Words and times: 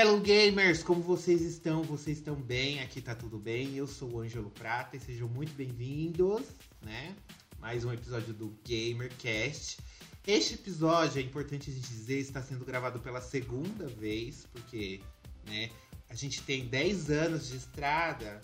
Hello 0.00 0.20
gamers, 0.20 0.80
como 0.80 1.02
vocês 1.02 1.42
estão? 1.42 1.82
Vocês 1.82 2.18
estão 2.18 2.36
bem? 2.36 2.78
Aqui 2.78 3.00
tá 3.00 3.16
tudo 3.16 3.36
bem. 3.36 3.74
Eu 3.74 3.88
sou 3.88 4.08
o 4.12 4.20
Ângelo 4.20 4.48
Prata 4.48 4.96
e 4.96 5.00
sejam 5.00 5.26
muito 5.26 5.52
bem-vindos, 5.54 6.44
né? 6.80 7.16
Mais 7.58 7.84
um 7.84 7.92
episódio 7.92 8.32
do 8.32 8.56
GamerCast. 8.64 9.78
Este 10.24 10.54
episódio, 10.54 11.18
é 11.20 11.24
importante 11.24 11.68
a 11.68 11.74
gente 11.74 11.88
dizer, 11.88 12.20
está 12.20 12.40
sendo 12.40 12.64
gravado 12.64 13.00
pela 13.00 13.20
segunda 13.20 13.88
vez, 13.88 14.46
porque, 14.52 15.00
né, 15.48 15.68
a 16.08 16.14
gente 16.14 16.42
tem 16.42 16.68
10 16.68 17.10
anos 17.10 17.48
de 17.48 17.56
estrada, 17.56 18.40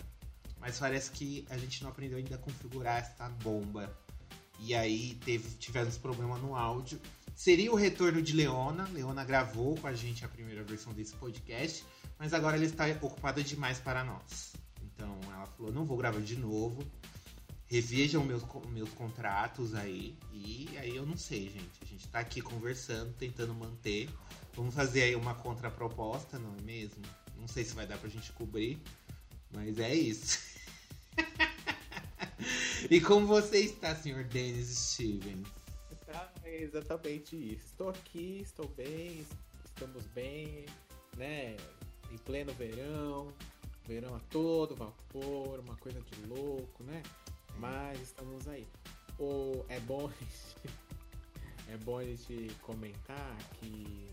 mas 0.59 0.77
parece 0.77 1.09
que 1.11 1.45
a 1.49 1.57
gente 1.57 1.81
não 1.83 1.89
aprendeu 1.89 2.17
ainda 2.17 2.35
a 2.35 2.39
configurar 2.39 2.97
essa 2.97 3.29
bomba. 3.29 3.97
E 4.59 4.75
aí 4.75 5.17
teve, 5.23 5.47
tivemos 5.51 5.97
problema 5.97 6.37
no 6.37 6.53
áudio. 6.53 6.99
Seria 7.35 7.69
o 7.69 7.75
retorno 7.75 8.21
de 8.21 8.31
Leona. 8.31 8.87
Leona 8.93 9.25
gravou 9.25 9.75
com 9.75 9.87
a 9.87 9.93
gente 9.93 10.23
a 10.23 10.27
primeira 10.29 10.63
versão 10.63 10.93
desse 10.93 11.13
podcast, 11.15 11.85
mas 12.17 12.33
agora 12.33 12.55
ela 12.55 12.63
está 12.65 12.85
ocupada 13.01 13.43
demais 13.43 13.77
para 13.77 14.05
nós. 14.05 14.53
Então 14.81 15.19
ela 15.25 15.45
falou: 15.45 15.71
não 15.71 15.85
vou 15.85 15.97
gravar 15.97 16.21
de 16.21 16.37
novo. 16.37 16.81
Revejam 17.67 18.23
meus, 18.23 18.41
meus 18.69 18.89
contratos 18.91 19.75
aí. 19.75 20.17
E 20.31 20.69
aí 20.77 20.95
eu 20.95 21.05
não 21.05 21.17
sei, 21.17 21.49
gente. 21.49 21.81
A 21.81 21.85
gente 21.85 22.05
está 22.05 22.19
aqui 22.19 22.39
conversando, 22.41 23.11
tentando 23.13 23.53
manter. 23.53 24.09
Vamos 24.53 24.73
fazer 24.73 25.03
aí 25.03 25.15
uma 25.15 25.35
contraproposta, 25.35 26.39
não 26.39 26.55
é 26.55 26.61
mesmo? 26.61 27.03
Não 27.37 27.49
sei 27.49 27.65
se 27.65 27.75
vai 27.75 27.85
dar 27.85 27.97
pra 27.97 28.09
gente 28.09 28.31
cobrir, 28.31 28.81
mas 29.51 29.77
é 29.77 29.93
isso. 29.93 30.39
e 32.89 33.01
como 33.01 33.27
você 33.27 33.57
está, 33.59 33.93
senhor 33.93 34.23
Dennis 34.23 34.69
Stevens? 34.69 35.64
É 36.45 36.61
exatamente 36.61 37.35
isso. 37.35 37.65
Estou 37.65 37.89
aqui, 37.89 38.39
estou 38.41 38.67
bem, 38.69 39.25
estamos 39.65 40.05
bem, 40.07 40.67
né? 41.17 41.57
Em 42.11 42.17
pleno 42.19 42.53
verão, 42.53 43.33
verão 43.87 44.15
a 44.15 44.19
todo 44.29 44.75
vapor, 44.75 45.59
uma 45.59 45.75
coisa 45.77 45.99
de 45.99 46.25
louco, 46.27 46.83
né? 46.83 47.01
Mas 47.57 47.99
estamos 47.99 48.47
aí. 48.47 48.67
O, 49.17 49.65
é 49.69 49.79
bom 49.79 50.09
é 51.67 51.77
bom 51.77 51.97
a 51.97 52.03
gente 52.03 52.53
comentar 52.61 53.35
que 53.59 54.11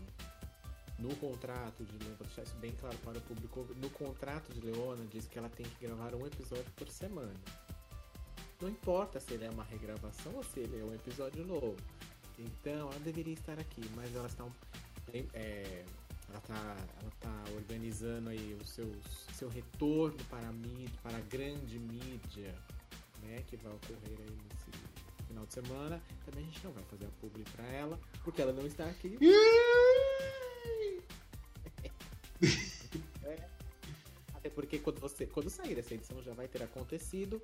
no 0.97 1.15
contrato 1.17 1.83
de 1.83 1.97
Leona, 1.97 2.15
vou 2.15 2.25
deixar 2.25 2.43
isso 2.43 2.55
bem 2.55 2.71
claro 2.71 2.97
para 2.99 3.17
o 3.17 3.21
público, 3.21 3.67
no 3.75 3.89
contrato 3.91 4.51
de 4.53 4.61
Leona 4.61 5.05
diz 5.05 5.27
que 5.27 5.37
ela 5.37 5.49
tem 5.49 5.65
que 5.65 5.85
gravar 5.85 6.15
um 6.15 6.25
episódio 6.25 6.71
por 6.75 6.89
semana. 6.89 7.33
Não 8.61 8.69
importa 8.69 9.19
se 9.19 9.33
ele 9.33 9.45
é 9.45 9.49
uma 9.49 9.63
regravação 9.63 10.33
ou 10.35 10.43
se 10.43 10.61
ele 10.61 10.79
é 10.79 10.83
um 10.83 10.93
episódio 10.93 11.45
novo. 11.45 11.75
Então 12.37 12.91
ela 12.91 12.99
deveria 12.99 13.33
estar 13.33 13.59
aqui, 13.59 13.81
mas 13.95 14.15
ela 14.15 14.27
está 14.27 14.45
é, 15.33 15.83
ela 16.29 16.39
está 16.39 16.77
ela 17.01 17.11
tá 17.19 17.43
organizando 17.53 18.29
aí 18.29 18.57
o 18.59 18.65
seu, 18.65 18.91
seu 19.33 19.49
retorno 19.49 20.17
para 20.29 20.47
a 20.47 20.51
mídia, 20.51 20.97
para 21.01 21.17
a 21.17 21.21
grande 21.21 21.77
mídia, 21.77 22.55
né, 23.21 23.43
que 23.47 23.57
vai 23.57 23.73
ocorrer 23.73 24.19
aí 24.19 24.37
nesse 24.49 24.71
final 25.27 25.45
de 25.45 25.53
semana. 25.53 26.01
Também 26.25 26.43
a 26.43 26.47
gente 26.47 26.63
não 26.63 26.71
vai 26.71 26.83
fazer 26.85 27.05
a 27.05 27.09
publi 27.21 27.43
para 27.55 27.65
ela, 27.65 27.99
porque 28.23 28.41
ela 28.41 28.53
não 28.53 28.65
está 28.65 28.85
aqui. 28.85 29.17
é. 33.23 33.47
Até 34.33 34.49
porque 34.49 34.79
quando 34.79 34.99
você 34.99 35.25
quando 35.25 35.49
sair 35.49 35.77
essa 35.77 35.93
edição 35.93 36.21
já 36.23 36.33
vai 36.33 36.47
ter 36.47 36.63
acontecido. 36.63 37.41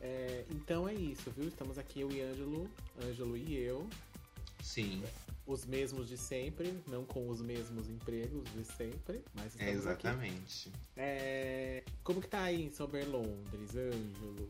É, 0.00 0.44
então 0.50 0.88
é 0.88 0.94
isso, 0.94 1.30
viu? 1.30 1.48
Estamos 1.48 1.78
aqui 1.78 2.00
eu 2.00 2.10
e 2.10 2.20
Ângelo, 2.20 2.68
Ângelo 3.02 3.36
e 3.36 3.56
eu. 3.56 3.88
Sim. 4.64 5.02
Os 5.46 5.66
mesmos 5.66 6.08
de 6.08 6.16
sempre, 6.16 6.82
não 6.88 7.04
com 7.04 7.28
os 7.28 7.42
mesmos 7.42 7.86
empregos 7.90 8.50
de 8.54 8.64
sempre, 8.64 9.22
mas 9.34 9.54
é 9.60 9.70
exatamente. 9.70 10.72
É, 10.96 11.84
como 12.02 12.18
que 12.18 12.28
tá 12.28 12.44
aí 12.44 12.64
em 12.64 12.72
Sober 12.72 13.06
Londres, 13.06 13.76
Ângelo? 13.76 14.48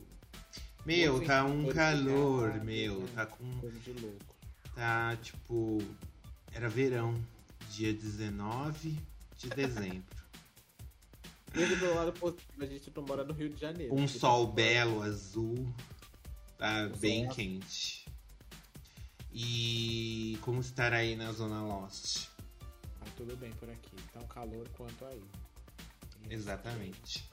Meu, 0.85 1.21
tá 1.25 1.43
um 1.43 1.67
calor, 1.67 2.53
ficar, 2.53 2.63
meu, 2.63 3.01
né? 3.01 3.07
tá 3.13 3.25
com 3.25 3.59
coisa 3.59 3.77
de 3.77 3.91
louco. 3.91 4.35
Tá 4.73 5.17
tipo 5.17 5.79
era 6.53 6.69
verão, 6.69 7.13
dia 7.71 7.93
19 7.93 8.97
de 9.37 9.49
dezembro. 9.49 10.15
Mesmo 11.53 11.75
do 11.75 11.93
lado 11.93 12.13
positivo, 12.13 12.63
a 12.63 12.65
gente 12.65 12.91
não 12.95 13.03
mora 13.03 13.25
no 13.25 13.33
Rio 13.33 13.49
de 13.49 13.59
Janeiro. 13.59 13.93
Um 13.93 14.07
sol 14.07 14.47
belo, 14.47 15.01
azul. 15.01 15.67
Tá 16.57 16.89
o 16.93 16.97
bem 16.97 17.27
quente. 17.27 18.04
E 19.37 20.37
como 20.39 20.61
estar 20.61 20.93
aí 20.93 21.13
na 21.17 21.29
Zona 21.33 21.61
Lost? 21.61 22.27
Tá 22.99 23.05
tudo 23.17 23.35
bem 23.35 23.51
por 23.51 23.69
aqui. 23.69 23.97
Tá 24.13 24.21
um 24.21 24.27
calor 24.27 24.65
quanto 24.77 25.03
aí. 25.03 25.21
Exatamente. 26.29 27.29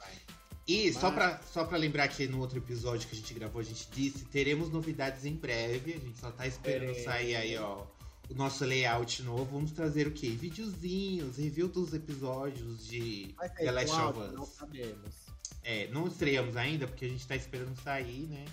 E 0.67 0.87
Mas... 0.87 0.97
só, 0.97 1.13
pra, 1.13 1.41
só 1.53 1.65
pra 1.65 1.79
lembrar 1.79 2.09
que 2.09 2.27
no 2.27 2.41
outro 2.41 2.59
episódio 2.59 3.09
que 3.09 3.15
a 3.15 3.19
gente 3.19 3.33
gravou, 3.35 3.61
a 3.61 3.65
gente 3.65 3.89
disse, 3.93 4.25
teremos 4.25 4.69
novidades 4.69 5.25
em 5.25 5.37
breve. 5.37 5.95
A 5.95 5.99
gente 6.01 6.19
só 6.19 6.33
tá 6.33 6.45
esperando 6.45 6.91
é... 6.91 7.05
sair 7.05 7.37
aí, 7.37 7.57
ó, 7.57 7.87
o 8.29 8.35
nosso 8.35 8.65
layout 8.65 9.23
novo. 9.23 9.45
Vamos 9.45 9.71
trazer 9.71 10.09
o 10.09 10.11
quê? 10.11 10.31
Videozinhos, 10.31 11.37
review 11.37 11.69
dos 11.69 11.95
episódios 11.95 12.85
de 12.85 13.33
The 13.59 13.71
Last 13.71 13.93
of 13.93 14.19
Us. 14.19 14.33
Não 14.33 14.45
sabemos. 14.45 15.15
É, 15.63 15.87
não 15.93 16.09
estreamos 16.09 16.57
ainda, 16.57 16.89
porque 16.89 17.05
a 17.05 17.09
gente 17.09 17.25
tá 17.29 17.37
esperando 17.37 17.81
sair, 17.81 18.27
né? 18.27 18.45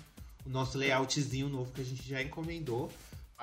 O 0.46 0.48
nosso 0.48 0.78
layoutzinho 0.78 1.48
novo 1.48 1.72
que 1.72 1.80
a 1.80 1.84
gente 1.84 2.08
já 2.08 2.22
encomendou. 2.22 2.92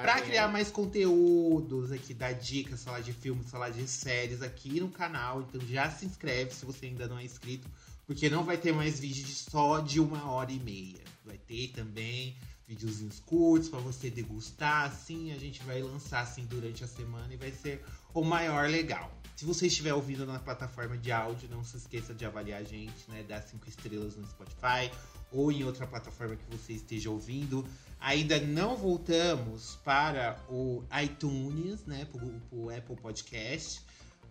Pra 0.02 0.22
criar 0.22 0.47
mais 0.47 0.69
conteúdos 0.69 1.91
aqui, 1.91 2.13
dar 2.13 2.34
dicas, 2.34 2.84
falar 2.84 3.00
de 3.00 3.12
filmes, 3.13 3.50
falar 3.50 3.72
de 3.72 3.88
séries 3.88 4.44
aqui 4.44 4.80
no 4.80 4.90
canal. 4.90 5.41
Então 5.41 5.59
já 5.68 5.90
se 5.90 6.06
inscreve 6.06 6.53
se 6.53 6.66
você 6.66 6.85
ainda 6.85 7.08
não 7.08 7.18
é 7.18 7.24
inscrito. 7.24 7.68
Porque 8.06 8.30
não 8.30 8.44
vai 8.44 8.57
ter 8.57 8.72
mais 8.72 9.00
vídeo 9.00 9.28
só 9.28 9.80
de 9.80 10.00
uma 10.00 10.30
hora 10.31 10.52
e 10.52 10.59
meia. 10.59 11.03
Vai 11.25 11.38
ter 11.38 11.69
também 11.69 12.38
videozinhos 12.68 13.19
curtos 13.19 13.69
para 13.69 13.80
você 13.80 14.09
degustar, 14.09 14.86
assim, 14.86 15.31
a 15.31 15.38
gente 15.38 15.63
vai 15.63 15.81
lançar 15.81 16.19
assim 16.19 16.46
durante 16.46 16.84
a 16.84 16.88
semana 16.88 17.34
e 17.34 17.38
vai 17.38 17.52
ser 17.52 17.81
o 18.13 18.24
maior 18.24 18.69
legal. 18.69 19.09
Se 19.38 19.46
você 19.46 19.68
estiver 19.68 19.94
ouvindo 19.94 20.25
na 20.25 20.40
plataforma 20.40 20.97
de 20.97 21.12
áudio, 21.12 21.47
não 21.50 21.63
se 21.63 21.78
esqueça 21.78 22.13
de 22.13 22.25
avaliar 22.25 22.59
a 22.59 22.63
gente, 22.63 23.07
né, 23.07 23.24
dar 23.24 23.41
cinco 23.41 23.69
estrelas 23.69 24.18
no 24.18 24.28
Spotify 24.28 24.91
ou 25.31 25.52
em 25.52 25.63
outra 25.63 25.88
plataforma 25.88 26.36
que 26.36 26.57
você 26.57 26.74
esteja 26.74 27.09
ouvindo. 27.09 27.66
Ainda 28.00 28.40
não 28.40 28.75
voltamos 28.75 29.78
para 29.84 30.40
o 30.50 30.84
iTunes, 31.03 31.85
né, 31.85 32.06
para 32.06 32.24
o 32.52 32.69
Apple 32.69 32.96
Podcast. 32.96 33.81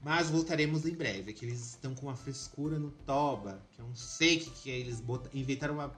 Mas 0.03 0.31
voltaremos 0.31 0.87
em 0.87 0.95
breve. 0.95 1.31
É 1.31 1.35
que 1.35 1.45
eles 1.45 1.71
estão 1.71 1.95
com 1.95 2.07
uma 2.07 2.15
frescura 2.15 2.79
no 2.79 2.91
Toba. 2.91 3.61
Que 3.73 3.81
eu 3.81 3.87
não 3.87 3.95
sei 3.97 4.37
o 4.37 4.41
que, 4.41 4.51
que 4.51 4.71
é. 4.71 4.79
Eles 4.79 5.01
botam, 5.01 5.31
inventaram 5.35 5.75
uma 5.75 5.93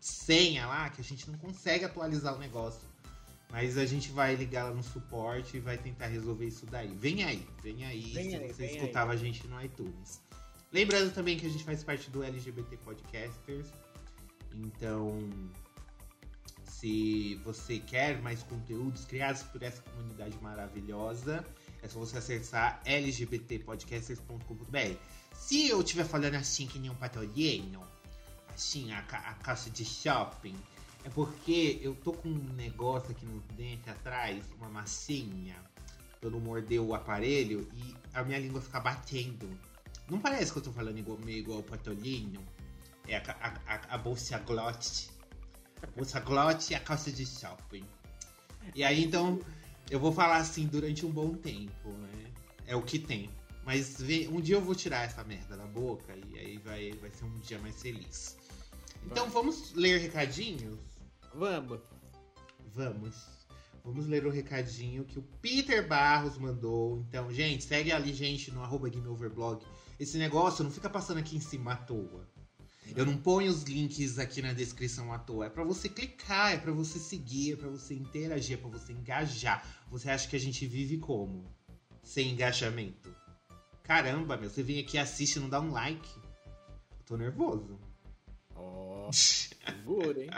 senha 0.00 0.66
lá 0.66 0.90
que 0.90 1.00
a 1.00 1.04
gente 1.04 1.30
não 1.30 1.38
consegue 1.38 1.84
atualizar 1.84 2.34
o 2.34 2.38
negócio. 2.38 2.86
Mas 3.50 3.78
a 3.78 3.86
gente 3.86 4.10
vai 4.10 4.34
ligar 4.34 4.64
lá 4.64 4.74
no 4.74 4.82
suporte 4.82 5.56
e 5.56 5.60
vai 5.60 5.78
tentar 5.78 6.08
resolver 6.08 6.46
isso 6.46 6.66
daí. 6.66 6.94
Vem 6.94 7.24
aí, 7.24 7.46
vem 7.62 7.84
aí 7.84 8.00
vem 8.12 8.30
se 8.30 8.36
aí, 8.36 8.52
você 8.52 8.66
escutava 8.66 9.12
aí. 9.12 9.16
a 9.16 9.20
gente 9.20 9.46
no 9.46 9.62
iTunes. 9.62 10.20
Lembrando 10.72 11.14
também 11.14 11.38
que 11.38 11.46
a 11.46 11.48
gente 11.48 11.62
faz 11.62 11.84
parte 11.84 12.10
do 12.10 12.22
LGBT 12.22 12.76
Podcasters. 12.78 13.68
Então, 14.52 15.18
se 16.80 17.36
você 17.44 17.78
quer 17.78 18.20
mais 18.20 18.42
conteúdos 18.42 19.04
criados 19.04 19.44
por 19.44 19.62
essa 19.62 19.80
comunidade 19.82 20.36
maravilhosa, 20.42 21.46
é 21.82 21.88
só 21.88 22.00
você 22.00 22.18
acessar 22.18 22.82
lgbtpodcasters.com.br. 22.84 24.98
Se 25.32 25.68
eu 25.68 25.80
estiver 25.80 26.04
falando 26.04 26.34
assim 26.34 26.66
que 26.66 26.78
nem 26.78 26.90
um 26.90 26.96
patolino, 26.96 27.82
assim, 28.52 28.92
a, 28.92 28.98
a 28.98 29.34
caixa 29.34 29.70
de 29.70 29.84
shopping, 29.84 30.56
é 31.04 31.10
porque 31.10 31.78
eu 31.80 31.94
tô 31.94 32.12
com 32.12 32.28
um 32.28 32.52
negócio 32.54 33.12
aqui 33.12 33.24
no 33.24 33.40
dente 33.56 33.88
atrás, 33.88 34.44
uma 34.58 34.68
massinha, 34.68 35.54
eu 36.20 36.30
não 36.30 36.40
morder 36.40 36.80
o 36.80 36.94
aparelho 36.94 37.66
e 37.74 37.94
a 38.12 38.22
minha 38.24 38.38
língua 38.38 38.60
fica 38.60 38.80
batendo. 38.80 39.48
Não 40.10 40.18
parece 40.18 40.52
que 40.52 40.58
eu 40.58 40.62
tô 40.62 40.72
falando 40.72 40.98
igual, 40.98 41.16
meio 41.18 41.38
igual 41.38 41.60
o 41.60 41.62
Patolinho? 41.62 42.44
É 43.06 43.16
a, 43.16 43.22
a, 43.40 43.74
a, 43.74 43.94
a 43.94 43.98
bolsa 43.98 44.38
glote. 44.38 45.13
A 45.84 45.96
bolsa 45.96 46.20
glote 46.20 46.72
e 46.72 46.76
a 46.76 46.80
calça 46.80 47.12
de 47.12 47.26
shopping. 47.26 47.84
E 48.74 48.82
aí, 48.82 49.04
então, 49.04 49.38
eu 49.90 50.00
vou 50.00 50.12
falar 50.12 50.38
assim 50.38 50.66
durante 50.66 51.04
um 51.04 51.10
bom 51.10 51.34
tempo, 51.34 51.90
né? 51.90 52.32
É 52.66 52.74
o 52.74 52.82
que 52.82 52.98
tem. 52.98 53.30
Mas 53.64 54.00
um 54.30 54.40
dia 54.40 54.56
eu 54.56 54.60
vou 54.60 54.74
tirar 54.74 55.04
essa 55.04 55.24
merda 55.24 55.56
da 55.56 55.66
boca 55.66 56.14
e 56.28 56.38
aí 56.38 56.58
vai, 56.58 56.92
vai 56.92 57.10
ser 57.10 57.24
um 57.24 57.38
dia 57.38 57.58
mais 57.58 57.80
feliz. 57.80 58.36
Então 59.06 59.28
vamos 59.30 59.72
ler 59.74 60.00
recadinhos? 60.00 60.78
Vamos. 61.34 61.80
Vamos. 62.72 63.16
Vamos 63.84 64.06
ler 64.06 64.26
o 64.26 64.30
recadinho 64.30 65.04
que 65.04 65.18
o 65.18 65.22
Peter 65.42 65.86
Barros 65.86 66.38
mandou. 66.38 67.04
Então, 67.08 67.30
gente, 67.32 67.64
segue 67.64 67.92
ali, 67.92 68.14
gente, 68.14 68.50
no 68.50 68.62
arroba 68.62 68.88
GameOverblog. 68.88 69.64
Esse 70.00 70.16
negócio 70.16 70.64
não 70.64 70.70
fica 70.70 70.88
passando 70.88 71.18
aqui 71.18 71.36
em 71.36 71.40
cima 71.40 71.72
à 71.74 71.76
toa. 71.76 72.26
Eu 72.94 73.06
não 73.06 73.16
ponho 73.16 73.50
os 73.50 73.62
links 73.62 74.18
aqui 74.18 74.42
na 74.42 74.52
descrição 74.52 75.12
à 75.12 75.18
toa. 75.18 75.46
É 75.46 75.50
para 75.50 75.64
você 75.64 75.88
clicar, 75.88 76.52
é 76.52 76.58
para 76.58 76.72
você 76.72 76.98
seguir, 76.98 77.52
é 77.52 77.56
para 77.56 77.68
você 77.68 77.94
interagir, 77.94 78.58
é 78.58 78.60
pra 78.60 78.68
você 78.68 78.92
engajar. 78.92 79.66
Você 79.90 80.10
acha 80.10 80.28
que 80.28 80.36
a 80.36 80.40
gente 80.40 80.66
vive 80.66 80.98
como? 80.98 81.44
Sem 82.02 82.32
engajamento? 82.32 83.14
Caramba, 83.82 84.36
meu, 84.36 84.50
você 84.50 84.62
vem 84.62 84.80
aqui 84.80 84.98
assiste 84.98 85.36
e 85.36 85.40
não 85.40 85.48
dá 85.48 85.60
um 85.60 85.72
like. 85.72 86.08
Eu 86.18 87.04
tô 87.06 87.16
nervoso. 87.16 87.78
Ó, 88.54 89.08
oh, 89.08 89.12
segura, 89.12 90.22
hein? 90.22 90.30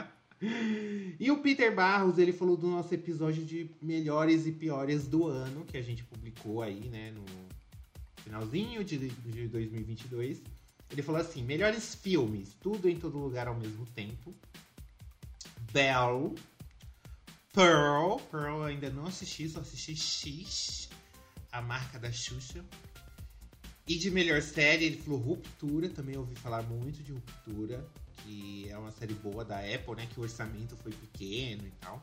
E 1.18 1.30
o 1.30 1.40
Peter 1.40 1.74
Barros, 1.74 2.18
ele 2.18 2.32
falou 2.32 2.56
do 2.56 2.68
nosso 2.68 2.92
episódio 2.94 3.44
de 3.44 3.70
melhores 3.80 4.46
e 4.46 4.52
piores 4.52 5.06
do 5.06 5.26
ano, 5.26 5.64
que 5.64 5.76
a 5.76 5.82
gente 5.82 6.04
publicou 6.04 6.62
aí, 6.62 6.88
né, 6.88 7.10
no 7.10 7.24
finalzinho 8.22 8.84
de, 8.84 9.08
de 9.08 9.48
2022. 9.48 10.42
Ele 10.90 11.02
falou 11.02 11.20
assim: 11.20 11.42
melhores 11.42 11.94
filmes, 11.94 12.54
tudo 12.60 12.88
em 12.88 12.98
todo 12.98 13.18
lugar 13.18 13.48
ao 13.48 13.54
mesmo 13.54 13.86
tempo. 13.86 14.34
Bell. 15.72 16.34
Pearl. 17.52 18.16
Pearl 18.30 18.62
ainda 18.64 18.90
não 18.90 19.06
assisti, 19.06 19.48
só 19.48 19.60
assisti 19.60 19.96
X, 19.96 20.90
a 21.50 21.62
marca 21.62 21.98
da 21.98 22.12
Xuxa. 22.12 22.64
E 23.88 23.96
de 23.96 24.10
melhor 24.10 24.42
série, 24.42 24.84
ele 24.84 24.98
falou 24.98 25.20
Ruptura, 25.20 25.88
também 25.88 26.16
ouvi 26.16 26.34
falar 26.34 26.62
muito 26.62 27.02
de 27.02 27.12
Ruptura 27.12 27.86
que 28.26 28.68
é 28.68 28.76
uma 28.76 28.90
série 28.90 29.14
boa 29.14 29.44
da 29.44 29.58
Apple, 29.58 29.94
né? 29.94 30.06
Que 30.06 30.18
o 30.18 30.22
orçamento 30.22 30.76
foi 30.76 30.92
pequeno 30.92 31.66
e 31.66 31.70
tal. 31.80 32.02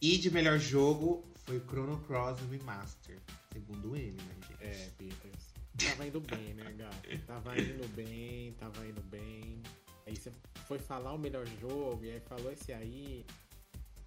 E 0.00 0.16
de 0.16 0.30
melhor 0.30 0.58
jogo 0.58 1.24
foi 1.44 1.60
Chrono 1.60 1.98
Cross 2.04 2.38
Remaster, 2.50 3.18
segundo 3.52 3.96
ele, 3.96 4.16
né, 4.22 4.34
gente? 4.34 4.62
É, 4.62 4.90
Peters. 4.96 5.47
Tava 5.78 6.06
indo 6.06 6.20
bem, 6.20 6.54
né, 6.54 6.72
gato? 6.76 7.26
Tava 7.26 7.58
indo 7.58 7.88
bem, 7.94 8.52
tava 8.54 8.86
indo 8.86 9.00
bem. 9.02 9.62
Aí 10.06 10.16
você 10.16 10.32
foi 10.66 10.78
falar 10.78 11.12
o 11.12 11.18
melhor 11.18 11.46
jogo 11.60 12.04
e 12.04 12.10
aí 12.10 12.20
falou 12.20 12.52
esse 12.52 12.72
aí. 12.72 13.24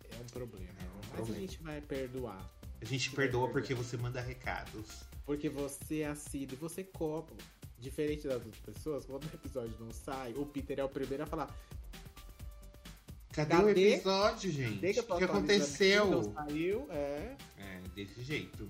É 0.09 0.21
um 0.21 0.25
problema. 0.25 0.73
É 0.79 0.83
um 0.83 0.95
Mas 0.95 1.07
problema. 1.07 1.37
a 1.37 1.39
gente 1.41 1.63
vai 1.63 1.81
perdoar. 1.81 2.51
A 2.81 2.85
gente 2.85 3.11
perdoa 3.11 3.49
porque 3.49 3.73
você 3.73 3.95
manda 3.95 4.19
recados. 4.19 5.03
Porque 5.25 5.49
você 5.49 5.99
é 5.99 6.07
assíduo, 6.07 6.57
você 6.57 6.83
cobra. 6.83 7.35
Diferente 7.77 8.27
das 8.27 8.43
outras 8.43 8.59
pessoas, 8.59 9.05
quando 9.05 9.23
o 9.23 9.35
episódio 9.35 9.75
não 9.79 9.91
sai, 9.91 10.33
o 10.33 10.45
Peter 10.45 10.79
é 10.79 10.83
o 10.83 10.89
primeiro 10.89 11.23
a 11.23 11.25
falar. 11.25 11.55
Cadê, 13.31 13.55
Cadê? 13.55 13.63
o 13.63 13.69
episódio, 13.69 14.51
gente? 14.51 14.99
O 14.99 15.17
que 15.17 15.23
aconteceu? 15.23 16.11
Não 16.11 16.33
saiu, 16.33 16.87
é. 16.91 17.37
É, 17.57 17.81
desse 17.95 18.21
jeito. 18.23 18.69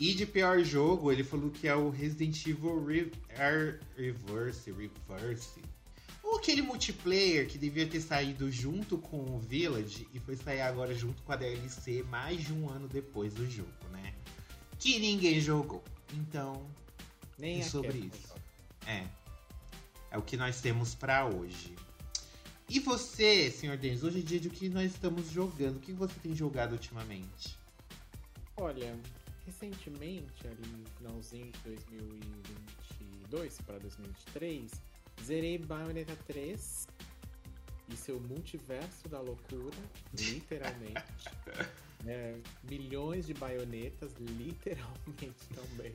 E 0.00 0.14
de 0.14 0.26
pior 0.26 0.60
jogo, 0.64 1.12
ele 1.12 1.22
falou 1.22 1.50
que 1.50 1.68
é 1.68 1.74
o 1.74 1.90
Resident 1.90 2.46
Evil 2.46 2.84
Re 2.84 3.12
Reverse, 3.96 4.72
Reverse. 4.72 5.62
Ou 6.22 6.38
aquele 6.38 6.62
multiplayer 6.62 7.46
que 7.46 7.58
devia 7.58 7.86
ter 7.86 8.00
saído 8.00 8.50
junto 8.50 8.96
com 8.96 9.18
o 9.18 9.38
Village 9.38 10.08
e 10.14 10.18
foi 10.18 10.36
sair 10.36 10.62
agora 10.62 10.94
junto 10.94 11.22
com 11.22 11.32
a 11.32 11.36
DLC 11.36 12.02
mais 12.04 12.44
de 12.44 12.52
um 12.52 12.70
ano 12.70 12.88
depois 12.88 13.34
do 13.34 13.48
jogo, 13.48 13.70
né? 13.90 14.14
Que 14.78 14.98
ninguém 14.98 15.40
jogou. 15.40 15.84
Então, 16.14 16.66
nem 17.38 17.60
é 17.60 17.62
sobre 17.62 17.98
isso. 17.98 18.34
É. 18.86 19.06
É 20.10 20.18
o 20.18 20.22
que 20.22 20.36
nós 20.36 20.60
temos 20.60 20.94
para 20.94 21.26
hoje. 21.26 21.74
E 22.68 22.80
você, 22.80 23.50
senhor 23.50 23.76
Denis, 23.76 24.02
hoje 24.02 24.20
é 24.20 24.22
dia 24.22 24.40
de 24.40 24.48
o 24.48 24.50
que 24.50 24.68
nós 24.68 24.92
estamos 24.92 25.30
jogando. 25.30 25.76
O 25.76 25.80
que 25.80 25.92
você 25.92 26.14
tem 26.20 26.34
jogado 26.34 26.72
ultimamente? 26.72 27.56
Olha, 28.56 28.98
recentemente, 29.46 30.46
ali 30.46 30.68
no 30.68 30.84
finalzinho 30.98 31.50
de 31.50 31.58
2022 31.60 33.60
para 33.62 33.78
2023, 33.78 34.70
zerei 35.22 35.58
Bayonetta 35.58 36.16
3 36.26 36.86
e 37.88 37.96
seu 37.96 38.20
multiverso 38.20 39.08
da 39.08 39.20
loucura, 39.20 39.76
literalmente. 40.18 41.04
é, 42.06 42.38
milhões 42.64 43.26
de 43.26 43.34
baionetas, 43.34 44.12
literalmente 44.18 45.46
também. 45.54 45.94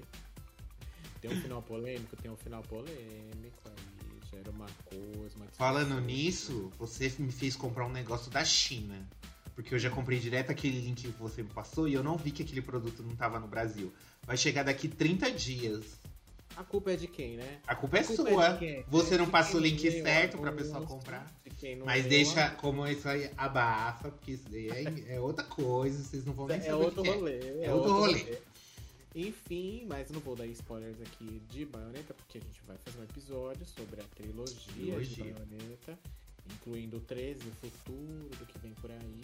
Tem 1.21 1.31
um 1.31 1.41
final 1.41 1.61
polêmico? 1.61 2.15
Tem 2.17 2.29
um 2.29 2.37
final 2.37 2.61
polêmico 2.63 3.61
aí. 3.65 4.07
Gera 4.29 4.51
uma 4.51 4.67
coisa. 4.85 5.35
Uma 5.35 5.47
Falando 5.53 5.99
nisso, 6.01 6.71
você 6.77 7.11
me 7.17 7.31
fez 7.31 7.55
comprar 7.55 7.87
um 7.87 7.91
negócio 7.91 8.29
da 8.29 8.45
China. 8.45 9.07
Porque 9.57 9.73
eu 9.73 9.79
já 9.79 9.89
comprei 9.89 10.19
direto 10.19 10.51
aquele 10.51 10.79
link 10.79 11.01
que 11.01 11.07
você 11.19 11.41
me 11.41 11.49
passou 11.49 11.87
e 11.87 11.93
eu 11.95 12.03
não 12.03 12.15
vi 12.15 12.29
que 12.29 12.43
aquele 12.43 12.61
produto 12.61 13.01
não 13.01 13.13
estava 13.13 13.39
no 13.39 13.47
Brasil. 13.47 13.91
Vai 14.21 14.37
chegar 14.37 14.61
daqui 14.61 14.87
30 14.87 15.31
dias. 15.31 15.83
A 16.55 16.63
culpa 16.63 16.91
é 16.91 16.95
de 16.95 17.07
quem, 17.07 17.37
né? 17.37 17.59
A 17.65 17.75
culpa 17.75 17.97
é 17.97 18.03
culpa 18.03 18.29
sua. 18.29 18.63
É 18.63 18.83
você 18.87 19.15
é 19.15 19.17
não 19.17 19.27
passou 19.27 19.59
o 19.59 19.63
link 19.63 19.79
certo 19.89 20.37
pra 20.37 20.51
pessoa 20.51 20.85
comprar. 20.85 21.35
Mas 21.83 22.05
deixa 22.05 22.51
como 22.51 22.87
isso 22.87 23.09
aí 23.09 23.31
abafa, 23.35 24.11
porque 24.11 24.33
isso 24.33 24.47
daí 24.47 24.69
é, 24.69 25.15
é 25.15 25.19
outra 25.19 25.43
coisa, 25.43 26.03
vocês 26.03 26.23
não 26.23 26.33
vão 26.33 26.45
nem 26.45 26.57
é 26.57 26.61
saber. 26.61 26.71
É 26.71 26.75
outro 26.75 27.03
rolê. 27.03 27.39
É, 27.39 27.65
é 27.65 27.73
outro 27.73 27.93
rolê. 27.93 28.19
rolê. 28.19 28.37
Enfim, 29.15 29.87
mas 29.89 30.11
não 30.11 30.19
vou 30.19 30.35
dar 30.35 30.45
spoilers 30.45 31.01
aqui 31.01 31.41
de 31.49 31.65
Bayonetta, 31.65 32.13
porque 32.13 32.37
a 32.37 32.41
gente 32.41 32.61
vai 32.67 32.77
fazer 32.85 32.99
um 32.99 33.03
episódio 33.05 33.65
sobre 33.65 34.01
a 34.01 34.03
trilogia, 34.03 34.55
trilogia. 34.75 35.23
de 35.23 35.31
Bayonetta, 35.33 35.97
incluindo 36.53 36.97
o 36.97 37.01
13, 37.01 37.47
o 37.47 37.51
futuro, 37.51 38.29
do 38.37 38.45
que 38.45 38.57
vem 38.59 38.73
por 38.75 38.91
aí. 38.91 39.21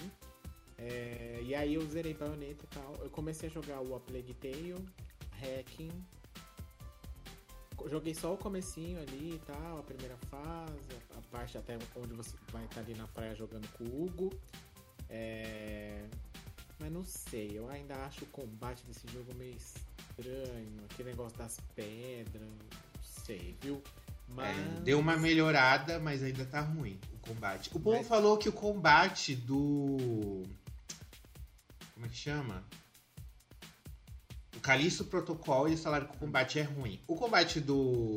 É, 0.78 1.40
e 1.44 1.56
aí 1.56 1.76
eu 1.76 1.86
zerei 1.88 2.14
Bayonetta 2.14 2.66
e 2.66 2.68
tal. 2.68 2.96
Eu 3.02 3.10
comecei 3.10 3.50
a 3.50 3.52
jogar 3.52 3.82
o 3.82 3.96
A 3.96 4.00
Plague 4.00 4.34
Tale, 4.36 4.76
Hacking. 5.40 5.92
Joguei 7.90 8.16
só 8.16 8.34
o 8.34 8.38
comecinho 8.38 8.98
ali 9.00 9.36
e 9.36 9.40
tal, 9.46 9.80
a 9.80 9.84
primeira 9.84 10.16
fase, 10.30 10.88
a 11.18 11.22
parte 11.30 11.58
até 11.58 11.78
onde 11.98 12.14
você 12.14 12.34
vai 12.52 12.64
estar 12.64 12.80
ali 12.80 12.94
na 12.96 13.08
praia 13.08 13.36
jogando 13.36 13.68
com 13.74 13.84
o 13.84 14.06
Hugo. 14.06 14.30
É, 15.10 16.06
mas 16.80 16.92
não 16.92 17.04
sei, 17.04 17.52
eu 17.54 17.70
ainda 17.70 17.96
acho 18.06 18.24
o 18.24 18.28
combate 18.28 18.84
desse 18.86 19.08
jogo 19.08 19.34
meio 19.36 19.56
estranho. 19.56 20.84
Aquele 20.90 21.10
negócio 21.10 21.38
das 21.38 21.60
pedras, 21.76 22.42
não 22.42 23.04
sei, 23.04 23.56
viu? 23.62 23.82
Mas... 24.28 24.58
É, 24.58 24.80
deu 24.82 25.00
uma 25.00 25.16
melhorada, 25.18 26.00
mas 26.00 26.24
ainda 26.24 26.46
tá 26.46 26.62
ruim 26.62 27.00
o 27.14 27.18
combate. 27.20 27.70
O 27.74 27.80
povo 27.80 27.98
mas... 27.98 28.08
falou 28.08 28.38
que 28.38 28.50
o 28.50 28.54
combate 28.54 29.36
do. 29.36 30.44
Como 31.94 32.06
é 32.06 32.10
que 32.10 32.16
chama? 32.16 32.64
O 34.56 34.60
Calixto 34.60 35.06
Protocol, 35.06 35.68
eles 35.68 35.82
falaram 35.82 36.08
que 36.08 36.16
o 36.16 36.20
combate 36.20 36.60
é 36.60 36.64
ruim. 36.64 37.00
O 37.08 37.16
combate 37.16 37.60
do. 37.60 38.16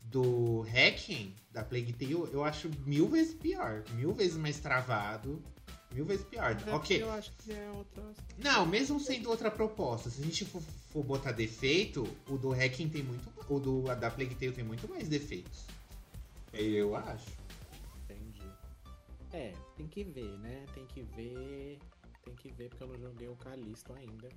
Do 0.00 0.62
Hacking, 0.62 1.34
da 1.50 1.62
Plague 1.62 1.92
Tale, 1.92 2.32
eu 2.32 2.42
acho 2.42 2.70
mil 2.86 3.08
vezes 3.08 3.34
pior. 3.34 3.84
Mil 3.92 4.14
vezes 4.14 4.38
mais 4.38 4.58
travado. 4.58 5.42
Mil 5.98 6.06
vezes 6.06 6.24
pior. 6.26 6.56
É 6.64 6.72
ok. 6.72 7.02
Eu 7.02 7.10
acho 7.10 7.32
que 7.38 7.52
é 7.52 7.70
outra. 7.72 8.04
Não, 8.38 8.64
mesmo 8.64 9.00
sendo 9.00 9.28
outra 9.28 9.50
proposta, 9.50 10.08
se 10.08 10.22
a 10.22 10.24
gente 10.24 10.44
for, 10.44 10.62
for 10.92 11.02
botar 11.02 11.32
defeito, 11.32 12.06
o 12.28 12.38
do 12.38 12.52
Hacking 12.52 12.88
tem 12.88 13.02
muito. 13.02 13.28
O 13.52 13.58
do, 13.58 13.82
da 13.96 14.08
Plague 14.08 14.36
Tale 14.36 14.52
tem 14.52 14.62
muito 14.62 14.88
mais 14.88 15.08
defeitos. 15.08 15.66
Eu 16.52 16.94
acho. 16.94 17.26
Entendi. 18.04 18.46
É, 19.32 19.52
tem 19.76 19.88
que 19.88 20.04
ver, 20.04 20.38
né? 20.38 20.66
Tem 20.72 20.86
que 20.86 21.02
ver. 21.02 21.80
Tem 22.22 22.34
que 22.36 22.52
ver 22.52 22.68
porque 22.68 22.84
eu 22.84 22.88
não 22.88 23.00
joguei 23.00 23.26
o 23.26 23.34
Calisto 23.34 23.92
ainda. 23.94 24.28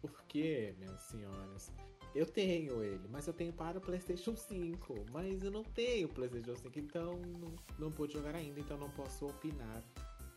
Porque, 0.00 0.76
minhas 0.78 1.00
senhoras, 1.00 1.72
eu 2.14 2.26
tenho 2.26 2.80
ele, 2.80 3.08
mas 3.10 3.26
eu 3.26 3.32
tenho 3.32 3.52
para 3.52 3.78
o 3.78 3.80
PlayStation 3.80 4.36
5. 4.36 5.06
Mas 5.12 5.42
eu 5.42 5.50
não 5.50 5.64
tenho 5.64 6.06
o 6.06 6.12
PlayStation 6.12 6.54
5, 6.54 6.78
então 6.78 7.16
não, 7.40 7.56
não 7.76 7.90
pude 7.90 8.12
jogar 8.12 8.36
ainda, 8.36 8.60
então 8.60 8.78
não 8.78 8.90
posso 8.90 9.26
opinar 9.26 9.82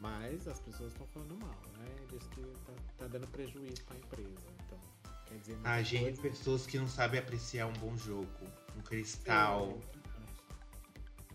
mas 0.02 0.48
as 0.48 0.60
pessoas 0.60 0.92
estão 0.92 1.06
falando 1.08 1.38
mal, 1.40 1.62
né? 1.78 1.86
Diz 2.10 2.24
que 2.30 2.42
tá, 2.42 2.74
tá 2.98 3.08
dando 3.08 3.28
prejuízo 3.28 3.84
para 3.86 3.96
a 3.96 4.00
empresa. 4.00 4.48
Então, 4.66 4.80
quer 5.28 5.38
dizer. 5.38 5.58
A 5.64 5.82
gente, 5.84 6.20
coisa... 6.20 6.22
pessoas 6.22 6.66
que 6.66 6.78
não 6.80 6.88
sabem 6.88 7.20
apreciar 7.20 7.68
um 7.68 7.74
bom 7.74 7.96
jogo, 7.96 8.28
um 8.76 8.82
cristal. 8.82 9.80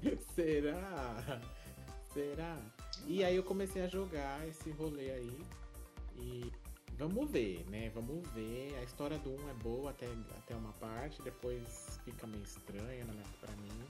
Será? 0.35 1.41
Será? 2.13 2.59
E 3.07 3.23
aí 3.23 3.37
eu 3.37 3.45
comecei 3.45 3.83
a 3.83 3.87
jogar 3.87 4.47
esse 4.49 4.71
rolê 4.73 5.13
aí. 5.13 5.41
E 6.17 6.53
vamos 6.99 7.31
ver, 7.31 7.65
né? 7.71 7.91
Vamos 7.95 8.29
ver. 8.31 8.75
A 8.81 8.83
história 8.83 9.17
do 9.19 9.31
1 9.31 9.49
é 9.49 9.55
boa 9.55 9.91
até, 9.91 10.07
até 10.39 10.57
uma 10.57 10.73
parte, 10.75 11.23
depois 11.23 12.01
fica 12.05 12.27
meio 12.27 12.43
estranha 12.43 13.07
pra 13.41 13.55
mim. 13.57 13.81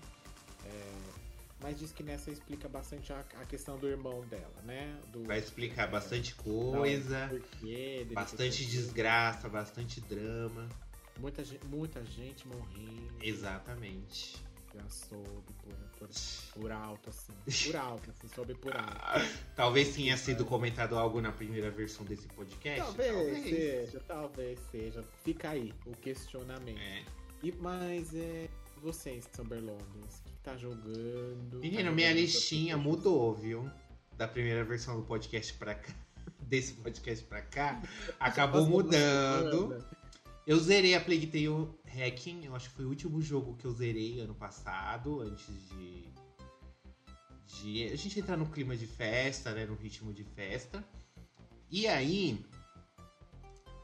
É, 0.67 1.26
mas 1.67 1.81
diz 1.81 1.91
que 1.91 2.05
nessa 2.05 2.31
explica 2.31 2.69
bastante 2.69 3.13
a, 3.13 3.19
a 3.19 3.45
questão 3.45 3.77
do 3.77 3.89
irmão 3.89 4.25
dela, 4.27 4.63
né? 4.63 4.97
Do, 5.13 5.25
Vai 5.25 5.41
explicar 5.41 5.89
bastante 5.89 6.33
coisa, 6.37 7.27
porquê, 7.29 8.07
bastante 8.13 8.65
desgraça, 8.65 9.49
bastante 9.49 10.01
drama. 10.03 10.69
Muita, 11.19 11.43
muita 11.65 12.05
gente 12.05 12.47
morrendo. 12.47 13.17
Exatamente. 13.21 14.37
Já 14.73 14.89
soube 14.89 15.53
por, 15.65 15.75
por, 15.99 16.09
por 16.55 16.71
alto, 16.71 17.11
assim. 17.11 17.33
Por 17.67 17.77
alto, 17.77 18.11
assim, 18.11 18.29
soube 18.29 18.55
por 18.55 18.77
alto. 18.77 19.27
talvez 19.57 19.93
tenha 19.93 20.17
sido 20.17 20.45
comentado 20.45 20.97
algo 20.97 21.21
na 21.21 21.33
primeira 21.33 21.69
versão 21.69 22.07
desse 22.07 22.29
podcast. 22.29 22.81
Talvez, 22.81 23.13
talvez. 23.13 23.43
seja, 23.43 24.01
talvez 24.07 24.61
seja. 24.71 25.03
Fica 25.25 25.51
aí 25.51 25.75
o 25.85 25.97
questionamento. 25.97 26.79
É. 26.79 27.03
E, 27.43 27.51
mas 27.51 28.15
é, 28.15 28.49
vocês, 28.81 29.29
São 29.33 29.45
Berlondes, 29.45 30.23
tá 30.47 30.57
jogando. 30.57 31.59
Menino, 31.59 31.87
tá 31.87 31.93
minha 31.93 32.13
listinha 32.13 32.77
mudou, 32.77 33.35
viu? 33.35 33.69
Da 34.17 34.29
primeira 34.29 34.65
versão 34.65 34.97
do 34.97 35.05
podcast 35.05 35.53
pra 35.55 35.75
cá. 35.75 35.93
Desse 36.39 36.75
podcast 36.75 37.25
pra 37.25 37.43
cá. 37.43 37.83
acabou 38.21 38.65
mudando. 38.65 39.85
Eu 40.47 40.61
zerei 40.61 40.95
a 40.95 41.01
Plague 41.01 41.27
Tale 41.27 41.69
Hacking, 41.85 42.45
eu 42.45 42.55
acho 42.55 42.71
que 42.71 42.77
foi 42.77 42.85
o 42.85 42.89
último 42.89 43.21
jogo 43.21 43.57
que 43.57 43.65
eu 43.65 43.73
zerei 43.73 44.21
ano 44.21 44.37
passado, 44.37 45.21
antes 45.21 45.49
de, 45.71 46.05
de 47.45 47.93
a 47.93 47.97
gente 47.97 48.21
entrar 48.21 48.37
no 48.37 48.47
clima 48.47 48.77
de 48.77 48.87
festa, 48.87 49.51
né, 49.51 49.67
no 49.67 49.75
ritmo 49.75 50.13
de 50.13 50.23
festa. 50.23 50.85
E 51.69 51.89
aí, 51.89 52.47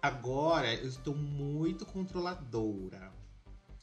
agora 0.00 0.73
eu 0.73 0.87
estou 0.87 1.16
muito 1.16 1.85
controladora. 1.85 3.12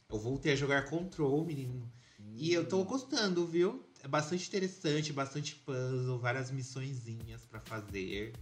Eu 0.08 0.18
voltei 0.18 0.54
a 0.54 0.56
jogar 0.56 0.88
Control, 0.88 1.44
menino. 1.44 1.86
E 2.40 2.54
eu 2.54 2.66
tô 2.66 2.82
gostando, 2.84 3.46
viu? 3.46 3.84
É 4.02 4.08
bastante 4.08 4.48
interessante, 4.48 5.12
bastante 5.12 5.54
puzzle, 5.56 6.18
várias 6.18 6.50
missõezinhas 6.50 7.44
para 7.44 7.60
fazer. 7.60 8.32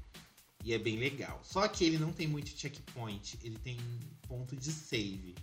E 0.64 0.73
é 0.73 0.78
bem 0.78 0.97
legal. 0.97 1.40
Só 1.43 1.67
que 1.67 1.85
ele 1.85 1.99
não 1.99 2.12
tem 2.12 2.28
muito 2.28 2.49
checkpoint, 2.50 3.37
ele 3.43 3.59
tem 3.59 3.76
ponto 4.28 4.55
de 4.55 4.71
save. 4.71 5.35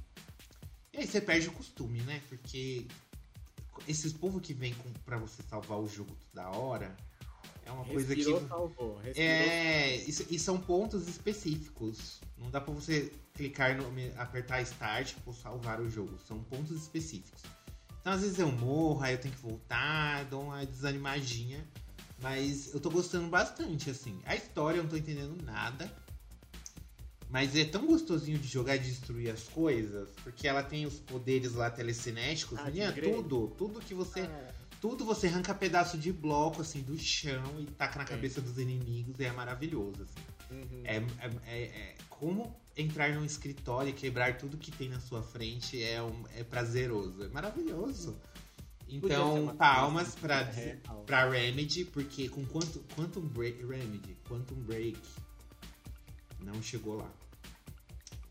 E 0.93 0.99
aí 0.99 1.05
você 1.05 1.19
perde 1.19 1.49
o 1.49 1.51
costume, 1.51 1.99
né? 2.03 2.21
Porque 2.29 2.87
esses 3.85 4.13
povos 4.13 4.41
que 4.41 4.53
vem 4.53 4.73
com, 4.73 4.89
pra 5.03 5.17
você 5.17 5.43
salvar 5.43 5.77
o 5.77 5.87
jogo 5.89 6.15
toda 6.31 6.49
hora 6.51 6.95
é 7.65 7.71
uma 7.73 7.83
Respirou, 7.83 8.05
coisa 8.05 8.15
que. 8.15 8.47
Salvou. 8.47 8.95
Respirou, 8.99 9.29
é, 9.29 9.97
e, 9.97 10.09
e, 10.09 10.39
são 10.39 10.57
pontos 10.61 11.09
específicos. 11.09 12.21
Não 12.37 12.49
dá 12.49 12.61
pra 12.61 12.73
você 12.73 13.11
clicar 13.33 13.75
no. 13.75 13.85
apertar 14.17 14.61
start 14.61 15.13
ou 15.25 15.33
salvar 15.33 15.81
o 15.81 15.89
jogo. 15.89 16.17
São 16.25 16.41
pontos 16.41 16.81
específicos. 16.81 17.41
Então 18.05 18.13
às 18.13 18.21
vezes 18.21 18.37
eu 18.37 18.51
morro, 18.51 19.01
aí 19.01 19.15
eu 19.15 19.17
tenho 19.17 19.33
que 19.33 19.41
voltar, 19.41 20.25
dou 20.25 20.43
uma 20.43 20.63
desanimadinha. 20.63 21.67
Mas 22.21 22.71
eu 22.71 22.79
tô 22.79 22.91
gostando 22.91 23.27
bastante, 23.29 23.89
assim. 23.89 24.19
A 24.25 24.35
história 24.35 24.77
eu 24.77 24.83
não 24.83 24.89
tô 24.91 24.95
entendendo 24.95 25.35
nada. 25.43 25.91
Mas 27.31 27.55
é 27.55 27.65
tão 27.65 27.87
gostosinho 27.87 28.37
de 28.37 28.47
jogar 28.47 28.75
e 28.75 28.79
destruir 28.79 29.31
as 29.31 29.45
coisas, 29.45 30.07
porque 30.23 30.47
ela 30.47 30.61
tem 30.61 30.85
os 30.85 30.99
poderes 30.99 31.53
lá 31.53 31.71
telecinéticos, 31.71 32.59
ah, 32.59 32.65
menina, 32.65 32.93
tudo, 32.93 33.47
tudo 33.57 33.79
que 33.79 33.95
você. 33.95 34.19
Ah. 34.21 34.53
Tudo 34.79 35.03
você 35.03 35.25
arranca 35.25 35.55
pedaço 35.55 35.97
de 35.97 36.13
bloco, 36.13 36.61
assim, 36.61 36.83
do 36.83 36.95
chão 36.99 37.59
e 37.59 37.65
taca 37.65 37.97
na 37.97 38.05
cabeça 38.05 38.39
dos 38.39 38.59
inimigos, 38.59 39.19
é 39.19 39.31
maravilhoso, 39.31 40.03
assim. 40.03 40.61
Uhum. 40.61 40.81
É, 40.83 40.97
é, 40.97 41.31
é, 41.47 41.63
é, 41.63 41.95
como 42.07 42.55
entrar 42.75 43.13
num 43.13 43.23
escritório 43.23 43.89
e 43.89 43.93
quebrar 43.93 44.37
tudo 44.37 44.57
que 44.57 44.71
tem 44.71 44.89
na 44.89 44.99
sua 44.99 45.23
frente 45.23 45.81
é, 45.81 46.01
um, 46.01 46.23
é 46.35 46.43
prazeroso, 46.43 47.23
é 47.23 47.27
maravilhoso. 47.29 48.19
Então, 48.87 49.55
palmas 49.57 50.15
pra, 50.15 50.41
é, 50.41 50.77
pra 51.05 51.27
Remedy, 51.29 51.85
porque 51.85 52.29
com 52.29 52.45
quanto, 52.45 52.79
Quantum 52.95 53.21
Break, 53.21 53.65
Remedy, 53.65 54.15
Quantum 54.27 54.55
Break 54.55 54.99
não 56.39 56.61
chegou 56.61 56.97
lá. 56.97 57.11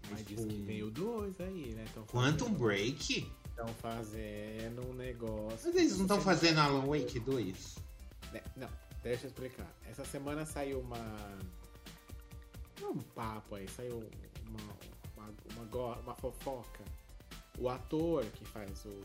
Mas, 0.02 0.20
Mas 0.20 0.26
diz 0.26 0.44
que 0.44 0.62
tem 0.62 0.82
o 0.82 0.90
2 0.90 1.40
aí, 1.40 1.74
né? 1.74 1.84
Tão 1.92 2.04
Quantum 2.04 2.44
fazendo... 2.44 2.58
Break? 2.58 3.32
Estão 3.48 3.68
fazendo 3.74 4.88
um 4.88 4.94
negócio. 4.94 5.68
Mas 5.68 5.76
eles 5.76 5.96
não 5.96 6.02
estão 6.02 6.20
fazendo 6.20 6.58
Alan 6.58 6.86
Wake 6.86 7.20
2? 7.20 7.76
É, 8.34 8.42
não, 8.56 8.68
deixa 9.02 9.24
eu 9.24 9.28
explicar. 9.28 9.72
Essa 9.88 10.04
semana 10.04 10.44
saiu 10.44 10.80
uma. 10.80 10.98
Um 12.82 12.98
papo 12.98 13.54
aí, 13.54 13.68
saiu 13.68 14.04
uma, 14.48 15.32
uma, 15.56 15.62
uma, 15.62 15.96
uma 15.98 16.14
fofoca. 16.14 16.84
O 17.58 17.68
ator 17.68 18.24
que 18.24 18.44
faz 18.44 18.84
o 18.84 19.00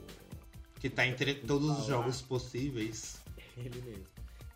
que 0.80 0.90
tá 0.90 1.06
entre 1.06 1.36
todos 1.36 1.80
os 1.80 1.86
jogos 1.86 2.22
possíveis. 2.22 3.22
Ele 3.58 3.82
mesmo. 3.82 4.06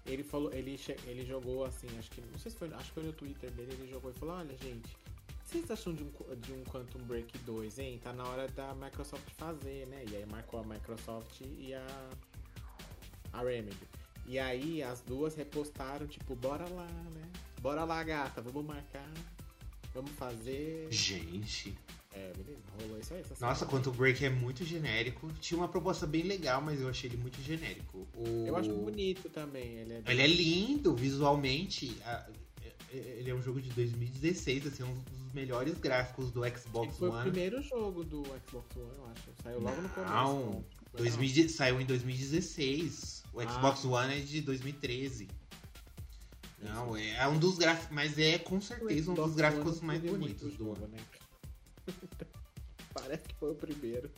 Ele 0.05 0.23
falou, 0.23 0.51
ele, 0.51 0.77
ele 1.05 1.25
jogou 1.25 1.63
assim, 1.63 1.87
acho 1.97 2.11
que. 2.11 2.19
Não 2.19 2.37
sei 2.37 2.51
se 2.51 2.57
foi. 2.57 2.73
Acho 2.73 2.87
que 2.87 2.93
foi 2.93 3.03
no 3.03 3.13
Twitter 3.13 3.49
dele, 3.51 3.71
ele 3.71 3.89
jogou 3.89 4.11
e 4.11 4.13
falou, 4.13 4.35
olha, 4.35 4.53
gente, 4.57 4.85
o 4.85 5.43
que 5.43 5.49
vocês 5.49 5.71
acham 5.71 5.93
de 5.93 6.03
um, 6.03 6.11
de 6.41 6.51
um 6.51 6.61
Quantum 6.65 6.99
Break 7.03 7.37
2, 7.39 7.79
hein? 7.79 8.01
Tá 8.03 8.11
na 8.11 8.25
hora 8.25 8.49
da 8.49 8.73
Microsoft 8.75 9.29
fazer, 9.37 9.87
né? 9.87 10.03
E 10.09 10.17
aí 10.17 10.25
marcou 10.25 10.59
a 10.59 10.63
Microsoft 10.63 11.39
e 11.41 11.73
a. 11.73 12.09
a 13.31 13.41
Remedy. 13.41 13.77
E 14.25 14.37
aí 14.37 14.83
as 14.83 14.99
duas 14.99 15.35
repostaram, 15.35 16.05
tipo, 16.05 16.35
bora 16.35 16.67
lá, 16.67 16.87
né? 16.87 17.29
Bora 17.61 17.85
lá, 17.85 18.03
gata, 18.03 18.41
vamos 18.41 18.65
marcar. 18.65 19.09
Vamos 19.93 20.11
fazer. 20.11 20.87
Gente. 20.89 21.77
É, 22.11 22.31
beleza, 22.33 22.61
rolou 22.79 22.99
isso 22.99 23.13
aí. 23.13 23.23
Nossa, 23.39 23.65
quanto 23.65 23.89
o 23.89 23.93
Break 23.93 24.23
é 24.23 24.29
muito 24.29 24.63
genérico. 24.63 25.31
Tinha 25.39 25.57
uma 25.57 25.67
proposta 25.67 26.05
bem 26.05 26.23
legal, 26.23 26.61
mas 26.61 26.79
eu 26.79 26.87
achei 26.87 27.09
ele 27.09 27.17
muito 27.17 27.41
genérico. 27.41 28.07
O... 28.15 28.45
Eu 28.45 28.55
acho 28.55 28.71
bonito 28.71 29.29
também. 29.29 29.77
Ele 29.79 29.93
é, 29.93 30.03
ele 30.07 30.21
é 30.21 30.27
lindo 30.27 30.95
visualmente. 30.95 31.95
Ele 32.91 33.31
é 33.31 33.33
um 33.33 33.41
jogo 33.41 33.59
de 33.59 33.71
2016, 33.71 34.67
assim, 34.67 34.83
um 34.83 34.93
dos 34.93 35.33
melhores 35.33 35.75
gráficos 35.79 36.31
do 36.31 36.41
Xbox 36.41 36.97
foi 36.97 37.09
One. 37.09 37.21
Foi 37.21 37.29
o 37.29 37.31
primeiro 37.31 37.61
jogo 37.63 38.03
do 38.03 38.23
Xbox 38.23 38.75
One, 38.75 38.91
eu 38.95 39.05
acho. 39.07 39.23
Saiu 39.41 39.59
logo 39.59 39.81
no 39.81 39.89
começo. 39.89 40.13
Não, 40.13 40.63
2000, 40.95 41.49
saiu 41.49 41.81
em 41.81 41.85
2016. 41.85 43.23
O 43.33 43.39
ah. 43.39 43.49
Xbox 43.49 43.83
One 43.85 44.13
é 44.13 44.19
de 44.19 44.41
2013. 44.41 45.27
Não, 46.63 46.95
é, 46.95 47.11
é 47.11 47.27
um 47.27 47.37
dos 47.37 47.57
gráficos, 47.57 47.93
mas 47.93 48.17
é 48.17 48.37
com 48.37 48.59
certeza 48.61 49.11
um 49.11 49.13
dos 49.13 49.35
gráficos 49.35 49.81
mais 49.81 50.01
bonitos 50.01 50.55
do 50.55 50.71
ano. 50.71 50.87
Né? 50.87 50.99
Parece 52.93 53.27
que 53.27 53.35
foi 53.35 53.51
o 53.51 53.55
primeiro. 53.55 54.09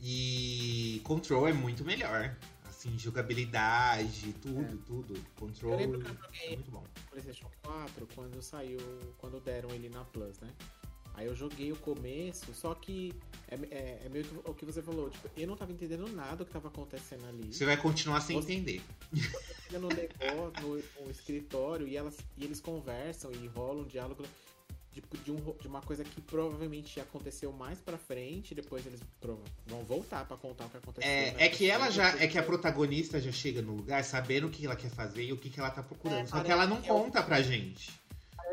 E 0.00 1.00
Control 1.04 1.48
é 1.48 1.52
muito 1.52 1.84
melhor. 1.84 2.34
Assim, 2.64 2.96
jogabilidade, 2.98 4.32
tudo, 4.40 4.62
é. 4.62 4.78
tudo. 4.86 5.20
Control 5.38 5.72
eu 5.72 5.78
lembro 5.78 6.00
que 6.00 6.10
eu 6.10 6.14
joguei 6.14 6.46
é 6.46 6.56
muito 6.56 6.70
bom. 6.70 6.84
PlayStation 7.10 7.50
4 7.62 8.08
quando 8.14 8.40
saiu, 8.40 8.78
quando 9.18 9.38
deram 9.40 9.68
ele 9.70 9.90
na 9.90 10.02
Plus, 10.04 10.38
né? 10.40 10.48
Aí 11.20 11.26
eu 11.26 11.36
joguei 11.36 11.70
o 11.70 11.76
começo, 11.76 12.54
só 12.54 12.74
que 12.74 13.12
é, 13.46 13.54
é, 13.70 14.00
é, 14.06 14.08
meio 14.08 14.24
que 14.24 14.34
o 14.42 14.54
que 14.54 14.64
você 14.64 14.80
falou, 14.80 15.10
tipo, 15.10 15.28
eu 15.36 15.46
não 15.46 15.54
tava 15.54 15.70
entendendo 15.70 16.08
nada 16.08 16.36
do 16.36 16.46
que 16.46 16.50
tava 16.50 16.68
acontecendo 16.68 17.26
ali. 17.28 17.52
Você 17.52 17.66
vai 17.66 17.76
continuar 17.76 18.22
sem 18.22 18.40
você, 18.40 18.54
entender. 18.54 18.80
No 19.70 19.88
negócio, 19.88 20.62
no, 20.62 21.04
no, 21.04 21.10
escritório, 21.10 21.86
e, 21.86 21.94
elas, 21.94 22.16
e 22.38 22.44
eles 22.44 22.58
conversam 22.58 23.30
e 23.32 23.46
rolam 23.48 23.82
um 23.82 23.86
diálogo 23.86 24.24
de, 24.92 25.02
de, 25.22 25.30
um, 25.30 25.36
de, 25.60 25.68
uma 25.68 25.82
coisa 25.82 26.02
que 26.02 26.22
provavelmente 26.22 26.98
aconteceu 26.98 27.52
mais 27.52 27.78
pra 27.78 27.98
frente, 27.98 28.54
depois 28.54 28.86
eles 28.86 29.00
vão 29.66 29.84
voltar 29.84 30.24
para 30.24 30.38
contar 30.38 30.64
o 30.64 30.70
que 30.70 30.78
aconteceu. 30.78 31.08
É, 31.08 31.34
é 31.44 31.48
que 31.50 31.70
ela 31.70 31.90
já. 31.90 32.16
É 32.18 32.26
que 32.26 32.38
a 32.38 32.42
protagonista 32.42 33.20
já 33.20 33.30
chega 33.30 33.60
no 33.60 33.76
lugar 33.76 34.02
sabendo 34.04 34.46
o 34.46 34.50
que 34.50 34.64
ela 34.64 34.74
quer 34.74 34.90
fazer 34.90 35.24
e 35.24 35.32
o 35.34 35.36
que, 35.36 35.50
que 35.50 35.60
ela 35.60 35.70
tá 35.70 35.82
procurando. 35.82 36.22
É, 36.22 36.26
Só 36.26 36.42
que 36.42 36.50
ela 36.50 36.66
não 36.66 36.80
conta 36.80 37.22
pra 37.22 37.42
gente. 37.42 37.99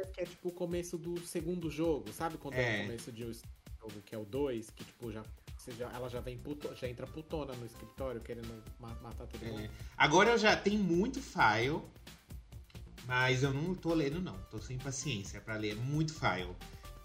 Que 0.06 0.22
é 0.22 0.26
tipo 0.26 0.50
o 0.50 0.52
começo 0.52 0.98
do 0.98 1.20
segundo 1.26 1.70
jogo, 1.70 2.12
sabe? 2.12 2.38
Quando 2.38 2.56
é, 2.56 2.80
é 2.80 2.82
o 2.82 2.86
começo 2.88 3.12
de 3.12 3.26
um 3.26 3.32
jogo 3.32 4.02
que 4.06 4.16
é 4.16 4.18
o 4.18 4.26
2, 4.26 4.70
que 4.70 4.84
tipo 4.84 5.12
já 5.12 5.24
ela 5.94 6.08
já 6.08 6.22
vem 6.22 6.38
puto, 6.38 6.74
já 6.76 6.88
entra 6.88 7.06
putona 7.06 7.54
no 7.54 7.66
escritório 7.66 8.22
querendo 8.22 8.64
matar 8.80 9.28
todo 9.28 9.46
mundo. 9.46 9.60
É. 9.60 9.70
Agora 9.98 10.30
eu 10.30 10.38
já 10.38 10.56
tem 10.56 10.78
muito 10.78 11.22
file 11.22 11.82
mas 13.08 13.42
eu 13.42 13.54
não 13.54 13.74
tô 13.74 13.94
lendo, 13.94 14.22
não. 14.22 14.38
Tô 14.52 14.60
sem 14.60 14.78
paciência 14.78 15.40
para 15.40 15.56
ler. 15.56 15.72
É 15.72 15.76
muito 15.76 16.14
file. 16.14 16.54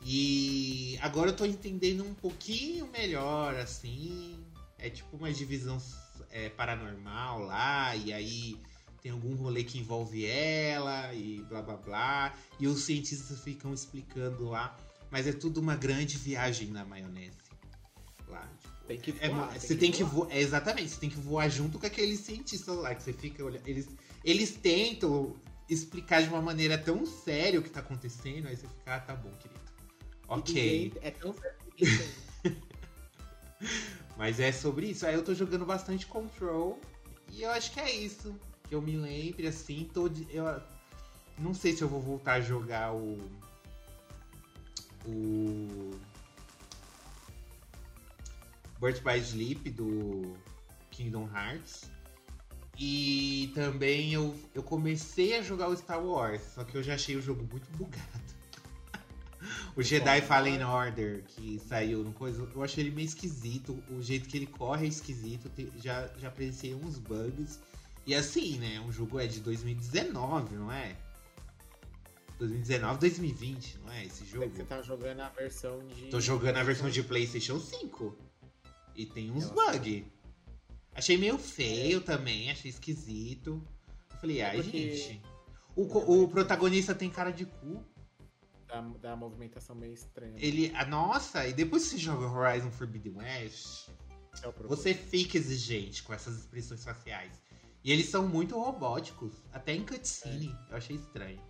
E 0.02 0.98
agora 1.00 1.30
eu 1.30 1.36
tô 1.36 1.46
entendendo 1.46 2.04
um 2.04 2.12
pouquinho 2.12 2.88
melhor, 2.88 3.54
assim. 3.54 4.44
É 4.78 4.90
tipo 4.90 5.16
uma 5.16 5.32
divisão 5.32 5.80
é, 6.28 6.48
paranormal 6.48 7.44
lá, 7.44 7.94
e 7.94 8.12
aí 8.12 8.56
tem 9.02 9.10
algum 9.10 9.34
rolê 9.34 9.64
que 9.64 9.78
envolve 9.78 10.24
ela, 10.24 11.12
e 11.12 11.42
blá 11.48 11.60
blá 11.60 11.76
blá. 11.76 12.34
E 12.60 12.68
os 12.68 12.84
cientistas 12.84 13.40
ficam 13.40 13.74
explicando 13.74 14.48
lá. 14.48 14.76
Mas 15.10 15.26
é 15.26 15.32
tudo 15.32 15.60
uma 15.60 15.74
grande 15.74 16.16
viagem 16.16 16.68
na 16.68 16.84
maionese. 16.84 17.36
Lá. 18.28 18.48
Tipo, 18.60 18.86
tem 18.86 18.98
que 18.98 19.14
é 19.20 19.28
voar. 19.28 19.56
É, 19.56 19.58
você 19.58 19.76
tem 19.76 19.90
que 19.90 20.04
voar. 20.04 20.30
É, 20.30 20.40
exatamente, 20.40 20.90
você 20.90 21.00
tem 21.00 21.10
que 21.10 21.18
voar 21.18 21.48
junto 21.48 21.78
com 21.78 21.86
aqueles 21.86 22.20
cientistas 22.20 22.76
lá, 22.76 22.94
que 22.94 23.02
você 23.02 23.12
fica 23.12 23.44
olhando. 23.44 23.66
Eles, 23.66 23.88
eles 24.24 24.52
tentam 24.52 25.34
explicar 25.68 26.22
de 26.22 26.28
uma 26.28 26.40
maneira 26.40 26.78
tão 26.78 27.04
séria 27.04 27.58
o 27.58 27.62
que 27.62 27.70
tá 27.70 27.80
acontecendo, 27.80 28.46
aí 28.46 28.56
você 28.56 28.68
fica, 28.68 28.94
ah, 28.94 29.00
tá 29.00 29.16
bom, 29.16 29.30
querido. 29.32 29.60
Ok. 30.28 30.92
É 31.02 31.10
tão 31.10 31.34
Mas 34.16 34.38
é 34.38 34.52
sobre 34.52 34.86
isso. 34.86 35.04
Aí 35.04 35.14
eu 35.14 35.24
tô 35.24 35.34
jogando 35.34 35.66
bastante 35.66 36.06
Control. 36.06 36.80
E 37.32 37.42
eu 37.42 37.50
acho 37.50 37.72
que 37.72 37.80
é 37.80 37.94
isso. 37.94 38.34
Eu 38.72 38.80
me 38.80 38.96
lembre, 38.96 39.46
assim, 39.46 39.86
tô 39.92 40.08
de, 40.08 40.26
eu 40.34 40.44
não 41.38 41.52
sei 41.52 41.76
se 41.76 41.82
eu 41.82 41.88
vou 41.88 42.00
voltar 42.00 42.34
a 42.34 42.40
jogar 42.40 42.94
o. 42.94 43.18
O. 45.06 45.90
Birth 48.80 49.02
by 49.02 49.18
Sleep 49.18 49.68
do 49.70 50.34
Kingdom 50.90 51.28
Hearts. 51.34 51.90
E 52.78 53.52
também 53.54 54.14
eu, 54.14 54.34
eu 54.54 54.62
comecei 54.62 55.36
a 55.36 55.42
jogar 55.42 55.68
o 55.68 55.76
Star 55.76 56.02
Wars, 56.02 56.40
só 56.54 56.64
que 56.64 56.74
eu 56.74 56.82
já 56.82 56.94
achei 56.94 57.14
o 57.14 57.20
jogo 57.20 57.46
muito 57.50 57.70
bugado. 57.76 58.02
o 59.76 59.82
Jedi 59.82 60.22
Bom, 60.22 60.26
Fallen 60.26 60.64
Order, 60.64 61.24
que 61.24 61.60
saiu 61.68 62.02
no 62.02 62.14
coisa, 62.14 62.48
eu 62.54 62.62
achei 62.62 62.84
ele 62.84 62.90
meio 62.90 63.04
esquisito. 63.04 63.84
O 63.90 64.00
jeito 64.00 64.30
que 64.30 64.38
ele 64.38 64.46
corre 64.46 64.86
é 64.86 64.88
esquisito. 64.88 65.50
Já, 65.76 66.08
já 66.16 66.28
apreciei 66.28 66.74
uns 66.74 66.98
bugs. 66.98 67.60
E 68.06 68.14
assim, 68.14 68.58
né? 68.58 68.80
Um 68.80 68.90
jogo 68.90 69.20
é 69.20 69.26
de 69.26 69.40
2019, 69.40 70.56
não 70.56 70.72
é? 70.72 70.96
2019, 72.38 72.98
2020, 72.98 73.78
não 73.78 73.92
é 73.92 74.04
esse 74.04 74.24
jogo? 74.24 74.50
Você 74.50 74.64
tá 74.64 74.82
jogando 74.82 75.20
a 75.20 75.28
versão 75.28 75.86
de. 75.86 76.06
Tô 76.08 76.20
jogando 76.20 76.56
a 76.56 76.62
versão 76.62 76.90
de 76.90 77.02
PlayStation 77.02 77.60
5. 77.60 78.16
E 78.96 79.06
tem 79.06 79.30
uns 79.30 79.48
bugs. 79.50 80.04
Achei 80.94 81.16
meio 81.16 81.38
feio 81.38 82.00
também, 82.00 82.50
achei 82.50 82.70
esquisito. 82.70 83.64
Eu 84.10 84.16
falei, 84.18 84.42
ai, 84.42 84.56
Porque... 84.56 84.96
gente. 84.96 85.22
O, 85.74 86.22
o 86.22 86.28
protagonista 86.28 86.94
tem 86.94 87.08
cara 87.08 87.30
de 87.30 87.46
cu. 87.46 87.82
Da, 88.66 88.80
da 88.80 89.16
movimentação 89.16 89.76
meio 89.76 89.92
estranha. 89.92 90.34
Ele. 90.38 90.72
Ah, 90.74 90.84
nossa, 90.84 91.46
e 91.46 91.52
depois 91.52 91.84
que 91.84 91.90
você 91.90 91.98
joga 91.98 92.26
Horizon 92.26 92.70
Forbidden 92.70 93.16
West, 93.16 93.88
é 94.42 94.50
você 94.66 94.94
fica 94.94 95.38
exigente 95.38 96.02
com 96.02 96.12
essas 96.12 96.38
expressões 96.38 96.82
faciais. 96.82 97.40
E 97.84 97.90
eles 97.90 98.06
são 98.06 98.28
muito 98.28 98.58
robóticos, 98.58 99.32
até 99.52 99.74
em 99.74 99.84
cutscene. 99.84 100.48
É. 100.68 100.72
Eu 100.72 100.76
achei 100.76 100.96
estranho. 100.96 101.40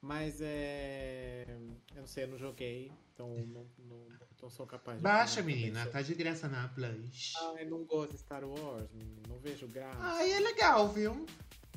Mas 0.00 0.40
é. 0.40 1.46
Eu 1.94 2.00
não 2.00 2.06
sei, 2.06 2.24
eu 2.24 2.28
não 2.28 2.38
joguei, 2.38 2.92
então 3.14 3.34
não, 3.46 3.66
não, 3.88 4.06
não 4.42 4.50
sou 4.50 4.66
capaz 4.66 4.98
de. 4.98 5.02
Baixa, 5.02 5.42
menina, 5.42 5.86
tá 5.86 6.02
de 6.02 6.14
graça 6.14 6.46
na 6.46 6.68
Plus. 6.68 7.32
Ah, 7.36 7.54
eu 7.60 7.70
não 7.70 7.84
gosto 7.84 8.12
de 8.12 8.18
Star 8.18 8.44
Wars, 8.44 8.90
menina, 8.92 9.22
não 9.28 9.38
vejo 9.38 9.66
graça. 9.66 9.96
Ah, 10.00 10.28
é 10.28 10.38
legal, 10.40 10.92
viu? 10.92 11.24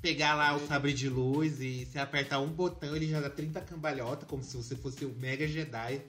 Pegar 0.01 0.35
lá 0.35 0.55
o 0.55 0.67
sabre 0.67 0.93
de 0.93 1.09
luz 1.09 1.59
e 1.61 1.85
se 1.85 1.97
apertar 1.97 2.39
um 2.39 2.49
botão, 2.49 2.95
ele 2.95 3.07
já 3.07 3.21
dá 3.21 3.29
30 3.29 3.61
cambalhotas, 3.61 4.27
como 4.27 4.43
se 4.43 4.55
você 4.55 4.75
fosse 4.75 5.05
o 5.05 5.15
Mega 5.15 5.47
Jedi. 5.47 6.01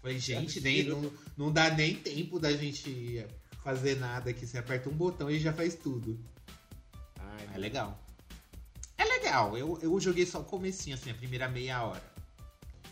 Falei, 0.00 0.18
gente, 0.18 0.60
nem, 0.60 0.84
não, 0.84 1.12
não 1.36 1.52
dá 1.52 1.70
nem 1.70 1.94
tempo 1.94 2.40
da 2.40 2.50
gente 2.52 3.24
fazer 3.62 3.96
nada 3.96 4.30
aqui. 4.30 4.46
Você 4.46 4.56
aperta 4.58 4.88
um 4.88 4.94
botão 4.94 5.30
e 5.30 5.38
já 5.38 5.52
faz 5.52 5.74
tudo. 5.74 6.18
É 7.54 7.58
legal. 7.58 7.98
É 8.96 9.04
legal. 9.04 9.56
Eu, 9.56 9.78
eu 9.80 9.98
joguei 10.00 10.26
só 10.26 10.40
o 10.40 10.44
comecinho, 10.44 10.94
assim, 10.94 11.10
a 11.10 11.14
primeira 11.14 11.48
meia 11.48 11.82
hora. 11.82 12.12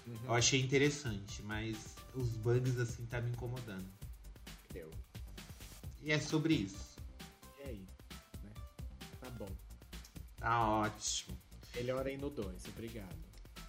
Uhum. 0.07 0.19
Eu 0.25 0.35
achei 0.35 0.61
interessante, 0.61 1.43
mas 1.43 1.95
os 2.15 2.29
bugs, 2.31 2.79
assim, 2.79 3.05
tá 3.07 3.21
me 3.21 3.31
incomodando. 3.31 3.87
Eu. 4.75 4.91
E 6.03 6.11
é 6.11 6.19
sobre 6.19 6.55
isso. 6.55 6.97
E 7.61 7.69
aí? 7.69 7.87
Né? 8.43 8.51
Tá 9.21 9.31
bom. 9.31 9.49
Tá 10.39 10.69
ótimo. 10.69 11.37
Melhorem 11.75 12.17
no 12.17 12.31
2, 12.31 12.65
obrigado. 12.69 13.29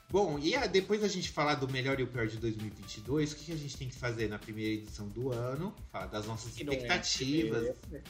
Bom, 0.09 0.39
e 0.39 0.57
depois 0.69 1.01
da 1.01 1.07
gente 1.07 1.29
falar 1.29 1.55
do 1.55 1.69
melhor 1.69 1.99
e 1.99 2.03
o 2.03 2.07
pior 2.07 2.25
de 2.25 2.37
2022, 2.37 3.31
o 3.31 3.35
que 3.35 3.51
a 3.51 3.55
gente 3.55 3.77
tem 3.77 3.87
que 3.87 3.95
fazer 3.95 4.27
na 4.27 4.39
primeira 4.39 4.73
edição 4.73 5.07
do 5.07 5.31
ano? 5.31 5.75
Falar 5.91 6.07
das 6.07 6.25
nossas 6.25 6.53
que 6.53 6.63
expectativas. 6.63 7.77
É, 7.93 8.01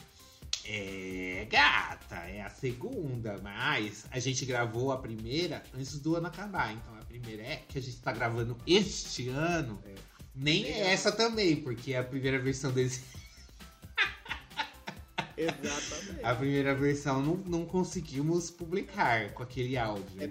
é, 0.64 1.46
gata, 1.50 2.16
é 2.16 2.42
a 2.42 2.50
segunda, 2.50 3.38
mas 3.42 4.06
a 4.10 4.18
gente 4.18 4.44
gravou 4.44 4.92
a 4.92 4.98
primeira 4.98 5.62
antes 5.74 5.98
do 5.98 6.16
ano 6.16 6.26
acabar. 6.26 6.72
Então 6.72 6.94
a 6.94 7.04
primeira 7.04 7.42
é 7.42 7.56
que 7.56 7.78
a 7.78 7.82
gente 7.82 7.96
tá 8.00 8.12
gravando 8.12 8.56
este 8.66 9.28
ano. 9.28 9.82
É. 9.84 9.94
Nem 10.34 10.64
é 10.64 10.92
essa 10.92 11.10
também, 11.10 11.56
porque 11.56 11.92
é 11.92 11.98
a 11.98 12.04
primeira 12.04 12.38
versão 12.38 12.70
desse. 12.70 13.02
Exatamente. 15.36 16.24
A 16.24 16.34
primeira 16.34 16.74
versão 16.74 17.22
não, 17.22 17.36
não 17.36 17.66
conseguimos 17.66 18.50
publicar 18.50 19.32
com 19.32 19.42
aquele 19.42 19.76
áudio. 19.76 20.20
É, 20.20 20.24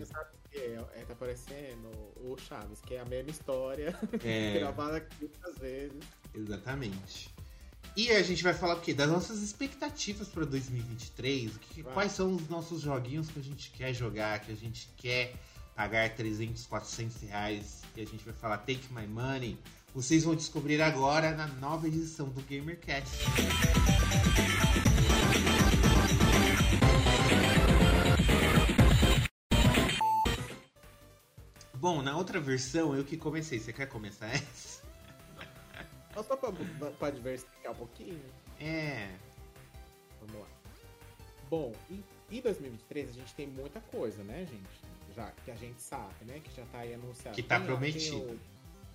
é, 0.58 0.86
é, 0.96 1.06
tá 1.06 1.16
parecendo 1.16 1.90
o 2.18 2.36
Chaves, 2.38 2.82
que 2.82 2.96
é 2.96 3.02
a 3.02 3.06
mesma 3.06 3.32
história, 3.32 3.98
é. 4.24 4.54
gravada 4.60 5.06
muitas 5.20 5.58
vezes. 5.58 6.04
Exatamente. 6.34 7.30
E 7.96 8.12
a 8.12 8.22
gente 8.24 8.44
vai 8.44 8.54
falar 8.54 8.76
o 8.76 8.82
quê? 8.82 8.94
Das 8.94 9.10
nossas 9.10 9.42
expectativas 9.42 10.28
para 10.28 10.46
2023. 10.46 11.52
Que, 11.58 11.84
quais 11.84 12.12
são 12.12 12.36
os 12.36 12.48
nossos 12.48 12.82
joguinhos 12.82 13.30
que 13.30 13.40
a 13.40 13.44
gente 13.44 13.72
quer 13.72 13.94
jogar, 13.94 14.40
que 14.40 14.52
a 14.52 14.56
gente 14.56 14.90
quer 14.96 15.34
pagar 15.76 16.10
300, 16.10 16.66
400 16.66 17.22
reais. 17.22 17.82
E 17.96 18.02
a 18.02 18.06
gente 18.06 18.24
vai 18.24 18.34
falar 18.34 18.58
Take 18.60 18.94
My 18.94 19.08
Money. 19.08 19.58
Vocês 19.94 20.24
vão 20.24 20.36
descobrir 20.36 20.82
agora 20.82 21.32
na 21.32 21.48
nova 21.48 21.88
edição 21.88 22.30
do 22.30 22.42
GamerCast. 22.42 23.18
Bom, 31.76 32.02
na 32.02 32.18
outra 32.18 32.42
versão 32.42 32.94
eu 32.94 33.06
que 33.06 33.16
comecei. 33.16 33.58
Você 33.58 33.72
quer 33.72 33.88
começar 33.88 34.28
essa? 34.28 34.89
Só 36.24 36.36
pra, 36.36 36.52
pra 36.92 37.10
diversificar 37.10 37.72
um 37.72 37.76
pouquinho. 37.76 38.22
É. 38.60 39.16
Vamos 40.20 40.42
lá. 40.42 40.48
Bom, 41.50 41.74
em, 41.90 42.04
em 42.30 42.42
2023 42.42 43.10
a 43.10 43.14
gente 43.14 43.34
tem 43.34 43.48
muita 43.48 43.80
coisa, 43.82 44.24
né, 44.24 44.46
gente? 44.46 44.90
Já 45.16 45.32
que 45.44 45.52
a 45.52 45.56
gente 45.56 45.82
sabe, 45.82 46.26
né? 46.26 46.40
Que 46.44 46.56
já 46.56 46.66
tá 46.68 46.80
aí 46.80 46.94
anunciado. 46.94 47.36
Que 47.36 47.44
tá 47.44 47.58
tem, 47.58 47.66
prometido. 47.66 48.20
Tem 48.20 48.36
o, 48.36 48.40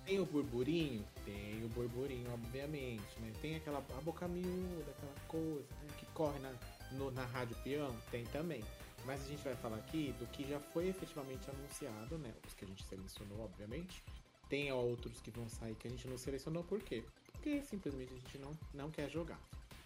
tem 0.05 0.19
o 0.19 0.25
burburinho? 0.25 1.05
Tem 1.25 1.63
o 1.65 1.69
burburinho, 1.69 2.31
obviamente, 2.33 3.19
né? 3.19 3.33
Tem 3.41 3.55
aquela 3.55 3.79
a 3.79 4.01
boca 4.01 4.27
miúda, 4.27 4.91
aquela 4.91 5.15
coisa, 5.27 5.67
né? 5.81 5.89
Que 5.97 6.05
corre 6.07 6.39
na, 6.39 6.53
no, 6.91 7.11
na 7.11 7.25
rádio 7.25 7.55
peão? 7.63 7.93
Tem 8.11 8.23
também. 8.25 8.63
Mas 9.05 9.23
a 9.23 9.27
gente 9.27 9.43
vai 9.43 9.55
falar 9.55 9.77
aqui 9.77 10.15
do 10.17 10.25
que 10.27 10.47
já 10.47 10.59
foi 10.59 10.87
efetivamente 10.87 11.47
anunciado, 11.49 12.17
né? 12.17 12.33
Os 12.47 12.53
que 12.53 12.65
a 12.65 12.67
gente 12.67 12.83
selecionou, 12.85 13.41
obviamente. 13.43 14.01
Tem 14.49 14.71
outros 14.71 15.21
que 15.21 15.31
vão 15.31 15.49
sair 15.49 15.75
que 15.75 15.87
a 15.87 15.89
gente 15.89 16.07
não 16.07 16.17
selecionou, 16.17 16.63
por 16.63 16.81
quê? 16.81 17.03
Porque 17.25 17.61
simplesmente 17.63 18.13
a 18.13 18.15
gente 18.17 18.37
não, 18.37 18.51
não 18.73 18.91
quer 18.91 19.09
jogar. 19.09 19.39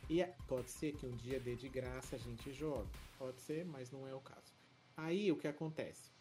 E 0.09 0.21
é, 0.21 0.35
pode 0.47 0.69
ser 0.69 0.93
que 0.93 1.05
um 1.05 1.15
dia 1.15 1.39
dê 1.39 1.55
de 1.55 1.69
graça 1.69 2.15
a 2.15 2.19
gente 2.19 2.51
jogue. 2.51 2.89
Pode 3.17 3.39
ser, 3.41 3.63
mas 3.65 3.91
não 3.91 4.07
é 4.07 4.13
o 4.13 4.19
caso. 4.19 4.53
Aí 4.97 5.31
o 5.31 5.37
que 5.37 5.47
acontece? 5.47 6.11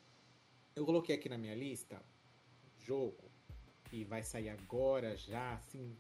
Eu 0.77 0.85
coloquei 0.85 1.15
aqui 1.15 1.29
na 1.29 1.39
minha 1.39 1.55
lista 1.55 2.01
jogo 2.79 3.31
e 3.91 4.05
vai 4.05 4.23
sair 4.23 4.51
agora 4.51 5.17
já, 5.17 5.55
assim, 5.55 5.97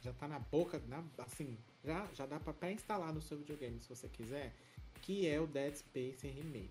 já 0.00 0.12
tá 0.12 0.28
na 0.28 0.38
boca, 0.38 0.82
na, 0.86 1.04
assim, 1.18 1.56
já, 1.84 2.06
já 2.12 2.26
dá 2.26 2.38
pra 2.38 2.52
pré-instalar 2.52 3.12
no 3.12 3.20
seu 3.20 3.38
videogame 3.38 3.80
se 3.80 3.88
você 3.88 4.08
quiser 4.08 4.54
que 5.02 5.26
é 5.28 5.40
o 5.40 5.46
Dead 5.46 5.74
Space 5.74 6.26
Remake. 6.26 6.70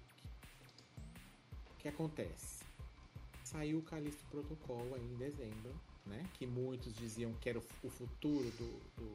O 1.72 1.76
que 1.78 1.88
acontece? 1.88 2.57
Saiu 3.48 3.80
o 3.80 3.82
Callisto 3.82 4.26
Protocol 4.26 4.94
aí 4.94 5.02
em 5.02 5.16
dezembro, 5.16 5.74
né? 6.06 6.22
Que 6.34 6.46
muitos 6.46 6.94
diziam 6.94 7.32
que 7.36 7.48
era 7.48 7.58
o 7.58 7.90
futuro 7.90 8.52
do, 8.52 8.80
do, 8.98 9.14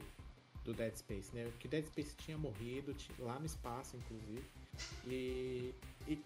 do 0.64 0.73
Dead 0.73 0.97
Space, 0.97 1.35
né? 1.35 1.53
Que 1.61 1.66
o 1.66 1.71
Dead 1.71 1.85
Space 1.85 2.16
tinha 2.16 2.38
morrido 2.38 2.97
lá 3.18 3.38
no 3.38 3.45
espaço, 3.45 3.95
inclusive. 3.95 4.42
E, 5.07 5.75
e, 6.09 6.18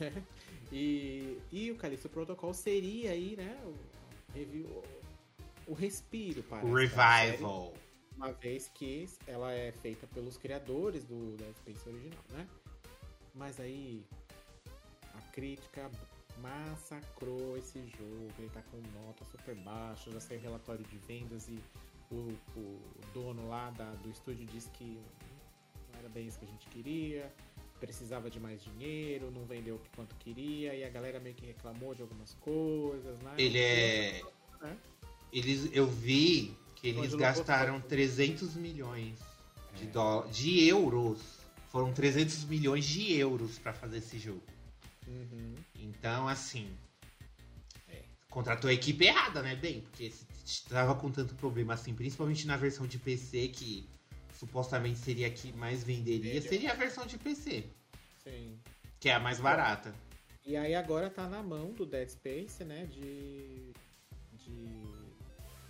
e, 0.72 1.38
e 1.52 1.70
o 1.70 1.76
Callisto 1.76 2.08
Protocol 2.08 2.54
seria 2.54 3.10
aí, 3.10 3.36
né? 3.36 3.60
O, 3.66 4.38
o, 4.38 4.82
o 5.66 5.74
respiro 5.74 6.42
para 6.44 6.64
o 6.64 6.74
revival 6.74 7.74
uma 8.16 8.32
vez 8.32 8.70
que 8.72 9.06
ela 9.26 9.52
é 9.52 9.72
feita 9.72 10.06
pelos 10.06 10.38
criadores 10.38 11.04
do 11.04 11.36
Dead 11.36 11.54
Space 11.56 11.86
original, 11.86 12.24
né? 12.30 12.48
Mas 13.34 13.60
aí 13.60 14.06
a 15.14 15.20
crítica 15.32 15.90
massacrou 16.40 17.56
esse 17.56 17.78
jogo, 17.98 18.32
ele 18.38 18.50
tá 18.50 18.62
com 18.62 18.76
nota 19.04 19.24
super 19.24 19.54
baixa, 19.56 20.10
já 20.10 20.20
saiu 20.20 20.40
relatório 20.40 20.84
de 20.84 20.98
vendas 20.98 21.48
e 21.48 21.58
o, 22.10 22.34
o 22.56 22.80
dono 23.14 23.48
lá 23.48 23.70
da, 23.70 23.90
do 23.94 24.10
estúdio 24.10 24.46
disse 24.46 24.68
que 24.70 25.00
não 25.92 25.98
era 25.98 26.08
bem 26.08 26.26
isso 26.26 26.38
que 26.38 26.44
a 26.44 26.48
gente 26.48 26.66
queria, 26.68 27.32
precisava 27.80 28.30
de 28.30 28.38
mais 28.38 28.62
dinheiro, 28.62 29.30
não 29.30 29.44
vendeu 29.44 29.76
o 29.76 29.80
quanto 29.96 30.14
queria, 30.16 30.74
e 30.74 30.84
a 30.84 30.88
galera 30.88 31.18
meio 31.18 31.34
que 31.34 31.46
reclamou 31.46 31.94
de 31.94 32.02
algumas 32.02 32.34
coisas, 32.34 33.18
né? 33.20 33.34
Ele 33.38 33.58
é. 33.58 34.20
é. 34.62 34.76
Eles, 35.32 35.70
eu 35.72 35.86
vi 35.86 36.56
eles 36.82 37.14
gastaram 37.14 37.80
300 37.80 38.56
milhões 38.56 39.18
de, 39.76 39.86
é. 39.86 40.30
de 40.30 40.68
euros. 40.68 41.20
Foram 41.70 41.92
300 41.92 42.44
milhões 42.44 42.84
de 42.84 43.14
euros 43.14 43.58
para 43.58 43.72
fazer 43.72 43.98
esse 43.98 44.18
jogo. 44.18 44.42
Uhum. 45.06 45.54
Então, 45.74 46.28
assim. 46.28 46.70
É, 47.88 48.02
contratou 48.30 48.70
a 48.70 48.72
equipe 48.72 49.04
errada, 49.04 49.42
né? 49.42 49.56
Bem, 49.56 49.80
porque 49.80 50.10
se 50.10 50.26
estava 50.44 50.94
com 50.94 51.10
tanto 51.10 51.34
problema 51.34 51.74
assim, 51.74 51.94
principalmente 51.94 52.46
na 52.46 52.56
versão 52.56 52.86
de 52.86 52.98
PC, 52.98 53.48
que 53.48 53.88
supostamente 54.38 54.98
seria 54.98 55.28
a 55.28 55.30
que 55.30 55.52
mais 55.52 55.84
venderia, 55.84 56.40
seria 56.42 56.72
a 56.72 56.74
versão 56.74 57.06
de 57.06 57.18
PC. 57.18 57.64
Sim. 58.22 58.58
Que 58.98 59.08
é 59.08 59.14
a 59.14 59.20
mais 59.20 59.40
barata. 59.40 59.94
E 60.44 60.56
aí 60.56 60.74
agora 60.74 61.08
tá 61.08 61.28
na 61.28 61.42
mão 61.42 61.72
do 61.72 61.86
Dead 61.86 62.08
Space, 62.08 62.64
né? 62.64 62.86
De. 62.86 63.72
De 64.32 65.01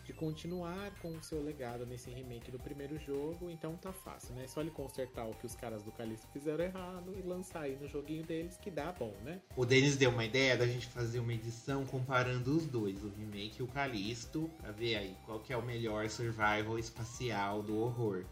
de 0.05 0.13
continuar 0.13 0.91
com 1.01 1.09
o 1.17 1.23
seu 1.23 1.43
legado 1.43 1.87
nesse 1.87 2.11
remake 2.11 2.51
do 2.51 2.59
primeiro 2.59 2.99
jogo, 2.99 3.51
então 3.51 3.77
tá 3.77 3.93
fácil, 3.93 4.35
né? 4.35 4.45
É 4.45 4.49
só 4.49 4.61
ele 4.61 4.71
consertar 4.71 5.27
o 5.27 5.35
que 5.35 5.47
os 5.47 5.55
caras 5.55 5.83
do 5.83 5.93
Calixto 5.93 6.27
fizeram 6.33 6.65
errado 6.65 7.15
e 7.17 7.23
lançar 7.23 7.63
aí 7.63 7.77
no 7.81 7.89
joguinho 7.89 8.25
deles 8.25 8.57
que 8.57 8.71
dá 8.71 8.93
bom, 8.93 9.15
né? 9.25 9.41
O 9.57 9.65
Denis 9.65 9.97
deu 9.97 10.11
uma 10.11 10.25
ideia 10.25 10.57
da 10.57 10.67
gente 10.67 10.87
fazer 10.89 11.21
uma 11.21 11.33
edição 11.33 11.85
comparando 11.87 12.57
os 12.57 12.67
dois, 12.67 13.03
o 13.03 13.09
remake 13.09 13.61
e 13.61 13.63
o 13.63 13.69
Calixto, 13.69 14.51
pra 14.61 14.73
ver 14.73 14.97
aí 14.97 15.17
qual 15.25 15.41
que 15.41 15.53
é 15.53 15.57
o 15.57 15.63
melhor 15.63 16.09
survival 16.09 16.79
espacial 16.79 17.63
do 17.63 17.79
horror. 17.79 18.25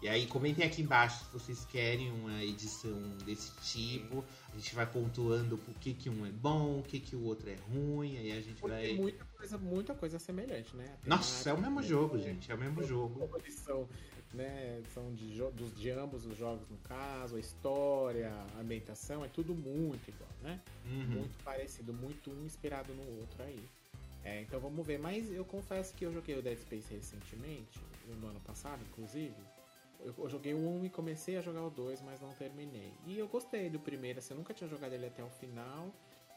E 0.00 0.08
aí 0.08 0.26
comentem 0.26 0.64
aqui 0.64 0.82
embaixo 0.82 1.24
se 1.24 1.32
vocês 1.32 1.64
querem 1.64 2.10
uma 2.12 2.42
edição 2.42 2.96
desse 3.24 3.52
tipo. 3.60 4.24
A 4.52 4.56
gente 4.56 4.74
vai 4.74 4.86
pontuando 4.86 5.56
o 5.56 5.74
que, 5.74 5.92
que 5.92 6.08
um 6.08 6.24
é 6.24 6.30
bom, 6.30 6.78
o 6.78 6.82
que, 6.84 7.00
que 7.00 7.16
o 7.16 7.24
outro 7.24 7.50
é 7.50 7.56
ruim, 7.72 8.16
aí 8.16 8.30
a 8.30 8.40
gente 8.40 8.60
Porque 8.60 8.76
vai. 8.76 8.86
tem 8.86 8.96
muita 8.96 9.24
coisa, 9.24 9.58
muita 9.58 9.94
coisa 9.94 10.18
semelhante, 10.20 10.76
né? 10.76 10.96
Nossa, 11.04 11.50
é 11.50 11.52
o 11.52 11.56
mesmo 11.56 11.70
temática, 11.70 11.94
jogo, 11.94 12.16
né? 12.16 12.22
gente. 12.22 12.50
É 12.50 12.54
o 12.54 12.58
mesmo 12.58 12.84
jogo. 12.84 13.28
São, 13.50 13.88
né, 14.32 14.82
são 14.94 15.12
de, 15.14 15.36
dos, 15.52 15.74
de 15.74 15.90
ambos 15.90 16.26
os 16.26 16.38
jogos, 16.38 16.68
no 16.68 16.78
caso, 16.78 17.36
a 17.36 17.40
história, 17.40 18.32
a 18.56 18.60
ambientação, 18.60 19.24
é 19.24 19.28
tudo 19.28 19.52
muito 19.52 20.08
igual, 20.08 20.30
né? 20.42 20.60
Uhum. 20.86 21.06
Muito 21.06 21.42
parecido, 21.42 21.92
muito 21.92 22.30
um 22.30 22.44
inspirado 22.44 22.94
no 22.94 23.02
outro 23.18 23.42
aí. 23.42 23.60
É, 24.22 24.42
então 24.42 24.60
vamos 24.60 24.86
ver. 24.86 24.98
Mas 24.98 25.32
eu 25.32 25.44
confesso 25.44 25.92
que 25.94 26.04
eu 26.04 26.12
joguei 26.12 26.38
o 26.38 26.42
Dead 26.42 26.58
Space 26.58 26.94
recentemente, 26.94 27.80
no 28.20 28.28
ano 28.28 28.40
passado, 28.40 28.80
inclusive. 28.90 29.34
Eu, 30.00 30.28
joguei 30.28 30.54
o 30.54 30.58
1 30.58 30.84
e 30.84 30.90
comecei 30.90 31.36
a 31.36 31.40
jogar 31.40 31.62
o 31.62 31.70
2, 31.70 32.00
mas 32.02 32.20
não 32.20 32.32
terminei. 32.34 32.92
E 33.04 33.18
eu 33.18 33.26
gostei 33.26 33.68
do 33.68 33.80
primeiro, 33.80 34.18
assim, 34.20 34.32
eu 34.32 34.38
nunca 34.38 34.54
tinha 34.54 34.68
jogado 34.68 34.92
ele 34.92 35.06
até 35.06 35.22
o 35.22 35.28
final. 35.28 35.90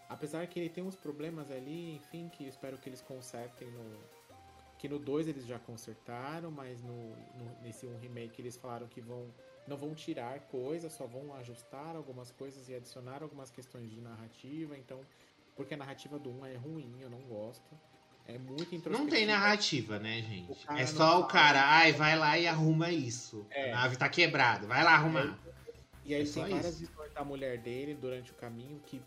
Apesar 0.10 0.46
que 0.48 0.60
ele 0.60 0.70
tem 0.70 0.84
uns 0.84 0.96
problemas 0.96 1.50
ali, 1.52 1.96
enfim, 1.96 2.28
que 2.30 2.46
espero 2.46 2.78
que 2.78 2.90
eles 2.90 3.02
consertem 3.02 3.70
no. 3.70 4.00
Que 4.78 4.90
no 4.90 4.98
2 4.98 5.28
eles 5.28 5.46
já 5.46 5.60
consertaram, 5.60 6.50
mas 6.50 6.82
no, 6.82 7.10
no- 7.12 7.62
nesse 7.62 7.86
1 7.86 7.98
remake 8.00 8.42
eles 8.42 8.58
falaram 8.58 8.88
que 8.88 9.00
vão. 9.00 9.28
Não 9.68 9.78
vão 9.78 9.94
tirar 9.94 10.40
coisas, 10.48 10.92
só 10.92 11.06
vão 11.06 11.34
ajustar 11.36 11.96
algumas 11.96 12.32
coisas 12.32 12.68
e 12.68 12.74
adicionar 12.74 13.22
algumas 13.22 13.52
questões 13.52 13.92
de 13.92 14.02
narrativa, 14.02 14.76
então. 14.76 15.00
Porque 15.56 15.76
a 15.76 15.78
narrativa 15.78 16.18
do 16.18 16.32
1 16.32 16.46
é 16.48 16.56
ruim, 16.56 16.96
eu 17.00 17.10
não 17.10 17.22
gosto. 17.22 17.70
É 18.28 18.38
muito. 18.38 18.90
Não 18.90 19.08
tem 19.08 19.26
narrativa, 19.26 20.00
né, 20.00 20.22
gente? 20.22 20.66
É 20.70 20.86
só 20.86 21.20
o 21.20 21.28
cara, 21.28 21.62
ai, 21.64 21.92
vai 21.92 22.18
lá 22.18 22.38
e 22.38 22.48
arruma 22.48 22.92
isso. 22.92 23.46
É. 23.50 23.72
A 23.72 23.76
nave 23.76 23.98
tá 23.98 24.08
quebrada, 24.08 24.66
vai 24.68 24.84
lá 24.84 24.94
arrumar. 24.94 25.38
E 26.06 26.14
aí 26.16 26.24
É 26.24 26.26
tem 26.26 26.44
várias 26.50 26.66
isso. 26.80 26.80
visões 26.88 27.14
da 27.14 27.24
mulher 27.24 27.58
dele 27.58 27.94
durante 27.94 28.32
o 28.32 28.36
caminho 28.36 28.80
que 28.86 29.02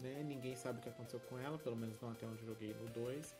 né, 0.00 0.22
ninguém 0.24 0.56
sabe 0.56 0.78
o 0.78 0.82
que 0.82 0.88
aconteceu 0.88 1.20
com 1.20 1.38
ela, 1.38 1.58
pelo 1.58 1.76
menos 1.76 2.00
não 2.00 2.10
até 2.10 2.26
onde 2.26 2.40
eu 2.42 2.48
joguei 2.48 2.74
no 2.74 2.88
2. 2.90 3.34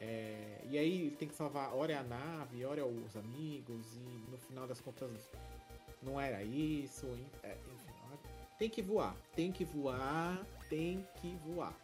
É, 0.00 0.60
e 0.68 0.76
aí 0.76 1.00
ele 1.06 1.10
tem 1.12 1.28
que 1.28 1.34
salvar, 1.34 1.74
ora 1.74 1.92
é 1.92 1.96
a 1.96 2.02
nave, 2.02 2.64
ora 2.64 2.80
é 2.80 2.84
os 2.84 3.16
amigos, 3.16 3.96
e 3.96 4.30
no 4.30 4.36
final 4.38 4.66
das 4.66 4.80
contas 4.80 5.10
não 6.02 6.20
era 6.20 6.42
isso. 6.42 7.06
é, 7.42 7.56
enfim, 7.72 7.94
tem 8.58 8.70
que 8.70 8.82
voar, 8.82 9.16
tem 9.34 9.50
que 9.50 9.64
voar, 9.64 10.44
tem 10.68 11.06
que 11.20 11.36
voar. 11.46 11.74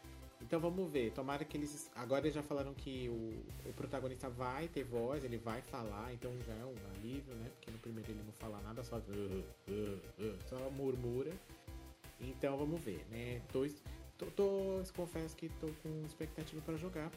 Então 0.40 0.59
vamos 0.59 0.90
ver, 0.90 1.12
tomara 1.12 1.44
que 1.44 1.57
eles. 1.57 1.90
Agora 1.94 2.22
eles 2.22 2.35
já 2.35 2.42
falaram 2.42 2.72
que 2.74 3.09
o, 3.09 3.68
o 3.68 3.72
protagonista 3.74 4.29
vai 4.31 4.68
ter 4.68 4.85
voz, 4.85 5.22
ele 5.22 5.37
vai 5.37 5.61
falar, 5.61 6.12
então 6.14 6.33
já 6.46 6.55
é 6.55 6.64
um 6.64 6.74
alívio, 6.96 7.35
né? 7.35 7.50
Porque 7.57 7.70
no 7.70 7.79
primeiro 7.79 8.11
ele 8.11 8.22
não 8.24 8.33
fala 8.33 8.61
nada, 8.62 8.83
só, 8.83 8.96
"Uh, 8.96 9.44
uh, 9.68 10.00
uh", 10.18 10.38
só 10.48 10.70
murmura. 10.70 11.33
Então 12.18 12.57
vamos 12.57 12.81
ver, 12.81 13.05
né? 13.11 13.40
Tô, 13.53 13.66
tô, 14.18 14.26
tô- 14.26 14.83
confesso 14.96 15.37
que 15.37 15.48
tô 15.61 15.68
com 15.83 16.03
expectativa 16.07 16.61
para 16.62 16.76
jogar. 16.76 17.11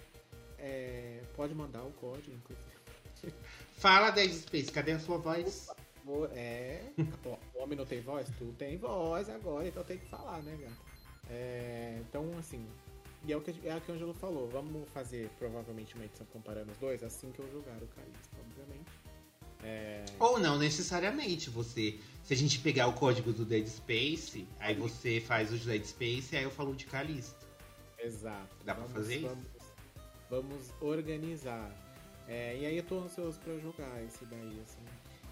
É, 0.58 1.22
pode 1.36 1.54
mandar 1.56 1.84
o 1.84 1.92
código, 1.94 2.32
inclusive. 2.36 2.74
Fala, 3.78 4.12
Dead 4.12 4.32
Space, 4.34 4.72
cadê 4.72 4.92
a 4.94 5.00
sua 5.00 5.18
voz? 5.18 5.68
É. 6.34 6.90
O 7.54 7.64
homem 7.64 7.78
não 7.78 7.86
tem 7.86 8.02
voz? 8.02 8.30
Tu 8.38 8.54
tem 8.58 8.78
voz 8.78 9.30
agora, 9.30 9.68
então 9.68 9.84
tem 9.84 9.98
que 9.98 10.06
falar, 10.08 10.42
né, 10.44 10.58
gato? 10.62 10.76
É, 11.30 11.98
então, 12.02 12.30
assim. 12.38 12.66
E 13.26 13.32
é 13.32 13.38
o, 13.38 13.42
que, 13.42 13.56
é 13.66 13.76
o 13.76 13.82
que 13.82 13.92
o 13.92 13.96
Angelo 13.96 14.14
falou. 14.14 14.50
Vamos 14.50 14.90
fazer 14.90 15.30
provavelmente 15.40 15.96
uma 15.96 16.06
edição 16.06 16.26
comparando 16.28 16.72
os 16.72 16.78
dois 16.78 17.02
assim 17.04 17.32
que 17.32 17.40
eu 17.40 17.50
jogar 17.52 17.82
o 17.82 17.88
Calista, 17.88 18.38
obviamente. 18.40 18.92
É, 19.64 20.04
Ou 20.20 20.38
não 20.40 20.58
necessariamente, 20.58 21.50
você. 21.50 21.98
Se 22.24 22.34
a 22.34 22.38
gente 22.38 22.60
pegar 22.60 22.88
o 22.88 22.94
código 22.94 23.32
do 23.32 23.46
Dead 23.46 23.66
Space, 23.66 24.46
aí 24.60 24.76
você 24.76 25.22
faz 25.22 25.54
o 25.54 25.58
de 25.58 25.66
Dead 25.66 25.86
Space 25.86 26.36
e 26.36 26.38
aí 26.38 26.44
eu 26.44 26.52
falo 26.52 26.76
de 26.76 26.86
Calista. 26.86 27.46
exato. 27.98 28.56
Dá 28.66 28.76
pra 28.76 28.86
fazer 28.86 29.18
isso? 29.18 29.28
vamos, 29.28 29.46
Vamos 30.30 30.72
organizar. 30.82 31.72
É, 32.28 32.58
e 32.58 32.66
aí 32.66 32.78
eu 32.78 32.84
tô 32.84 33.00
ansioso 33.00 33.40
pra 33.40 33.58
jogar 33.60 34.04
esse 34.04 34.26
daí, 34.26 34.60
assim. 34.62 34.84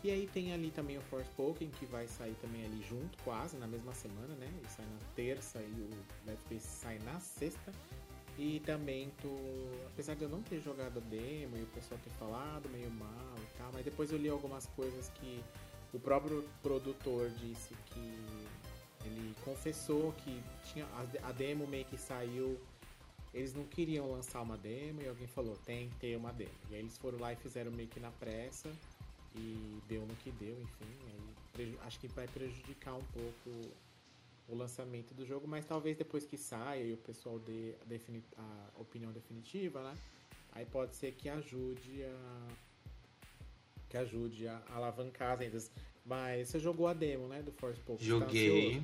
E 0.04 0.10
aí 0.10 0.28
tem 0.34 0.52
ali 0.52 0.72
também 0.72 0.98
o 0.98 1.02
Forspoken, 1.02 1.70
que 1.70 1.86
vai 1.86 2.08
sair 2.08 2.36
também 2.42 2.66
ali 2.66 2.84
junto, 2.90 3.22
quase, 3.24 3.56
na 3.58 3.68
mesma 3.68 3.94
semana, 3.94 4.34
né? 4.36 4.48
Ele 4.48 4.68
sai 4.68 4.86
na 4.86 5.00
terça 5.16 5.60
e 5.60 5.82
o 5.82 5.90
Dead 6.26 6.40
Space 6.40 6.68
sai 6.68 7.00
na 7.00 7.20
sexta. 7.20 7.72
E 8.38 8.60
também 8.62 9.12
tô. 9.22 9.30
Apesar 9.94 10.16
de 10.16 10.24
eu 10.24 10.30
não 10.30 10.42
ter 10.42 10.60
jogado 10.60 11.00
demo 11.02 11.56
e 11.56 11.62
o 11.62 11.68
pessoal 11.68 12.00
ter 12.04 12.10
falado 12.12 12.68
meio 12.70 12.90
mal 12.90 13.36
e 13.38 13.58
tal, 13.58 13.72
mas 13.74 13.86
depois 13.86 14.12
eu 14.12 14.18
li 14.18 14.30
algumas 14.30 14.66
coisas 14.68 15.10
que 15.10 15.44
o 15.94 16.00
próprio 16.00 16.50
produtor 16.64 17.30
disse 17.30 17.76
que 17.86 18.16
ele 19.06 19.36
confessou 19.44 20.14
que 20.14 20.42
tinha 20.64 20.88
a 21.22 21.32
demo 21.32 21.68
meio 21.68 21.86
que 21.86 21.98
saiu. 21.98 22.60
Eles 23.34 23.54
não 23.54 23.66
queriam 23.66 24.12
lançar 24.12 24.42
uma 24.42 24.58
demo 24.58 25.02
e 25.02 25.08
alguém 25.08 25.28
falou, 25.28 25.56
tem 25.58 25.90
que 25.90 25.96
ter 25.98 26.18
uma 26.18 26.34
demo. 26.34 26.52
E 26.70 26.76
aí 26.76 26.82
eles 26.82 26.98
foram 26.98 27.20
lá 27.20 27.32
e 27.32 27.36
fizeram 27.36 27.72
meio 27.72 27.88
que 27.88 28.00
na 28.00 28.12
pressa 28.12 28.70
e 29.36 29.82
deu 29.88 30.06
no 30.06 30.15
que 30.17 30.32
deu, 30.32 30.60
enfim. 30.62 31.78
Acho 31.82 32.00
que 32.00 32.08
vai 32.08 32.28
prejudicar 32.28 32.96
um 32.96 33.04
pouco 33.04 33.72
o 34.48 34.56
lançamento 34.56 35.13
do 35.13 35.26
jogo, 35.26 35.48
mas 35.48 35.65
talvez 35.65 35.98
depois 35.98 36.26
que 36.26 36.38
saia 36.38 36.84
e 36.84 36.94
o 36.94 36.98
pessoal 36.98 37.39
dê 37.39 37.76
a, 38.38 38.80
opinião 38.80 39.12
definitiva, 39.12 39.82
né? 39.84 39.98
Aí 40.52 40.65
pode 40.65 40.96
ser 40.96 41.13
que 41.13 41.30
ajude 41.30 42.04
a. 42.04 42.48
Que 43.89 43.98
ajude 43.98 44.48
a 44.48 44.62
alavancar 44.70 45.34
as 45.34 45.39
vendas. 45.39 45.72
Mas 46.06 46.50
você 46.50 46.60
jogou 46.60 46.88
a 46.88 46.94
demo, 46.94 47.28
né? 47.28 47.41
Do 47.41 47.52
Force 47.52 47.80
Pouco. 47.82 48.04
Joguei. 48.04 48.84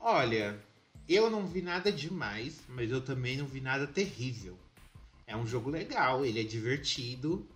Olha, 0.00 0.60
eu 1.08 1.30
não 1.30 1.46
vi 1.46 1.62
nada 1.62 1.92
demais, 1.92 2.60
mas 2.68 2.90
eu 2.90 3.00
também 3.00 3.36
não 3.36 3.46
vi 3.46 3.60
nada 3.60 3.86
terrível. 3.86 4.58
É 5.26 5.36
um 5.36 5.46
jogo 5.46 5.70
legal, 5.70 6.24
ele 6.24 6.40
é 6.40 6.44
divertido. 6.44 7.46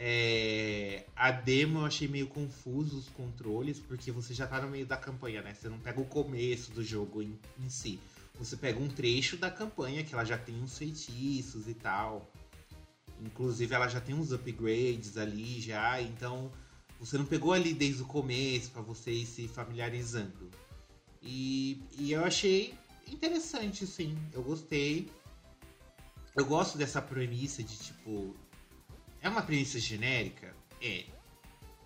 É, 0.00 1.04
A 1.16 1.32
demo 1.32 1.80
eu 1.80 1.86
achei 1.86 2.06
meio 2.06 2.28
confuso 2.28 2.96
os 2.96 3.08
controles, 3.08 3.80
porque 3.80 4.12
você 4.12 4.32
já 4.32 4.46
tá 4.46 4.60
no 4.60 4.68
meio 4.68 4.86
da 4.86 4.96
campanha, 4.96 5.42
né? 5.42 5.52
Você 5.52 5.68
não 5.68 5.78
pega 5.78 6.00
o 6.00 6.04
começo 6.04 6.70
do 6.70 6.84
jogo 6.84 7.20
em, 7.20 7.36
em 7.58 7.68
si. 7.68 7.98
Você 8.38 8.56
pega 8.56 8.78
um 8.78 8.86
trecho 8.86 9.36
da 9.36 9.50
campanha 9.50 10.04
que 10.04 10.14
ela 10.14 10.24
já 10.24 10.38
tem 10.38 10.54
uns 10.62 10.78
feitiços 10.78 11.66
e 11.66 11.74
tal. 11.74 12.30
Inclusive 13.20 13.74
ela 13.74 13.88
já 13.88 14.00
tem 14.00 14.14
uns 14.14 14.30
upgrades 14.30 15.16
ali 15.16 15.60
já, 15.60 16.00
então 16.00 16.52
você 17.00 17.18
não 17.18 17.24
pegou 17.24 17.52
ali 17.52 17.74
desde 17.74 18.02
o 18.02 18.06
começo 18.06 18.70
pra 18.70 18.82
você 18.82 19.10
ir 19.10 19.26
se 19.26 19.48
familiarizando. 19.48 20.48
E, 21.20 21.82
e 21.98 22.12
eu 22.12 22.24
achei 22.24 22.72
interessante, 23.08 23.84
sim. 23.84 24.16
Eu 24.32 24.44
gostei. 24.44 25.10
Eu 26.36 26.46
gosto 26.46 26.78
dessa 26.78 27.02
premissa 27.02 27.64
de 27.64 27.76
tipo. 27.76 28.36
É 29.20 29.28
uma 29.28 29.42
premissa 29.42 29.78
genérica? 29.78 30.54
É. 30.80 31.04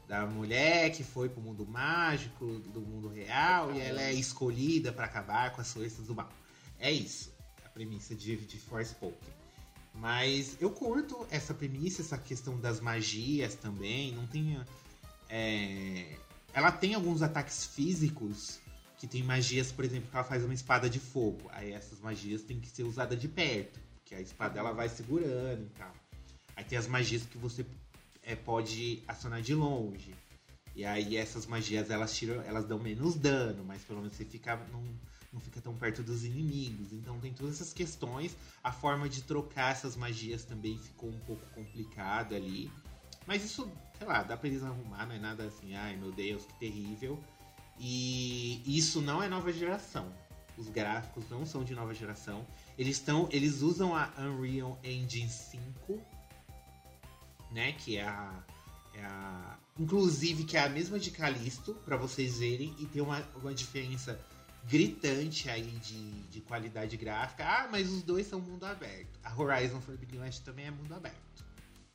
Da 0.07 0.27
mulher 0.27 0.91
que 0.91 1.03
foi 1.03 1.29
pro 1.29 1.41
mundo 1.41 1.67
mágico, 1.67 2.45
do 2.75 2.81
mundo 2.81 3.09
real, 3.09 3.75
e 3.75 3.81
ela 3.81 4.03
é 4.03 4.13
escolhida 4.13 4.93
pra 4.93 5.07
acabar 5.07 5.53
com 5.53 5.61
as 5.61 5.73
forças 5.73 6.07
do 6.07 6.15
mal. 6.15 6.31
É 6.79 6.91
isso. 6.91 7.33
A 7.65 7.69
premissa 7.69 8.15
de, 8.15 8.37
de 8.37 8.59
Forspoken. 8.59 9.17
Mas 9.95 10.57
eu 10.61 10.71
curto 10.71 11.27
essa 11.31 11.55
premissa, 11.55 12.03
essa 12.03 12.19
questão 12.19 12.59
das 12.59 12.81
magias 12.81 13.55
também. 13.55 14.13
Não 14.13 14.27
tem. 14.27 14.61
é, 15.29 16.17
Ela 16.53 16.73
tem 16.73 16.95
alguns 16.95 17.23
ataques 17.23 17.67
físicos 17.67 18.61
que 18.99 19.07
tem 19.07 19.23
magias, 19.23 19.73
por 19.73 19.85
exemplo, 19.85 20.11
que 20.11 20.17
ela 20.17 20.25
faz 20.25 20.45
uma 20.45 20.55
espada 20.55 20.89
de 20.89 20.99
fogo. 20.99 21.49
Aí 21.53 21.73
essas 21.73 22.01
magias 22.01 22.43
têm 22.43 22.61
que 22.61 22.69
ser 22.69 22.85
usadas 22.85 23.19
de 23.19 23.29
perto, 23.29 23.81
porque 23.97 24.15
a 24.15 24.21
espada 24.21 24.59
ela 24.59 24.73
vai 24.73 24.89
segurando 24.89 25.65
e 25.65 25.79
tal. 25.79 25.93
Aí 26.63 26.69
tem 26.69 26.79
as 26.79 26.87
magias 26.87 27.25
que 27.25 27.37
você 27.37 27.67
é, 28.23 28.37
pode 28.37 29.03
acionar 29.09 29.43
de 29.43 29.53
longe. 29.53 30.15
E 30.77 30.85
aí 30.85 31.17
essas 31.17 31.45
magias 31.45 31.91
elas 31.91 32.17
tiram, 32.17 32.41
elas 32.43 32.65
dão 32.65 32.79
menos 32.79 33.17
dano, 33.17 33.65
mas 33.65 33.83
pelo 33.83 33.99
menos 33.99 34.15
você 34.17 34.25
fica 34.25 34.55
não, 34.71 34.81
não 35.33 35.41
fica 35.41 35.61
tão 35.61 35.75
perto 35.75 36.05
dos 36.05 36.25
inimigos. 36.25 36.93
Então 36.93 37.19
tem 37.19 37.33
todas 37.33 37.57
essas 37.57 37.73
questões. 37.73 38.37
A 38.63 38.71
forma 38.71 39.09
de 39.09 39.23
trocar 39.23 39.73
essas 39.73 39.97
magias 39.97 40.45
também 40.45 40.79
ficou 40.79 41.11
um 41.11 41.19
pouco 41.27 41.45
complicada 41.53 42.37
ali. 42.37 42.71
Mas 43.27 43.45
isso, 43.45 43.69
sei 43.99 44.07
lá, 44.07 44.23
dá 44.23 44.37
pra 44.37 44.49
eles 44.49 44.63
arrumar, 44.63 45.05
não 45.05 45.17
é 45.17 45.19
nada 45.19 45.43
assim, 45.43 45.75
ai 45.75 45.97
meu 45.97 46.13
Deus, 46.13 46.45
que 46.45 46.55
terrível. 46.61 47.19
E 47.77 48.63
isso 48.65 49.01
não 49.01 49.21
é 49.21 49.29
nova 49.29 49.53
geração. 49.53 50.15
Os 50.57 50.69
gráficos 50.69 51.29
não 51.29 51.45
são 51.45 51.65
de 51.65 51.75
nova 51.75 51.93
geração. 51.93 52.47
Eles 52.79 52.99
estão, 52.99 53.29
eles 53.33 53.63
usam 53.63 53.97
a 53.97 54.13
Unreal 54.17 54.79
Engine 54.85 55.29
5, 55.29 56.01
né, 57.53 57.73
que 57.73 57.97
é 57.97 58.05
a, 58.05 58.43
é 58.95 59.05
a 59.05 59.59
inclusive 59.79 60.45
que 60.45 60.57
é 60.57 60.61
a 60.61 60.69
mesma 60.69 60.99
de 60.99 61.11
Callisto, 61.11 61.75
para 61.85 61.97
vocês 61.97 62.39
verem 62.39 62.75
e 62.79 62.87
tem 62.87 63.01
uma, 63.03 63.23
uma 63.37 63.55
diferença 63.55 64.19
gritante 64.69 65.49
aí 65.49 65.71
de, 65.83 66.23
de 66.25 66.41
qualidade 66.41 66.97
gráfica. 66.97 67.45
Ah, 67.45 67.69
mas 67.71 67.89
os 67.91 68.03
dois 68.03 68.27
são 68.27 68.41
mundo 68.41 68.65
aberto. 68.65 69.19
A 69.25 69.35
Horizon 69.35 69.81
Forbidden 69.81 70.21
West 70.21 70.43
também 70.45 70.67
é 70.67 70.71
mundo 70.71 70.95
aberto. 70.95 71.17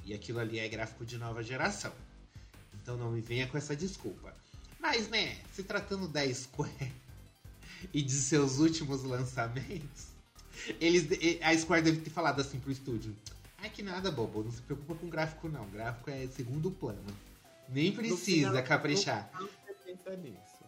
E 0.04 0.14
aquilo 0.14 0.40
ali 0.40 0.60
é 0.60 0.68
gráfico 0.68 1.06
de 1.06 1.18
nova 1.18 1.44
geração. 1.44 1.94
Então 2.82 2.98
não 2.98 3.12
me 3.12 3.22
venha 3.22 3.48
com 3.48 3.58
essa 3.58 3.76
desculpa. 3.76 4.36
Mas, 4.80 5.10
né, 5.10 5.38
se 5.54 5.64
tratando 5.64 6.08
da 6.08 6.22
Square 6.34 6.94
e 7.94 8.02
de 8.02 8.14
seus 8.14 8.60
últimos 8.60 9.04
lançamentos, 9.04 10.08
eles, 10.80 11.08
a 11.42 11.58
Square 11.58 11.84
deve 11.84 12.02
ter 12.02 12.10
falado 12.10 12.40
assim 12.42 12.60
pro 12.60 12.72
estúdio: 12.72 13.16
Ai, 13.58 13.70
que 13.70 13.82
nada, 13.82 14.12
bobo, 14.12 14.44
não 14.44 14.52
se 14.52 14.62
preocupa 14.62 14.96
com 14.96 15.10
gráfico, 15.10 15.50
não. 15.50 15.68
Gráfico 15.70 16.10
é 16.10 16.28
segundo 16.28 16.72
plano. 16.72 17.06
Nem 17.70 17.92
precisa 17.92 18.50
final, 18.50 18.64
caprichar. 18.64 19.30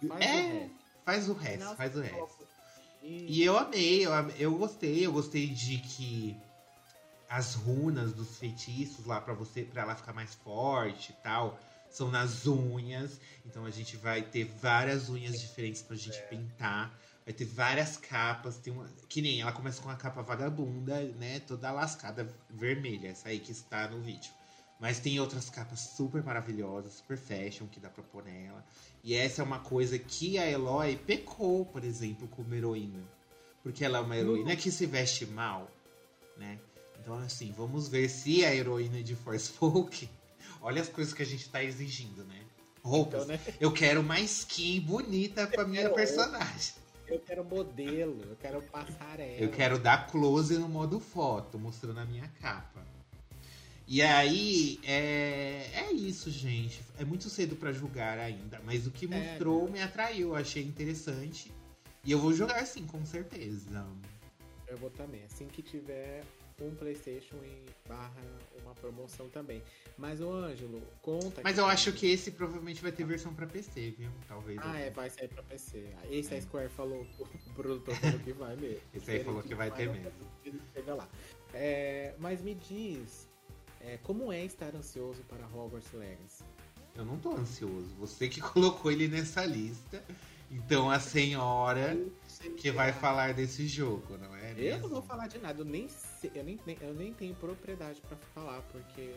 Faz 0.08 0.22
é, 0.22 0.66
o 0.66 0.70
faz 1.06 1.30
o 1.30 1.34
resto, 1.34 1.76
faz 1.76 1.96
o 1.96 2.02
resto. 2.02 2.48
E 3.02 3.44
eu 3.44 3.58
amei, 3.58 4.06
eu, 4.06 4.12
eu 4.38 4.56
gostei, 4.58 5.06
eu 5.06 5.12
gostei 5.12 5.48
de 5.48 5.78
que 5.78 6.38
as 7.30 7.54
runas 7.54 8.12
dos 8.12 8.38
feitiços 8.38 9.06
lá 9.06 9.22
para 9.22 9.34
você, 9.34 9.64
para 9.64 9.84
ela 9.84 9.96
ficar 9.96 10.14
mais 10.14 10.34
forte 10.36 11.12
e 11.12 11.24
tal, 11.24 11.60
são 11.90 12.10
nas 12.10 12.48
unhas. 12.48 13.20
Então 13.46 13.66
a 13.66 13.70
gente 13.70 13.96
vai 13.98 14.22
ter 14.22 14.46
várias 14.46 15.10
unhas 15.10 15.40
diferentes 15.40 15.82
pra 15.82 15.96
gente 15.96 16.18
é. 16.18 16.22
pintar. 16.24 16.94
Vai 17.26 17.34
ter 17.34 17.46
várias 17.46 17.98
capas. 17.98 18.58
Tem 18.58 18.74
uma, 18.74 18.90
que 19.08 19.22
nem 19.22 19.42
ela 19.42 19.52
começa 19.52 19.82
com 19.82 19.90
a 19.90 19.96
capa 19.96 20.22
vagabunda, 20.22 21.02
né? 21.20 21.40
Toda 21.42 21.72
lascada 21.72 22.28
vermelha. 22.50 23.10
Essa 23.10 23.30
aí 23.30 23.40
que 23.40 23.52
está 23.52 23.88
no 23.88 24.02
vídeo. 24.02 24.32
Mas 24.80 25.00
tem 25.00 25.20
outras 25.20 25.50
capas 25.50 25.80
super 25.82 26.24
maravilhosas, 26.24 26.94
super 26.94 27.18
fashion, 27.18 27.68
que 27.68 27.80
dá 27.80 27.90
pra 27.90 28.02
pôr 28.02 28.24
nela. 28.24 28.66
E 29.04 29.14
essa 29.14 29.42
é 29.42 29.46
uma 29.46 29.60
coisa 29.60 30.00
que 30.00 30.38
a 30.38 30.50
Eloy 30.50 30.96
pecou, 30.96 31.66
por 31.66 31.84
exemplo, 31.84 32.28
como 32.30 32.56
heroína. 32.56 33.04
Porque 33.62 33.84
ela 33.84 33.98
é 33.98 34.02
uma 34.02 34.16
heroína 34.16 34.56
que 34.56 34.72
se 34.72 34.86
veste 34.86 35.26
mal, 35.26 35.70
né? 36.38 36.58
Então, 37.02 37.16
assim, 37.16 37.54
vamos 37.58 37.90
ver 37.90 38.08
se 38.10 38.46
a 38.46 38.56
heroína 38.56 39.04
de 39.04 39.16
Force 39.16 39.52
Folk 39.60 40.10
Olha 40.62 40.82
as 40.82 40.90
coisas 40.90 41.14
que 41.14 41.24
a 41.24 41.26
gente 41.26 41.50
tá 41.50 41.64
exigindo, 41.64 42.24
né? 42.26 42.42
Roupas. 42.84 43.24
Então, 43.24 43.36
né? 43.36 43.40
Eu 43.60 43.72
quero 43.72 44.02
uma 44.02 44.20
skin 44.20 44.80
bonita 44.82 45.48
pra 45.48 45.66
minha 45.66 45.84
quero, 45.84 45.96
personagem. 45.96 46.74
Eu 47.10 47.20
quero 47.20 47.44
modelo, 47.44 48.22
eu 48.30 48.36
quero 48.36 48.62
passarela. 48.62 49.42
Eu 49.42 49.50
quero 49.50 49.80
dar 49.80 50.08
close 50.08 50.58
no 50.58 50.70
modo 50.70 51.00
foto, 51.00 51.58
mostrando 51.58 52.00
a 52.00 52.06
minha 52.06 52.28
capa. 52.40 52.86
E 53.88 54.04
aí, 54.04 54.80
é, 54.84 55.72
é 55.74 55.92
isso, 55.92 56.30
gente. 56.30 56.80
É 57.00 57.04
muito 57.04 57.28
cedo 57.28 57.56
para 57.56 57.74
julgar 57.74 58.20
ainda, 58.20 58.62
mas 58.64 58.86
o 58.86 58.92
que 58.92 59.06
é, 59.06 59.08
mostrou 59.08 59.68
é, 59.68 59.72
me 59.72 59.82
atraiu, 59.82 60.36
achei 60.36 60.64
interessante. 60.64 61.52
E 62.06 62.12
eu 62.12 62.20
vou 62.20 62.32
jogar 62.32 62.64
sim, 62.68 62.86
com 62.86 63.04
certeza. 63.04 63.88
Eu 64.68 64.78
vou 64.78 64.92
também. 64.92 65.24
Assim 65.24 65.48
que 65.48 65.64
tiver 65.64 66.24
um 66.66 66.76
PlayStation 66.76 67.36
em 67.44 67.66
barra 67.88 68.22
uma 68.70 68.76
promoção 68.76 69.28
também. 69.30 69.62
Mas 69.98 70.22
o 70.22 70.32
Ângelo, 70.32 70.82
conta. 71.02 71.42
Mas 71.44 71.58
eu 71.58 71.66
acho 71.66 71.92
que 71.92 72.08
esse 72.08 72.32
provavelmente 72.32 72.82
vai 72.82 72.92
ter 72.92 73.04
versão 73.04 73.34
para 73.34 73.48
PC, 73.48 73.96
viu? 73.98 74.10
Talvez. 74.28 74.60
Ah, 74.62 74.78
é, 74.78 74.90
vai 74.90 75.10
sair 75.10 75.28
para 75.28 75.44
PC. 75.44 75.88
Esse 76.10 76.36
é. 76.36 76.38
a 76.38 76.42
Square 76.42 76.70
falou, 76.70 77.06
o 77.20 77.54
produtor 77.54 77.96
falou 77.96 78.20
que 78.20 78.34
vai 78.34 78.56
mesmo. 78.58 78.82
esse 78.94 79.12
aí 79.12 79.24
falou 79.24 79.42
que, 79.42 79.50
que 79.50 79.56
vai 79.56 79.72
ter 79.72 79.90
mesmo. 79.90 80.12
Chega 80.74 80.96
lá. 80.96 81.08
É, 81.54 82.14
mas 82.20 82.42
me 82.42 82.54
diz, 82.56 83.28
é, 83.82 83.98
como 84.04 84.32
é 84.32 84.44
estar 84.46 84.76
ansioso 84.76 85.22
para 85.24 85.46
Hogwarts 85.48 85.92
Legacy? 85.94 86.44
Eu 86.96 87.06
não 87.06 87.18
tô 87.18 87.34
ansioso. 87.36 87.90
Você 88.00 88.28
que 88.28 88.42
colocou 88.42 88.92
ele 88.92 89.08
nessa 89.08 89.46
lista. 89.46 90.04
Então 90.52 90.90
a 90.90 91.00
senhora 91.00 91.98
que 92.58 92.72
vai 92.72 92.92
falar 92.92 93.34
desse 93.34 93.68
jogo, 93.68 94.18
não 94.18 94.36
é? 94.36 94.54
Mesmo? 94.54 94.62
Eu 94.62 94.80
não 94.80 94.90
vou 94.90 95.02
falar 95.02 95.28
de 95.28 95.38
nada. 95.38 95.62
Eu 95.62 95.66
nem, 95.66 95.88
sei, 95.88 96.32
eu 96.34 96.44
nem, 96.44 96.60
eu 96.82 96.94
nem 96.94 97.14
tenho 97.14 97.36
propriedade 97.36 98.02
para 98.02 98.18
falar, 98.34 98.62
porque 98.72 99.14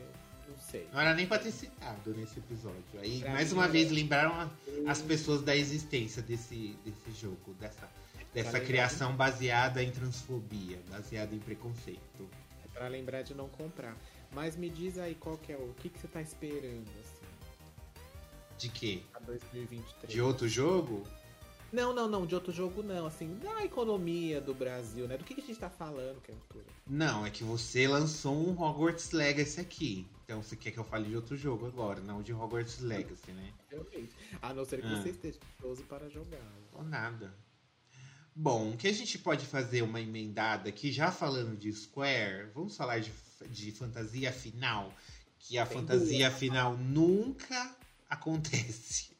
não 0.48 0.58
sei. 0.58 0.88
Não 0.92 1.00
era 1.00 1.14
nem 1.14 1.26
pra 1.26 1.38
ter 1.38 1.52
citado 1.52 2.14
nesse 2.14 2.38
episódio. 2.38 3.00
Aí, 3.00 3.20
pra 3.20 3.32
mais 3.32 3.52
uma 3.52 3.68
vez, 3.68 3.90
lembraram 3.90 4.32
a, 4.34 4.50
as 4.86 5.00
pessoas 5.00 5.42
da 5.42 5.56
existência 5.56 6.20
desse, 6.22 6.76
desse 6.84 7.12
jogo, 7.20 7.54
dessa, 7.54 7.88
dessa 8.34 8.60
criação 8.60 9.14
baseada 9.14 9.82
em 9.82 9.90
transfobia, 9.90 10.78
baseada 10.90 11.34
em 11.34 11.38
preconceito. 11.38 12.28
É 12.64 12.68
pra 12.72 12.88
lembrar 12.88 13.22
de 13.22 13.34
não 13.34 13.48
comprar. 13.48 13.96
Mas 14.32 14.56
me 14.56 14.68
diz 14.68 14.98
aí 14.98 15.14
qual 15.14 15.36
que 15.38 15.52
é 15.52 15.56
o, 15.56 15.70
o 15.70 15.74
que, 15.74 15.88
que 15.88 15.98
você 15.98 16.08
tá 16.08 16.20
esperando, 16.20 16.88
assim. 17.00 17.22
De 18.58 18.68
quê? 18.68 19.02
A 19.14 19.18
2023. 19.20 20.12
De 20.12 20.20
outro 20.20 20.48
jogo? 20.48 21.06
Não, 21.72 21.94
não, 21.94 22.06
não, 22.06 22.26
de 22.26 22.34
outro 22.34 22.52
jogo 22.52 22.82
não, 22.82 23.06
assim, 23.06 23.34
da 23.38 23.64
economia 23.64 24.42
do 24.42 24.52
Brasil, 24.52 25.08
né? 25.08 25.16
Do 25.16 25.24
que, 25.24 25.34
que 25.34 25.40
a 25.40 25.44
gente 25.44 25.58
tá 25.58 25.70
falando, 25.70 26.20
criatura? 26.20 26.66
Não, 26.86 27.24
é 27.24 27.30
que 27.30 27.42
você 27.42 27.88
lançou 27.88 28.34
um 28.34 28.60
Hogwarts 28.60 29.12
Legacy 29.12 29.60
aqui. 29.60 30.06
Então 30.24 30.42
você 30.42 30.54
quer 30.54 30.70
que 30.70 30.78
eu 30.78 30.84
fale 30.84 31.08
de 31.08 31.16
outro 31.16 31.34
jogo 31.34 31.66
agora, 31.66 32.00
não 32.00 32.22
de 32.22 32.32
Hogwarts 32.32 32.80
Legacy, 32.80 33.32
né? 33.32 33.54
Realmente. 33.70 34.12
A 34.42 34.52
não 34.52 34.66
ser 34.66 34.82
que 34.82 34.86
ah. 34.86 35.00
você 35.00 35.08
esteja 35.08 35.38
curioso 35.56 35.82
para 35.84 36.10
jogar. 36.10 36.52
Ou 36.74 36.84
nada. 36.84 37.34
Bom, 38.34 38.72
o 38.72 38.76
que 38.76 38.88
a 38.88 38.92
gente 38.92 39.18
pode 39.18 39.46
fazer 39.46 39.82
uma 39.82 40.00
emendada 40.00 40.68
aqui, 40.68 40.92
já 40.92 41.10
falando 41.10 41.56
de 41.56 41.72
Square, 41.72 42.50
vamos 42.54 42.76
falar 42.76 42.98
de, 42.98 43.12
de 43.48 43.72
fantasia 43.72 44.32
final, 44.32 44.92
que 45.38 45.58
a 45.58 45.66
Tem 45.66 45.78
fantasia 45.78 46.28
duas. 46.28 46.38
final 46.38 46.76
nunca 46.76 47.76
acontece. 48.08 49.10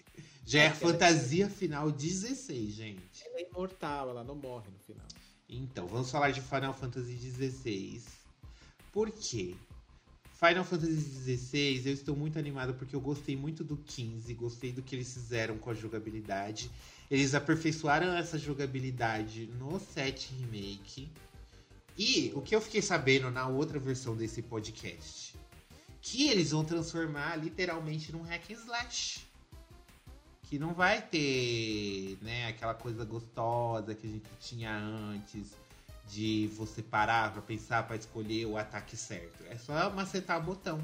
Já 0.44 0.62
é 0.62 0.66
a 0.68 0.74
fantasia 0.74 1.48
final 1.48 1.90
16, 1.90 2.74
gente. 2.74 3.24
Ela 3.24 3.38
é 3.38 3.48
imortal, 3.48 4.10
ela 4.10 4.24
não 4.24 4.34
morre 4.34 4.70
no 4.70 4.78
final. 4.78 5.06
Então, 5.48 5.86
vamos 5.86 6.10
falar 6.10 6.30
de 6.30 6.40
Final 6.40 6.74
Fantasy 6.74 7.16
XVI. 7.16 8.02
Por 8.92 9.10
quê? 9.10 9.54
Final 10.42 10.64
Fantasy 10.64 11.36
XVI, 11.36 11.82
eu 11.86 11.92
estou 11.92 12.16
muito 12.16 12.36
animado 12.38 12.74
porque 12.74 12.96
eu 12.96 13.00
gostei 13.00 13.36
muito 13.36 13.62
do 13.62 13.76
15, 13.76 14.34
gostei 14.34 14.72
do 14.72 14.82
que 14.82 14.96
eles 14.96 15.12
fizeram 15.12 15.56
com 15.56 15.70
a 15.70 15.74
jogabilidade. 15.74 16.68
Eles 17.08 17.32
aperfeiçoaram 17.32 18.12
essa 18.12 18.36
jogabilidade 18.36 19.46
no 19.58 19.78
7 19.78 20.34
Remake. 20.34 21.08
E 21.96 22.32
o 22.34 22.40
que 22.40 22.56
eu 22.56 22.60
fiquei 22.60 22.82
sabendo 22.82 23.30
na 23.30 23.46
outra 23.46 23.78
versão 23.78 24.16
desse 24.16 24.42
podcast, 24.42 25.36
que 26.00 26.28
eles 26.28 26.50
vão 26.50 26.64
transformar 26.64 27.36
literalmente 27.36 28.10
num 28.10 28.22
hack 28.22 28.50
and 28.50 28.54
slash. 28.54 29.31
Que 30.52 30.58
não 30.58 30.74
vai 30.74 31.00
ter, 31.00 32.18
né, 32.20 32.48
aquela 32.48 32.74
coisa 32.74 33.06
gostosa 33.06 33.94
que 33.94 34.06
a 34.06 34.10
gente 34.10 34.28
tinha 34.38 34.76
antes 34.76 35.52
de 36.10 36.46
você 36.48 36.82
parar 36.82 37.32
para 37.32 37.40
pensar 37.40 37.86
para 37.86 37.96
escolher 37.96 38.44
o 38.44 38.58
ataque 38.58 38.94
certo. 38.94 39.42
É 39.48 39.56
só 39.56 39.88
macetar 39.88 40.38
o 40.38 40.42
botão. 40.42 40.78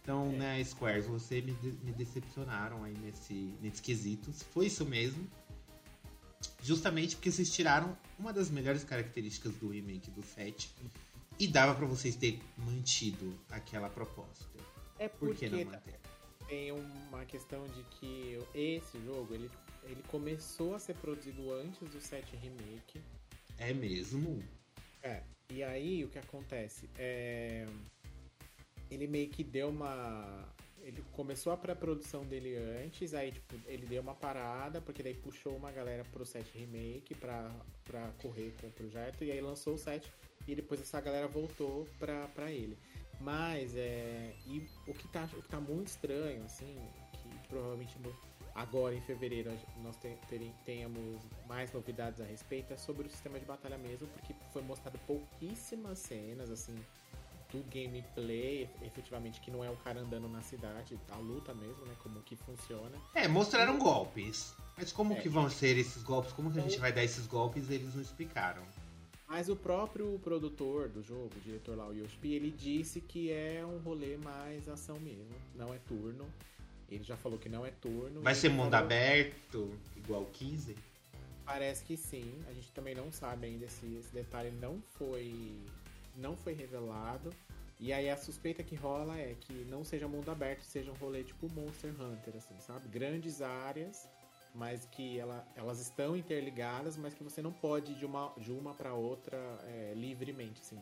Então, 0.00 0.32
é. 0.32 0.36
né, 0.38 0.64
Squares, 0.64 1.04
você 1.04 1.42
me, 1.42 1.52
me 1.82 1.92
decepcionaram 1.92 2.82
aí 2.82 2.94
nesse, 3.02 3.54
nesse 3.60 3.82
quesito. 3.82 4.32
Foi 4.32 4.68
isso 4.68 4.86
mesmo. 4.86 5.28
Justamente 6.62 7.16
porque 7.16 7.30
vocês 7.30 7.52
tiraram 7.52 7.94
uma 8.18 8.32
das 8.32 8.48
melhores 8.48 8.84
características 8.84 9.54
do 9.56 9.68
remake 9.68 10.10
do 10.12 10.22
7 10.22 10.74
e 11.38 11.46
dava 11.46 11.74
para 11.74 11.84
vocês 11.84 12.16
ter 12.16 12.40
mantido 12.56 13.38
aquela 13.50 13.90
proposta. 13.90 14.46
É 14.98 15.08
porque 15.08 15.46
Por 15.46 15.56
que 15.58 15.64
não 15.64 15.72
manter? 15.72 16.00
Tem 16.46 16.72
uma 16.72 17.24
questão 17.24 17.64
de 17.66 17.82
que 17.84 18.38
esse 18.54 18.98
jogo 19.04 19.34
ele, 19.34 19.50
ele 19.84 20.02
começou 20.08 20.74
a 20.74 20.78
ser 20.78 20.94
produzido 20.94 21.52
antes 21.52 21.88
do 21.88 22.00
7 22.00 22.36
remake 22.36 23.00
é 23.58 23.72
mesmo? 23.72 24.42
É. 25.02 25.22
E 25.50 25.62
aí 25.62 26.04
o 26.04 26.08
que 26.08 26.18
acontece? 26.18 26.88
É... 26.98 27.66
Ele 28.90 29.06
meio 29.06 29.28
que 29.28 29.42
deu 29.42 29.68
uma. 29.68 30.48
Ele 30.82 31.02
começou 31.12 31.52
a 31.52 31.56
pré-produção 31.56 32.26
dele 32.26 32.56
antes, 32.56 33.14
aí 33.14 33.32
tipo, 33.32 33.54
ele 33.66 33.86
deu 33.86 34.02
uma 34.02 34.14
parada, 34.14 34.82
porque 34.82 35.02
daí 35.02 35.14
puxou 35.14 35.56
uma 35.56 35.72
galera 35.72 36.04
pro 36.04 36.26
7 36.26 36.58
Remake 36.58 37.14
pra, 37.14 37.50
pra 37.84 38.12
correr 38.20 38.54
com 38.60 38.66
o 38.66 38.70
projeto, 38.70 39.24
e 39.24 39.32
aí 39.32 39.40
lançou 39.40 39.74
o 39.74 39.78
7 39.78 40.12
e 40.46 40.54
depois 40.54 40.82
essa 40.82 41.00
galera 41.00 41.26
voltou 41.26 41.88
pra, 41.98 42.28
pra 42.28 42.52
ele. 42.52 42.76
Mas 43.24 43.74
é. 43.74 44.34
E 44.46 44.68
o 44.86 44.92
que, 44.92 45.08
tá, 45.08 45.26
o 45.32 45.42
que 45.42 45.48
tá 45.48 45.58
muito 45.58 45.88
estranho, 45.88 46.44
assim, 46.44 46.76
que 47.12 47.48
provavelmente 47.48 47.96
agora 48.54 48.94
em 48.94 49.00
fevereiro 49.00 49.50
nós 49.82 49.96
tenhamos 50.64 51.22
mais 51.48 51.72
novidades 51.72 52.20
a 52.20 52.24
respeito 52.24 52.72
é 52.72 52.76
sobre 52.76 53.06
o 53.06 53.10
sistema 53.10 53.40
de 53.40 53.46
batalha 53.46 53.78
mesmo, 53.78 54.06
porque 54.08 54.34
foi 54.52 54.62
mostrado 54.62 54.98
pouquíssimas 55.06 55.98
cenas, 55.98 56.50
assim, 56.50 56.76
do 57.50 57.64
gameplay, 57.70 58.68
efetivamente, 58.82 59.40
que 59.40 59.50
não 59.50 59.64
é 59.64 59.70
o 59.70 59.76
cara 59.76 60.00
andando 60.00 60.28
na 60.28 60.42
cidade, 60.42 60.98
a 61.10 61.16
luta 61.16 61.54
mesmo, 61.54 61.84
né, 61.86 61.94
como 62.02 62.20
que 62.22 62.36
funciona. 62.36 62.96
É, 63.14 63.26
mostraram 63.26 63.78
golpes, 63.78 64.54
mas 64.76 64.92
como 64.92 65.14
é, 65.14 65.16
que 65.16 65.30
vão 65.30 65.48
ser 65.48 65.78
esses 65.78 66.02
golpes, 66.02 66.30
como 66.32 66.52
que 66.52 66.58
a 66.58 66.62
gente 66.62 66.78
vai 66.78 66.92
dar 66.92 67.02
esses 67.02 67.26
golpes, 67.26 67.70
eles 67.70 67.94
não 67.94 68.02
explicaram. 68.02 68.62
Mas 69.28 69.48
o 69.48 69.56
próprio 69.56 70.18
produtor 70.22 70.88
do 70.88 71.02
jogo, 71.02 71.30
o 71.36 71.40
diretor 71.40 71.76
lá, 71.76 71.88
o 71.88 71.94
Yoshi, 71.94 72.18
ele 72.24 72.50
disse 72.50 73.00
que 73.00 73.32
é 73.32 73.64
um 73.64 73.78
rolê 73.78 74.16
mais 74.18 74.68
ação 74.68 74.98
mesmo, 75.00 75.34
não 75.54 75.72
é 75.72 75.78
turno. 75.78 76.26
Ele 76.90 77.02
já 77.02 77.16
falou 77.16 77.38
que 77.38 77.48
não 77.48 77.64
é 77.64 77.70
turno. 77.70 78.20
Vai 78.20 78.34
ser 78.34 78.50
mundo 78.50 78.70
falou... 78.70 78.84
aberto, 78.84 79.70
igual 79.96 80.26
15? 80.26 80.76
Parece 81.44 81.84
que 81.84 81.96
sim. 81.96 82.38
A 82.48 82.52
gente 82.52 82.70
também 82.72 82.94
não 82.94 83.10
sabe 83.10 83.46
ainda 83.46 83.68
se 83.68 83.86
esse 83.96 84.12
detalhe 84.12 84.50
não 84.60 84.80
foi 84.98 85.34
não 86.16 86.36
foi 86.36 86.52
revelado. 86.52 87.30
E 87.80 87.92
aí 87.92 88.08
a 88.08 88.16
suspeita 88.16 88.62
que 88.62 88.74
rola 88.76 89.18
é 89.18 89.34
que 89.40 89.52
não 89.68 89.84
seja 89.84 90.06
mundo 90.06 90.30
aberto, 90.30 90.62
seja 90.62 90.90
um 90.90 90.94
rolê 90.94 91.24
tipo 91.24 91.52
Monster 91.52 91.90
Hunter, 92.00 92.36
assim, 92.36 92.58
sabe? 92.60 92.88
Grandes 92.88 93.42
áreas, 93.42 94.08
mas 94.54 94.86
que 94.86 95.18
ela, 95.18 95.46
elas 95.56 95.80
estão 95.80 96.16
interligadas, 96.16 96.96
mas 96.96 97.12
que 97.12 97.24
você 97.24 97.42
não 97.42 97.52
pode 97.52 97.92
ir 97.92 97.96
de 97.96 98.06
uma, 98.06 98.32
de 98.38 98.52
uma 98.52 98.72
para 98.72 98.94
outra 98.94 99.36
é, 99.64 99.92
livremente, 99.94 100.60
assim. 100.60 100.80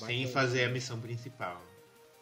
Vai 0.00 0.12
Sem 0.12 0.28
fazer 0.28 0.64
a 0.64 0.68
missão 0.68 1.00
principal. 1.00 1.60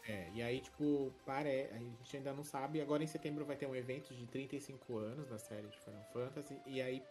É, 0.08 0.30
e 0.34 0.42
aí, 0.42 0.60
tipo, 0.60 1.12
pare... 1.26 1.68
a 1.72 1.78
gente 1.78 2.16
ainda 2.16 2.32
não 2.32 2.44
sabe. 2.44 2.80
Agora 2.80 3.02
em 3.02 3.06
setembro 3.06 3.44
vai 3.44 3.56
ter 3.56 3.66
um 3.66 3.74
evento 3.74 4.14
de 4.14 4.26
35 4.26 4.96
anos 4.96 5.28
da 5.28 5.38
série 5.38 5.66
de 5.66 5.78
Final 5.80 6.04
Fantasy. 6.12 6.56
E 6.64 6.80
aí 6.80 7.02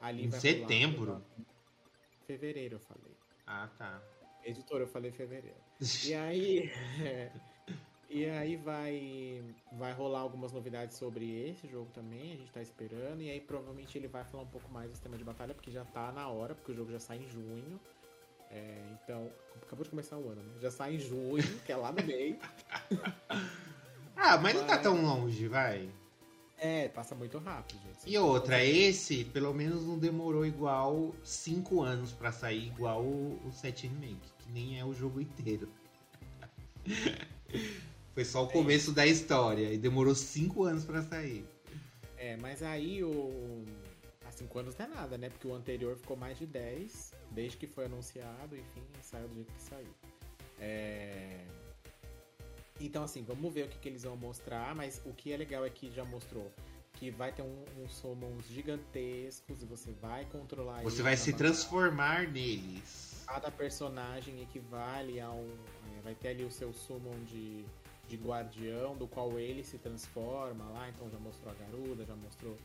ali 0.00 0.24
em 0.24 0.28
vai 0.28 0.40
setembro? 0.40 1.22
Fevereiro, 2.26 2.76
eu 2.76 2.80
falei. 2.80 3.16
Ah, 3.46 3.68
tá. 3.76 4.00
Editor, 4.44 4.80
eu 4.80 4.86
falei 4.86 5.10
fevereiro. 5.10 5.56
e 6.06 6.14
aí. 6.14 6.70
E 8.14 8.26
aí 8.26 8.54
vai, 8.54 9.42
vai 9.72 9.92
rolar 9.92 10.20
algumas 10.20 10.52
novidades 10.52 10.96
sobre 10.96 11.48
esse 11.50 11.66
jogo 11.66 11.90
também, 11.92 12.32
a 12.32 12.36
gente 12.36 12.52
tá 12.52 12.62
esperando. 12.62 13.20
E 13.20 13.28
aí 13.28 13.40
provavelmente 13.40 13.98
ele 13.98 14.06
vai 14.06 14.22
falar 14.22 14.44
um 14.44 14.46
pouco 14.46 14.70
mais 14.70 14.88
do 14.88 14.92
sistema 14.92 15.18
de 15.18 15.24
batalha, 15.24 15.52
porque 15.52 15.68
já 15.68 15.84
tá 15.84 16.12
na 16.12 16.28
hora, 16.28 16.54
porque 16.54 16.70
o 16.70 16.74
jogo 16.76 16.92
já 16.92 17.00
sai 17.00 17.16
em 17.16 17.28
junho. 17.28 17.80
É, 18.52 18.78
então, 19.02 19.28
acabou 19.60 19.82
de 19.82 19.90
começar 19.90 20.16
o 20.16 20.28
ano, 20.28 20.40
né? 20.44 20.60
Já 20.60 20.70
sai 20.70 20.94
em 20.94 21.00
junho, 21.00 21.42
que 21.66 21.72
é 21.72 21.76
lá 21.76 21.90
no 21.90 22.06
meio. 22.06 22.38
ah, 24.14 24.38
mas 24.38 24.54
não 24.54 24.64
tá 24.64 24.78
tão 24.78 25.02
longe, 25.02 25.48
vai. 25.48 25.90
É, 26.56 26.86
passa 26.90 27.16
muito 27.16 27.38
rápido, 27.38 27.80
gente. 27.82 28.08
E 28.08 28.16
outra, 28.16 28.64
esse 28.64 29.24
pelo 29.24 29.52
menos 29.52 29.84
não 29.84 29.98
demorou 29.98 30.46
igual 30.46 31.12
5 31.24 31.82
anos 31.82 32.12
para 32.12 32.30
sair, 32.30 32.68
igual 32.68 33.02
o 33.02 33.50
7 33.50 33.88
Remake, 33.88 34.32
que 34.38 34.52
nem 34.52 34.78
é 34.78 34.84
o 34.84 34.94
jogo 34.94 35.20
inteiro. 35.20 35.68
Foi 38.14 38.24
só 38.24 38.44
o 38.44 38.48
começo 38.48 38.92
é. 38.92 38.94
da 38.94 39.06
história 39.06 39.72
e 39.72 39.76
demorou 39.76 40.14
5 40.14 40.64
anos 40.64 40.84
para 40.84 41.02
sair. 41.02 41.44
É, 42.16 42.36
mas 42.36 42.62
aí 42.62 43.02
o. 43.02 43.64
Há 44.24 44.30
5 44.30 44.58
anos 44.58 44.76
não 44.78 44.86
é 44.86 44.88
nada, 44.88 45.18
né? 45.18 45.28
Porque 45.28 45.48
o 45.48 45.54
anterior 45.54 45.96
ficou 45.96 46.16
mais 46.16 46.38
de 46.38 46.46
10 46.46 47.12
desde 47.32 47.56
que 47.58 47.66
foi 47.66 47.86
anunciado, 47.86 48.56
enfim, 48.56 48.82
saiu 49.02 49.28
do 49.28 49.34
jeito 49.34 49.52
que 49.52 49.62
saiu. 49.62 49.94
É... 50.60 51.44
Então, 52.80 53.02
assim, 53.02 53.22
vamos 53.22 53.52
ver 53.52 53.66
o 53.66 53.68
que, 53.68 53.78
que, 53.78 53.88
eles 53.88 54.04
vão 54.04 54.16
mostrar, 54.16 54.74
mas 54.74 55.00
o 55.04 55.12
que 55.12 55.32
é 55.32 55.36
legal 55.36 55.64
é 55.64 55.70
que 55.70 55.90
já 55.90 56.04
mostrou 56.04 56.50
que 56.94 57.10
vai 57.10 57.32
ter 57.32 57.42
um, 57.42 57.64
uns 57.78 57.94
summons 57.94 58.46
gigantescos 58.46 59.62
e 59.62 59.66
você 59.66 59.92
vai 59.92 60.24
controlar 60.26 60.82
Você 60.82 61.02
vai 61.02 61.16
se 61.16 61.32
transformar 61.32 62.30
neles. 62.30 63.24
Cada 63.26 63.50
personagem 63.50 64.40
equivale 64.42 65.20
a 65.20 65.30
um. 65.30 65.50
É, 65.98 66.00
vai 66.02 66.14
ter 66.14 66.28
ali 66.28 66.44
o 66.44 66.50
seu 66.50 66.72
summon 66.72 67.18
de, 67.24 67.64
de 68.08 68.16
guardião, 68.16 68.96
do 68.96 69.06
qual 69.06 69.38
ele 69.38 69.64
se 69.64 69.78
transforma 69.78 70.64
lá, 70.70 70.88
então 70.88 71.10
já 71.10 71.18
mostrou 71.18 71.52
a 71.52 71.54
Garuda, 71.54 72.04
já 72.04 72.14
mostrou 72.14 72.56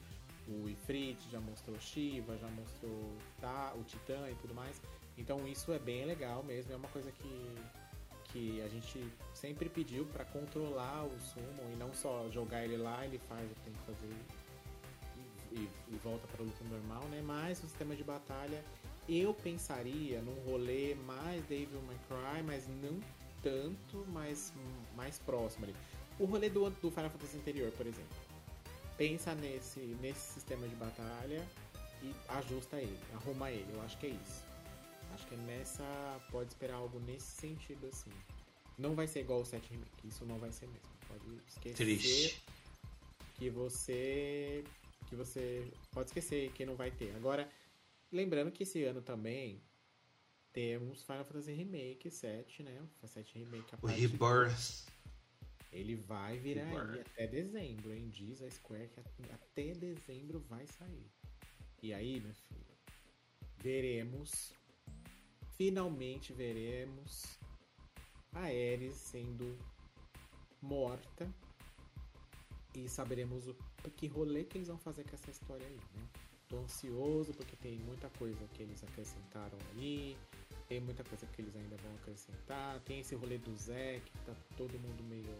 o 0.47 0.67
Ifrit, 0.67 1.30
já 1.30 1.39
mostrou 1.39 1.80
Shiva, 1.80 2.38
já 2.38 2.47
mostrou 2.47 3.15
tá, 3.39 3.73
o 3.75 3.84
Titã 3.84 4.30
e 4.30 4.36
tudo 4.36 4.54
mais. 4.54 4.82
Então 5.17 5.47
isso 5.47 5.71
é 5.71 5.80
bem 5.80 6.06
legal 6.06 6.43
mesmo, 6.43 6.73
é 6.73 6.75
uma 6.75 6.88
coisa 6.89 7.12
que, 7.12 7.56
que 8.25 8.62
a 8.62 8.67
gente 8.67 9.04
sempre 9.34 9.69
pediu 9.69 10.06
para 10.06 10.25
controlar 10.25 11.06
o 11.06 11.19
Summon 11.19 11.71
e 11.73 11.75
não 11.78 11.93
só 11.93 12.30
jogar 12.32 12.63
ele 12.63 12.78
lá, 12.78 13.06
ele 13.06 13.19
faz 13.30 13.49
o 13.52 13.54
que 13.56 13.62
tem 13.62 13.73
que 13.73 13.80
fazer 13.80 14.15
e, 15.52 15.60
e, 15.60 15.69
e 15.89 15.95
volta 15.97 16.28
para 16.28 16.43
a 16.43 16.45
luta 16.45 16.63
normal, 16.65 17.04
né? 17.10 17.21
Mas 17.21 17.60
o 17.60 17.67
sistema 17.67 17.95
de 17.95 18.04
batalha 18.04 18.63
eu 19.08 19.34
pensaria 19.34 20.21
num 20.21 20.39
rolê 20.49 20.95
mais 20.95 21.43
Devil 21.45 21.82
May 21.82 21.97
Cry, 22.08 22.43
mas 22.43 22.67
não 22.67 22.99
tanto, 23.41 24.06
mas 24.10 24.54
mais 25.00 25.20
próximo 25.20 25.66
ali. 25.66 25.76
O 26.20 26.26
rolê 26.26 26.50
do, 26.50 26.70
do 26.70 26.92
Final 26.92 27.10
Fantasy 27.10 27.38
anterior, 27.38 27.72
por 27.72 27.88
exemplo 27.88 28.30
pensa 29.00 29.34
nesse, 29.34 29.80
nesse 30.02 30.34
sistema 30.34 30.68
de 30.68 30.76
batalha 30.76 31.48
e 32.04 32.14
ajusta 32.28 32.76
ele, 32.82 33.00
arruma 33.14 33.50
ele. 33.50 33.74
Eu 33.74 33.82
acho 33.82 33.98
que 33.98 34.08
é 34.08 34.10
isso. 34.10 34.44
Acho 35.14 35.26
que 35.26 35.36
é 35.36 35.38
nessa. 35.38 35.84
Pode 36.30 36.50
esperar 36.50 36.76
algo 36.76 37.00
nesse 37.00 37.32
sentido 37.32 37.88
assim. 37.88 38.12
Não 38.78 38.94
vai 38.96 39.08
ser 39.08 39.22
igual 39.22 39.40
o 39.40 39.46
7 39.46 39.72
Remake, 39.72 40.08
isso 40.08 40.26
não 40.26 40.38
vai 40.38 40.52
ser 40.52 40.68
mesmo. 40.68 40.90
Pode 41.08 41.42
esquecer 41.48 41.76
Triste. 41.76 42.44
que 43.36 43.50
você. 43.50 44.64
Que 45.08 45.16
você. 45.16 45.72
Pode 45.92 46.10
esquecer 46.10 46.52
que 46.52 46.66
não 46.66 46.76
vai 46.76 46.92
ter. 46.92 47.16
Agora, 47.16 47.50
lembrando 48.12 48.52
que 48.52 48.64
esse 48.64 48.84
ano 48.84 49.02
também 49.02 49.62
temos 50.52 51.04
Final 51.04 51.24
Fantasy 51.24 51.54
Remake 51.54 52.12
7, 52.12 52.64
né? 52.64 52.82
O 53.02 53.08
7 53.08 53.40
Remake 53.40 53.76
a 53.76 53.78
O 53.82 53.88
Rebirth. 53.88 54.88
Ele 55.71 55.95
vai 55.95 56.38
virar 56.38 56.65
aí 56.65 57.01
até 57.01 57.27
dezembro, 57.27 57.93
hein? 57.93 58.10
Diz 58.10 58.41
a 58.41 58.49
Square 58.49 58.89
que 59.15 59.32
até 59.32 59.73
dezembro 59.73 60.39
vai 60.39 60.65
sair. 60.65 61.12
E 61.82 61.93
aí, 61.93 62.19
meu 62.19 62.34
filho, 62.34 62.77
veremos, 63.58 64.53
finalmente 65.55 66.34
veremos 66.34 67.39
a 68.34 68.41
Ares 68.41 68.95
sendo 68.95 69.58
morta 70.62 71.32
e 72.75 72.88
saberemos 72.89 73.47
o 73.47 73.55
que 73.95 74.08
rolê 74.08 74.43
que 74.43 74.58
eles 74.58 74.67
vão 74.67 74.77
fazer 74.77 75.03
com 75.03 75.15
essa 75.15 75.32
história 75.32 75.65
aí, 75.65 75.79
né? 75.95 76.10
Tô 76.47 76.58
ansioso 76.58 77.34
porque 77.34 77.55
tem 77.55 77.77
muita 77.79 78.10
coisa 78.12 78.47
que 78.53 78.63
eles 78.63 78.84
acrescentaram 78.84 79.58
aí, 79.71 80.17
tem 80.69 80.79
muita 80.79 81.03
coisa 81.03 81.25
que 81.25 81.41
eles 81.41 81.55
ainda 81.55 81.75
vão 81.77 81.93
acrescentar. 81.95 82.79
Tem 82.82 82.99
esse 82.99 83.15
rolê 83.15 83.39
do 83.39 83.53
Zé, 83.58 83.99
que 84.05 84.12
tá 84.19 84.34
todo 84.55 84.71
mundo 84.79 85.03
meio. 85.10 85.36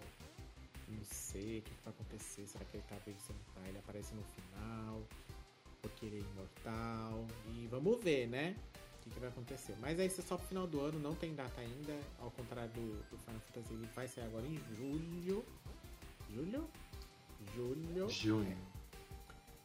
Não 0.88 1.04
sei 1.04 1.60
o 1.60 1.62
que, 1.62 1.72
vai 1.86 1.94
acontecer. 1.94 2.48
Será 2.48 2.66
que 2.66 2.78
ele 2.78 2.84
tá 2.90 2.96
vencendo? 3.06 3.40
Tá? 3.54 3.62
Ele 3.68 3.78
aparece 3.78 4.16
no 4.16 4.24
final. 4.24 5.04
Porque 5.84 6.08
ele 6.08 6.18
é 6.18 6.20
imortal. 6.22 7.28
E 7.54 7.68
vamos 7.68 8.04
ver, 8.04 8.28
né? 8.28 8.56
O 8.74 9.04
que, 9.04 9.12
que 9.12 9.20
vai 9.20 9.30
acontecer. 9.30 9.76
Mas 9.80 10.00
aí 10.00 10.08
isso 10.08 10.20
é 10.20 10.24
só 10.24 10.36
pro 10.36 10.48
final 10.48 10.66
do 10.66 10.82
ano, 10.82 11.00
não 11.00 11.14
tem 11.14 11.36
data 11.36 11.62
ainda. 11.62 11.98
Ao 12.20 12.32
contrário 12.32 12.72
do, 12.74 13.10
do 13.12 13.18
Final 13.20 13.40
Fantasy, 13.42 13.74
ele 13.74 13.88
vai 13.96 14.08
ser 14.08 14.22
agora 14.22 14.48
em 14.48 14.60
julho. 14.76 15.46
Julho? 16.34 16.68
Julho. 17.56 18.10
Junho. 18.10 18.58
É. 18.76 18.79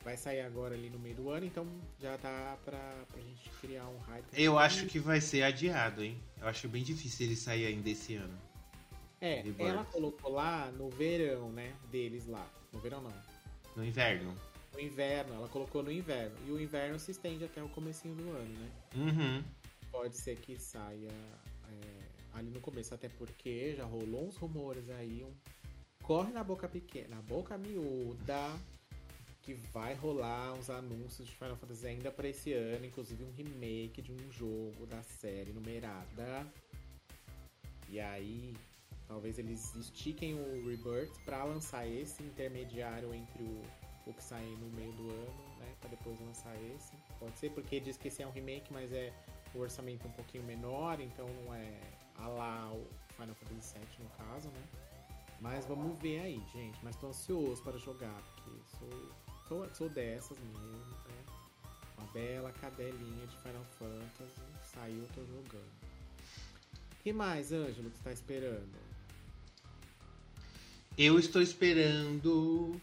Vai 0.05 0.19
sair 0.19 0.43
agora 0.43 0.75
ali 0.75 0.91
no 0.91 0.99
meio 0.99 1.15
do 1.15 1.31
ano, 1.31 1.47
então 1.47 1.67
já 1.99 2.15
dá 2.19 2.59
pra, 2.63 2.79
pra 3.11 3.21
gente 3.23 3.49
criar 3.59 3.87
um 3.89 3.99
hype. 4.01 4.27
Eu 4.35 4.59
acho 4.59 4.85
que 4.87 4.99
vai 4.99 5.19
ser 5.19 5.43
adiado, 5.43 6.05
hein? 6.05 6.21
Eu 6.39 6.47
acho 6.47 6.69
bem 6.69 6.83
difícil 6.83 7.27
ele 7.27 7.35
sair 7.35 7.65
ainda 7.65 7.89
esse 7.89 8.15
ano. 8.17 8.39
É, 9.19 9.43
ela 9.59 9.83
colocou 9.87 10.31
lá 10.31 10.71
no 10.73 10.91
verão, 10.91 11.51
né? 11.51 11.73
Deles 11.91 12.27
lá. 12.27 12.47
No 12.71 12.79
verão 12.81 13.01
não. 13.01 13.15
No 13.75 13.83
inverno. 13.83 14.35
No 14.75 14.81
inverno, 14.81 15.33
ela 15.33 15.49
colocou 15.49 15.83
no 15.83 15.91
inverno. 15.91 16.37
E 16.47 16.51
o 16.51 16.61
inverno 16.61 16.99
se 16.99 17.13
estende 17.13 17.43
até 17.43 17.63
o 17.63 17.69
comecinho 17.71 18.15
do 18.15 18.29
ano, 18.29 18.59
né? 18.59 18.71
Uhum. 18.95 19.45
Pode 19.91 20.19
ser 20.19 20.37
que 20.37 20.59
saia 20.59 21.09
é, 21.09 22.03
ali 22.35 22.51
no 22.51 22.61
começo, 22.61 22.93
até 22.93 23.09
porque 23.09 23.75
já 23.75 23.85
rolou 23.85 24.29
uns 24.29 24.37
rumores 24.37 24.91
aí. 24.91 25.25
Um... 25.25 25.33
Corre 26.03 26.31
na 26.31 26.45
boca 26.45 26.69
pequena, 26.69 27.17
na 27.17 27.23
boca 27.23 27.57
miúda 27.57 28.53
que 29.45 29.53
vai 29.53 29.95
rolar 29.95 30.55
uns 30.55 30.71
anúncios 30.71 31.29
de 31.29 31.35
Final 31.37 31.57
Fantasy 31.57 31.87
ainda 31.87 32.11
para 32.11 32.27
esse 32.27 32.55
ano, 32.55 32.87
inclusive 32.87 33.23
um 33.23 33.31
remake 33.33 34.01
de 34.01 34.11
um 34.11 34.33
jogo 34.33 34.87
da 34.87 35.03
série 35.03 35.53
numerada. 35.53 36.51
E 37.91 38.01
aí, 38.01 38.57
talvez 39.07 39.39
eles 39.39 39.75
estiquem 39.75 40.35
o 40.35 40.67
Rebirth 40.67 41.13
para 41.27 41.45
lançar 41.45 41.87
esse 41.87 42.23
intermediário 42.23 43.13
entre 43.13 43.43
o, 43.43 43.63
o 44.07 44.15
que 44.15 44.25
sai 44.25 44.45
no 44.45 44.67
meio 44.71 44.93
do 44.93 45.11
ano, 45.11 45.59
né, 45.59 45.75
para 45.79 45.91
depois 45.91 46.19
lançar 46.21 46.57
esse. 46.75 46.93
Pode 47.19 47.39
ser 47.39 47.51
porque 47.51 47.79
diz 47.79 47.99
que 47.99 48.09
esse 48.09 48.23
é 48.23 48.27
um 48.27 48.33
remake, 48.33 48.73
mas 48.73 48.91
é 48.93 49.13
o 49.55 49.59
orçamento 49.59 50.09
um 50.09 50.13
pouquinho 50.13 50.45
menor, 50.45 50.99
então 51.01 51.29
não 51.45 51.55
é 51.55 51.81
a 52.17 52.29
lá 52.29 52.73
o 52.73 52.87
Final 53.15 53.35
Fantasy 53.35 53.75
VII 53.79 54.05
no 54.05 54.11
caso, 54.11 54.49
né? 54.49 54.63
Mas 55.39 55.67
vamos 55.67 55.99
ver 55.99 56.21
aí, 56.21 56.43
gente. 56.55 56.79
Mas 56.83 56.97
tô 56.97 57.09
ansioso 57.09 57.63
para 57.63 57.77
jogar, 57.77 58.23
porque 58.23 58.51
sou 58.79 59.25
Sou, 59.49 59.69
sou 59.75 59.89
dessas 59.89 60.39
mesmo, 60.39 60.79
né? 61.09 61.25
Uma 61.99 62.07
bela 62.13 62.53
cadelinha 62.53 63.27
de 63.27 63.37
Final 63.39 63.65
Fantasy. 63.79 64.41
Saiu, 64.73 65.07
tô 65.15 65.21
jogando. 65.25 65.85
Que 67.03 67.13
mais, 67.13 67.53
Ângelo, 67.53 67.91
que 67.91 67.99
você 67.99 68.05
tá 68.05 68.13
esperando? 68.13 68.85
Eu 70.97 71.19
estou 71.19 71.43
esperando. 71.43 72.81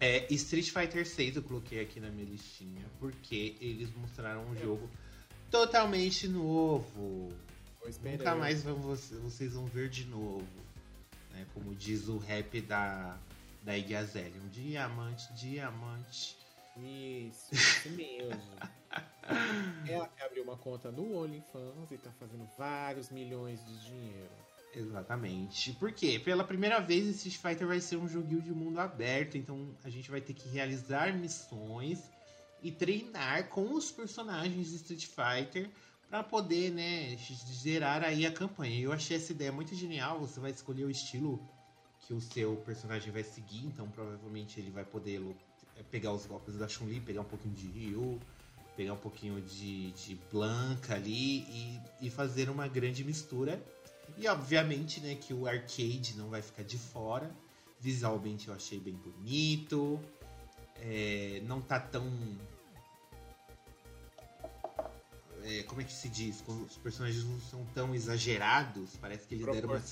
É, 0.00 0.26
Street 0.34 0.70
Fighter 0.70 1.06
6 1.06 1.36
eu 1.36 1.42
coloquei 1.42 1.80
aqui 1.80 2.00
na 2.00 2.10
minha 2.10 2.26
listinha, 2.26 2.84
porque 2.98 3.56
eles 3.60 3.94
mostraram 3.94 4.44
um 4.44 4.56
jogo 4.56 4.90
totalmente 5.50 6.26
novo. 6.26 7.32
Nunca 8.02 8.34
mais 8.34 8.62
vamos, 8.62 9.10
vocês 9.10 9.52
vão 9.52 9.66
ver 9.66 9.88
de 9.88 10.04
novo. 10.06 10.46
Né? 11.30 11.46
Como 11.54 11.74
diz 11.74 12.08
o 12.08 12.18
rap 12.18 12.60
da 12.62 13.16
da 13.64 13.76
Iggy 13.76 13.96
Azalea. 13.96 14.40
Um 14.44 14.48
diamante, 14.48 15.32
diamante. 15.32 16.36
Isso, 16.76 17.54
isso 17.54 17.90
mesmo. 17.90 18.42
Ela 19.88 20.10
abriu 20.24 20.44
uma 20.44 20.56
conta 20.56 20.92
no 20.92 21.16
OnlyFans 21.16 21.90
e 21.90 21.98
tá 21.98 22.10
fazendo 22.18 22.46
vários 22.58 23.10
milhões 23.10 23.64
de 23.64 23.80
dinheiro. 23.86 24.30
Exatamente. 24.74 25.72
Por 25.74 25.92
quê? 25.92 26.18
Pela 26.18 26.44
primeira 26.44 26.80
vez, 26.80 27.06
Street 27.06 27.36
Fighter 27.36 27.66
vai 27.66 27.80
ser 27.80 27.96
um 27.96 28.08
joguinho 28.08 28.42
de 28.42 28.52
mundo 28.52 28.80
aberto, 28.80 29.38
então 29.38 29.74
a 29.84 29.88
gente 29.88 30.10
vai 30.10 30.20
ter 30.20 30.34
que 30.34 30.48
realizar 30.48 31.12
missões 31.14 32.10
e 32.60 32.72
treinar 32.72 33.48
com 33.48 33.72
os 33.72 33.92
personagens 33.92 34.70
de 34.70 34.76
Street 34.76 35.06
Fighter 35.06 35.70
para 36.08 36.24
poder, 36.24 36.72
né, 36.72 37.16
gerar 37.16 38.02
aí 38.02 38.26
a 38.26 38.32
campanha. 38.32 38.80
Eu 38.80 38.92
achei 38.92 39.16
essa 39.16 39.32
ideia 39.32 39.52
muito 39.52 39.74
genial. 39.76 40.18
Você 40.20 40.40
vai 40.40 40.50
escolher 40.50 40.84
o 40.84 40.90
estilo 40.90 41.40
que 42.06 42.14
o 42.14 42.20
seu 42.20 42.56
personagem 42.56 43.10
vai 43.12 43.22
seguir, 43.22 43.64
então 43.66 43.88
provavelmente 43.88 44.60
ele 44.60 44.70
vai 44.70 44.84
poder 44.84 45.20
pegar 45.90 46.12
os 46.12 46.26
golpes 46.26 46.56
da 46.56 46.68
Chun-Li, 46.68 47.00
pegar 47.00 47.22
um 47.22 47.24
pouquinho 47.24 47.54
de 47.54 47.66
Ryu, 47.66 48.20
pegar 48.76 48.92
um 48.92 48.98
pouquinho 48.98 49.40
de, 49.40 49.90
de 49.92 50.14
Blanca 50.30 50.94
ali 50.94 51.40
e, 51.42 51.80
e 52.02 52.10
fazer 52.10 52.48
uma 52.50 52.68
grande 52.68 53.04
mistura. 53.04 53.62
E 54.16 54.28
obviamente, 54.28 55.00
né, 55.00 55.14
que 55.14 55.32
o 55.32 55.46
arcade 55.46 56.14
não 56.16 56.28
vai 56.28 56.42
ficar 56.42 56.62
de 56.62 56.78
fora. 56.78 57.34
Visualmente 57.80 58.48
eu 58.48 58.54
achei 58.54 58.78
bem 58.78 58.94
bonito. 58.94 59.98
É, 60.76 61.40
não 61.46 61.60
tá 61.60 61.80
tão 61.80 62.06
é, 65.46 65.62
como 65.64 65.82
é 65.82 65.84
que 65.84 65.92
se 65.92 66.08
diz? 66.08 66.40
Quando 66.40 66.64
os 66.64 66.76
personagens 66.78 67.22
não 67.24 67.38
são 67.38 67.64
tão 67.74 67.94
exagerados, 67.94 68.96
parece 68.96 69.28
que 69.28 69.34
eles 69.34 69.46
deram 69.46 69.68
uma. 69.68 69.82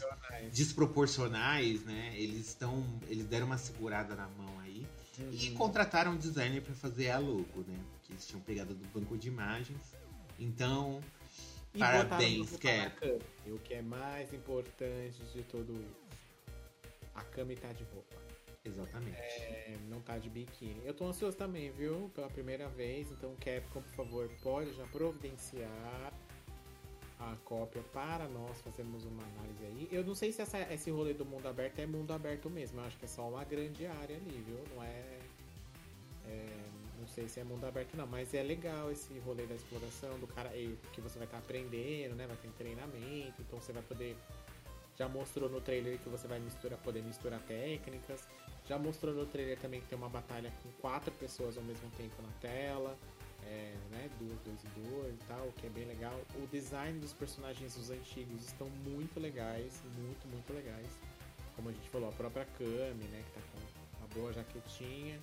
Desproporcionais, 0.51 1.85
né? 1.85 2.15
Eles 2.17 2.49
estão. 2.49 2.83
Eles 3.07 3.27
deram 3.27 3.47
uma 3.47 3.59
segurada 3.59 4.15
na 4.15 4.27
mão 4.29 4.59
aí. 4.61 4.87
Uhum. 5.19 5.31
E 5.31 5.51
contrataram 5.51 6.13
um 6.13 6.17
designer 6.17 6.63
para 6.63 6.75
fazer 6.75 7.11
a 7.11 7.19
logo, 7.19 7.65
né? 7.69 7.79
Porque 7.93 8.13
eles 8.13 8.27
tinham 8.27 8.41
pegado 8.41 8.75
do 8.75 8.87
banco 8.89 9.17
de 9.19 9.29
imagens. 9.29 9.95
Então. 10.39 11.03
E 11.75 11.79
parabéns, 11.79 12.57
Cap. 12.57 13.21
E 13.47 13.51
o 13.51 13.59
que 13.59 13.75
é 13.75 13.83
mais 13.83 14.33
importante 14.33 15.23
de 15.35 15.43
tudo 15.43 15.73
isso? 15.75 16.03
A 17.15 17.23
Kami 17.25 17.57
tá 17.57 17.73
de 17.73 17.85
roupa. 17.85 18.17
Exatamente. 18.65 19.17
É, 19.17 19.77
não 19.89 20.01
tá 20.01 20.19
de 20.19 20.31
biquíni. 20.31 20.81
Eu 20.85 20.95
tô 20.95 21.07
ansioso 21.07 21.37
também, 21.37 21.71
viu? 21.73 22.11
Pela 22.15 22.29
primeira 22.29 22.69
vez. 22.69 23.11
Então, 23.11 23.35
Capcom, 23.37 23.83
por 23.83 23.95
favor, 23.95 24.31
pode 24.41 24.73
já 24.75 24.87
providenciar 24.87 26.13
a 27.19 27.37
cópia 27.45 27.83
para 27.93 28.29
nós 28.29 28.61
fazermos 28.61 29.05
uma 29.05 29.23
análise 29.23 29.65
aí. 29.65 29.89
Eu 29.91 30.05
não 30.05 30.15
sei 30.15 30.33
se 30.33 30.43
essa, 30.43 30.61
esse 30.73 30.91
rolê 30.91 31.13
do 31.13 31.25
mundo 31.25 31.47
aberto 31.47 31.79
é 31.81 31.87
mundo 31.87 32.13
aberto 32.13 32.49
mesmo. 32.49 32.81
Eu 32.81 32.85
acho 32.85 32.97
que 32.99 33.05
é 33.05 33.09
só 33.09 33.29
uma 33.29 33.45
grande 33.45 33.85
área 33.87 34.17
ali, 34.17 34.45
viu? 34.47 34.59
Não 34.75 34.83
é, 34.83 35.19
é 36.27 36.47
não 37.01 37.09
sei 37.09 37.29
se 37.29 37.41
é 37.41 37.45
mundo 37.45 37.65
aberto 37.67 37.97
não, 37.97 38.07
mas 38.07 38.33
é 38.33 38.45
legal 38.45 38.93
esse 38.93 39.19
rolê 39.21 39.45
da 39.45 39.57
exploração 39.57 40.17
do 40.21 40.27
cara 40.29 40.51
que 40.93 41.01
você 41.01 41.19
vai 41.19 41.27
estar 41.27 41.39
tá 41.39 41.43
aprendendo, 41.43 42.15
né? 42.15 42.29
Vai 42.29 42.37
ter 42.37 42.49
treinamento, 42.51 43.43
então 43.43 43.61
você 43.61 43.73
vai 43.73 43.83
poder 43.83 44.17
já 44.99 45.09
mostrou 45.09 45.49
no 45.49 45.61
trailer 45.61 45.99
que 45.99 46.09
você 46.09 46.29
vai 46.29 46.39
misturar, 46.39 46.79
poder 46.79 47.03
misturar 47.03 47.41
técnicas. 47.41 48.27
Já 48.69 48.79
mostrou 48.79 49.15
no 49.15 49.27
trailer 49.27 49.59
também 49.59 49.81
que 49.81 49.89
tem 49.89 49.99
uma 49.99 50.09
batalha 50.09 50.53
com 50.63 50.71
quatro 50.81 51.11
pessoas 51.13 51.57
ao 51.57 51.65
mesmo 51.65 51.91
tempo 51.97 52.15
na 52.23 52.33
tela. 52.41 52.97
É, 53.45 53.75
né, 53.91 54.09
duas, 54.21 54.39
dois 54.45 54.63
e 54.63 54.81
dois 54.81 55.15
e 55.15 55.25
tal, 55.27 55.49
o 55.49 55.53
que 55.53 55.67
é 55.67 55.71
bem 55.71 55.85
legal. 55.85 56.19
O 56.37 56.47
design 56.47 56.99
dos 57.01 57.13
personagens 57.13 57.75
dos 57.75 57.91
antigos 57.91 58.47
estão 58.47 58.69
muito 58.85 59.19
legais, 59.19 59.83
muito, 59.99 60.29
muito 60.29 60.53
legais. 60.53 60.87
Como 61.57 61.69
a 61.69 61.73
gente 61.73 61.89
falou, 61.91 62.09
a 62.09 62.13
própria 62.13 62.47
Kami, 62.57 63.05
né, 63.11 63.25
que 63.27 63.33
tá 63.33 63.41
com 63.53 63.99
uma 63.99 64.09
boa 64.15 64.33
jaquetinha 64.33 65.21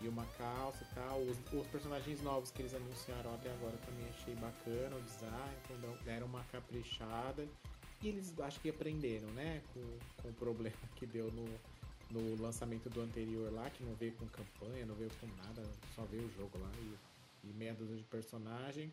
e 0.00 0.08
uma 0.08 0.24
calça 0.38 0.82
e 0.82 0.94
tal. 0.94 1.20
Os, 1.20 1.36
os, 1.52 1.66
personagens 1.68 2.22
novos 2.22 2.50
que 2.50 2.62
eles 2.62 2.74
anunciaram 2.74 3.34
até 3.34 3.52
agora 3.52 3.76
também 3.84 4.08
achei 4.08 4.34
bacana 4.36 4.96
o 4.96 5.02
design, 5.02 5.56
então 5.64 6.04
deram 6.04 6.26
uma 6.26 6.42
caprichada. 6.44 7.46
E 8.00 8.08
eles 8.08 8.32
acho 8.40 8.60
que 8.60 8.70
aprenderam, 8.70 9.28
né, 9.32 9.60
com, 9.74 9.82
com 10.22 10.28
o 10.28 10.32
problema 10.32 10.76
que 10.96 11.04
deu 11.04 11.30
no, 11.32 11.44
no 12.10 12.40
lançamento 12.40 12.88
do 12.88 13.00
anterior 13.00 13.52
lá, 13.52 13.68
que 13.70 13.82
não 13.82 13.94
veio 13.94 14.12
com 14.12 14.26
campanha, 14.26 14.86
não 14.86 14.94
veio 14.94 15.10
com 15.20 15.26
nada, 15.26 15.62
só 15.94 16.04
veio 16.04 16.26
o 16.26 16.30
jogo 16.30 16.58
lá 16.58 16.70
e, 16.80 17.48
e 17.48 17.52
meia 17.52 17.74
dúzia 17.74 17.96
de 17.96 18.04
personagem. 18.04 18.92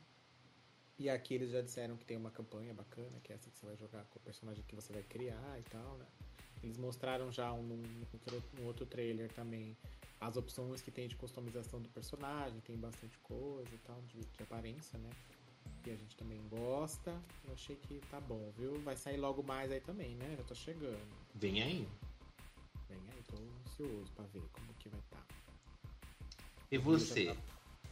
E 0.97 1.09
aqui 1.09 1.33
eles 1.33 1.51
já 1.51 1.61
disseram 1.61 1.97
que 1.97 2.05
tem 2.05 2.15
uma 2.15 2.31
campanha 2.31 2.73
bacana, 2.73 3.19
que 3.21 3.31
é 3.31 3.35
essa 3.35 3.49
que 3.49 3.57
você 3.57 3.65
vai 3.65 3.75
jogar 3.75 4.03
com 4.05 4.17
o 4.17 4.21
personagem 4.21 4.63
que 4.67 4.75
você 4.75 4.93
vai 4.93 5.03
criar 5.03 5.59
e 5.59 5.63
tal, 5.63 5.97
né? 5.97 6.05
Eles 6.63 6.77
mostraram 6.77 7.31
já 7.31 7.51
um, 7.53 7.83
outro 8.65 8.85
trailer 8.85 9.31
também 9.33 9.75
as 10.19 10.37
opções 10.37 10.81
que 10.81 10.89
tem 10.89 11.07
de 11.07 11.15
customização 11.15 11.81
do 11.81 11.89
personagem, 11.89 12.59
tem 12.61 12.77
bastante 12.77 13.17
coisa 13.19 13.69
e 13.73 13.77
tal, 13.79 14.01
de, 14.03 14.19
de 14.19 14.43
aparência, 14.43 14.97
né? 14.97 15.09
Que 15.83 15.91
a 15.91 15.95
gente 15.95 16.15
também 16.15 16.41
gosta. 16.49 17.11
Eu 17.45 17.53
achei 17.53 17.75
que 17.75 17.99
tá 18.09 18.19
bom, 18.19 18.51
viu? 18.57 18.79
Vai 18.81 18.95
sair 18.95 19.17
logo 19.17 19.43
mais 19.43 19.71
aí 19.71 19.81
também, 19.81 20.15
né? 20.15 20.35
Já 20.37 20.43
tô 20.43 20.55
chegando. 20.55 21.15
Vem 21.35 21.61
aí. 21.61 21.87
Vem 22.99 23.15
aí, 23.15 23.23
tô 23.23 23.35
ansioso 23.37 24.11
pra 24.13 24.25
ver 24.25 24.43
como 24.51 24.73
que 24.75 24.89
vai 24.89 24.99
estar. 24.99 25.17
Tá. 25.17 25.25
E 26.71 26.77
você? 26.77 27.25
Tá 27.25 27.35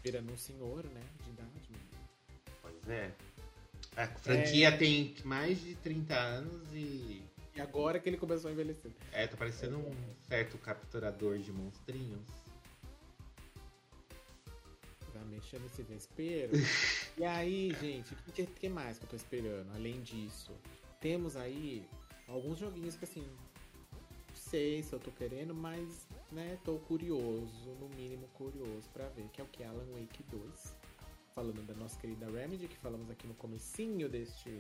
virando 0.04 0.34
um 0.34 0.38
senhor, 0.38 0.84
né? 0.86 1.02
De 1.24 1.30
idade. 1.30 1.72
Pois 2.62 2.90
é. 2.90 3.14
A 3.96 4.08
franquia 4.08 4.70
é... 4.70 4.78
tem 4.78 5.16
mais 5.24 5.62
de 5.62 5.76
30 5.76 6.14
anos 6.16 6.68
e. 6.74 7.24
E 7.56 7.62
agora 7.62 8.00
que 8.00 8.10
ele 8.10 8.18
começou 8.18 8.50
a 8.50 8.54
envelhecer. 8.54 8.92
É, 9.12 9.28
tá 9.28 9.38
parecendo 9.38 9.78
um 9.78 9.94
certo 10.28 10.58
capturador 10.58 11.38
de 11.38 11.52
monstrinhos. 11.52 12.28
Tá 15.14 15.20
mexendo 15.30 15.62
nesse 15.62 15.84
vespeiro. 15.84 16.54
e 17.16 17.24
aí, 17.24 17.76
gente, 17.80 18.12
o 18.14 18.32
que, 18.32 18.48
que 18.48 18.70
mais 18.70 18.98
que 18.98 19.06
eu 19.06 19.10
tô 19.10 19.16
esperando? 19.16 19.72
Além 19.76 20.02
disso, 20.02 20.52
temos 21.00 21.36
aí 21.36 21.88
alguns 22.28 22.58
joguinhos 22.58 22.96
que 22.96 23.06
assim, 23.06 23.24
sei 24.54 24.84
se 24.84 24.94
eu 24.94 25.00
tô 25.00 25.10
querendo, 25.10 25.52
mas, 25.52 26.08
né, 26.32 26.60
tô 26.64 26.78
curioso, 26.78 27.72
no 27.80 27.90
mínimo 27.90 28.28
curioso 28.36 28.88
para 28.94 29.10
ver, 29.10 29.28
que 29.34 29.42
é 29.42 29.44
o 29.44 29.48
que 29.48 29.64
Alan 29.64 29.88
Wake 29.94 30.22
2. 30.30 30.76
Falando 31.34 31.66
da 31.66 31.74
nossa 31.74 32.00
querida 32.00 32.30
Remedy, 32.30 32.68
que 32.68 32.78
falamos 32.78 33.10
aqui 33.10 33.26
no 33.26 33.34
comecinho 33.34 34.08
deste 34.08 34.52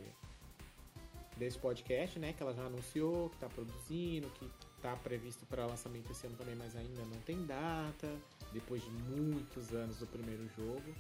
desse 1.37 1.59
podcast, 1.59 2.17
né, 2.17 2.33
que 2.33 2.41
ela 2.41 2.55
já 2.55 2.63
anunciou 2.63 3.29
que 3.29 3.37
tá 3.37 3.47
produzindo, 3.49 4.27
que 4.31 4.49
tá 4.81 4.95
previsto 4.95 5.45
para 5.45 5.65
lançamento 5.67 6.11
esse 6.11 6.25
ano 6.25 6.35
também, 6.37 6.55
mas 6.55 6.75
ainda 6.75 7.05
não 7.05 7.21
tem 7.21 7.45
data, 7.45 8.11
depois 8.51 8.81
de 8.81 8.89
muitos 8.89 9.73
anos 9.73 9.99
do 9.99 10.07
primeiro 10.07 10.47
jogo. 10.57 10.95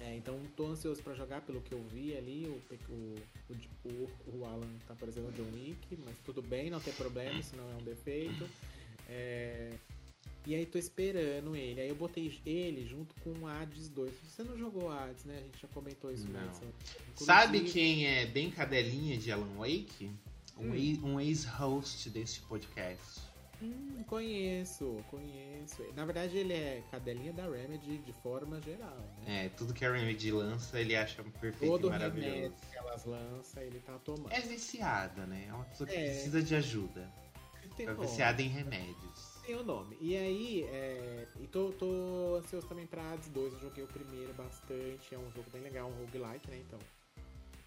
É, 0.00 0.14
então 0.16 0.38
tô 0.56 0.66
ansioso 0.66 1.02
para 1.02 1.14
jogar 1.14 1.40
pelo 1.40 1.60
que 1.60 1.72
eu 1.72 1.82
vi 1.92 2.16
ali. 2.16 2.46
O, 2.46 2.92
o, 2.92 3.14
o, 3.84 4.38
o 4.38 4.44
Alan 4.44 4.68
tá 4.86 4.94
parecendo 4.94 5.28
o 5.28 5.32
John 5.32 5.50
Wick, 5.54 5.98
mas 6.04 6.16
tudo 6.24 6.42
bem, 6.42 6.70
não 6.70 6.80
tem 6.80 6.92
problema, 6.92 7.42
se 7.42 7.56
não 7.56 7.64
é 7.70 7.74
um 7.74 7.84
defeito. 7.84 8.48
É, 9.08 9.72
e 10.46 10.54
aí 10.54 10.64
tô 10.64 10.78
esperando 10.78 11.56
ele. 11.56 11.80
Aí 11.80 11.88
eu 11.88 11.96
botei 11.96 12.40
ele 12.46 12.86
junto 12.86 13.14
com 13.22 13.30
o 13.30 13.46
Hades 13.48 13.88
2. 13.88 14.12
Você 14.22 14.44
não 14.44 14.56
jogou 14.56 14.90
Hades, 14.90 15.24
né? 15.24 15.38
A 15.38 15.40
gente 15.40 15.60
já 15.60 15.68
comentou 15.68 16.12
isso 16.12 16.28
não. 16.28 16.40
antes. 16.40 16.60
Sabe 17.16 17.64
quem 17.64 18.06
é 18.06 18.26
bem 18.26 18.50
cadelinha 18.50 19.18
de 19.18 19.32
Alan 19.32 19.56
Wake? 19.56 20.08
Um, 20.56 20.70
hum. 20.70 21.14
um 21.14 21.20
ex-host 21.20 22.08
desse 22.10 22.40
podcast. 22.40 23.20
Hum, 23.62 24.04
conheço, 24.06 25.02
conheço. 25.10 25.82
Na 25.94 26.04
verdade, 26.04 26.36
ele 26.36 26.52
é 26.52 26.82
cadelinha 26.90 27.32
da 27.32 27.48
Remedy 27.48 27.98
de 27.98 28.12
forma 28.12 28.60
geral, 28.60 28.98
né? 29.18 29.46
É, 29.46 29.48
tudo 29.48 29.72
que 29.72 29.84
a 29.84 29.92
Remedy 29.92 30.30
lança, 30.30 30.78
ele 30.78 30.94
acha 30.94 31.22
perfeito 31.40 31.72
Todo 31.72 31.86
e 31.86 31.90
maravilhoso. 31.90 32.50
Todo 32.50 32.70
que 32.70 32.76
elas 32.76 33.04
lançam, 33.04 33.62
ele 33.62 33.80
tá 33.80 33.98
tomando. 33.98 34.32
É 34.32 34.40
viciada, 34.40 35.26
né? 35.26 35.46
É 35.48 35.52
uma 35.54 35.64
pessoa 35.64 35.88
que 35.88 35.94
é. 35.94 36.04
precisa 36.04 36.42
de 36.42 36.54
ajuda. 36.54 37.10
Tem 37.76 37.86
é 37.86 37.94
viciada 37.94 38.40
em 38.40 38.48
remédios. 38.48 39.40
Tem 39.44 39.54
o 39.54 39.62
nome. 39.62 39.96
E 40.00 40.16
aí, 40.16 40.62
é... 40.64 41.26
e 41.40 41.46
tô, 41.46 41.72
tô 41.72 42.36
ansioso 42.36 42.66
também 42.66 42.86
pra 42.86 43.12
Hades 43.12 43.28
2. 43.28 43.52
Eu 43.54 43.60
joguei 43.60 43.84
o 43.84 43.86
primeiro 43.86 44.32
bastante. 44.34 45.14
É 45.14 45.18
um 45.18 45.30
jogo 45.32 45.50
bem 45.50 45.62
legal, 45.62 45.88
um 45.88 46.04
roguelike, 46.04 46.50
né? 46.50 46.58
Então, 46.58 46.78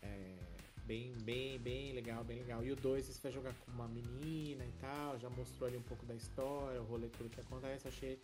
é 0.02 0.49
bem, 0.90 1.14
bem, 1.22 1.60
bem 1.60 1.94
legal, 1.94 2.24
bem 2.24 2.40
legal. 2.40 2.64
E 2.64 2.72
o 2.72 2.76
2 2.76 3.06
você 3.06 3.22
vai 3.22 3.32
jogar 3.32 3.54
com 3.54 3.72
uma 3.72 3.88
menina 3.88 4.66
e 4.66 4.72
tal, 4.82 5.20
já 5.20 5.30
mostrou 5.30 5.68
ali 5.70 5.78
um 5.78 5.84
pouco 5.84 6.04
da 6.08 6.16
história, 6.16 6.82
o 6.82 6.86
rolê, 6.86 7.08
tudo 7.10 7.30
que 7.30 7.40
acontece. 7.40 7.88
Achei. 7.88 8.20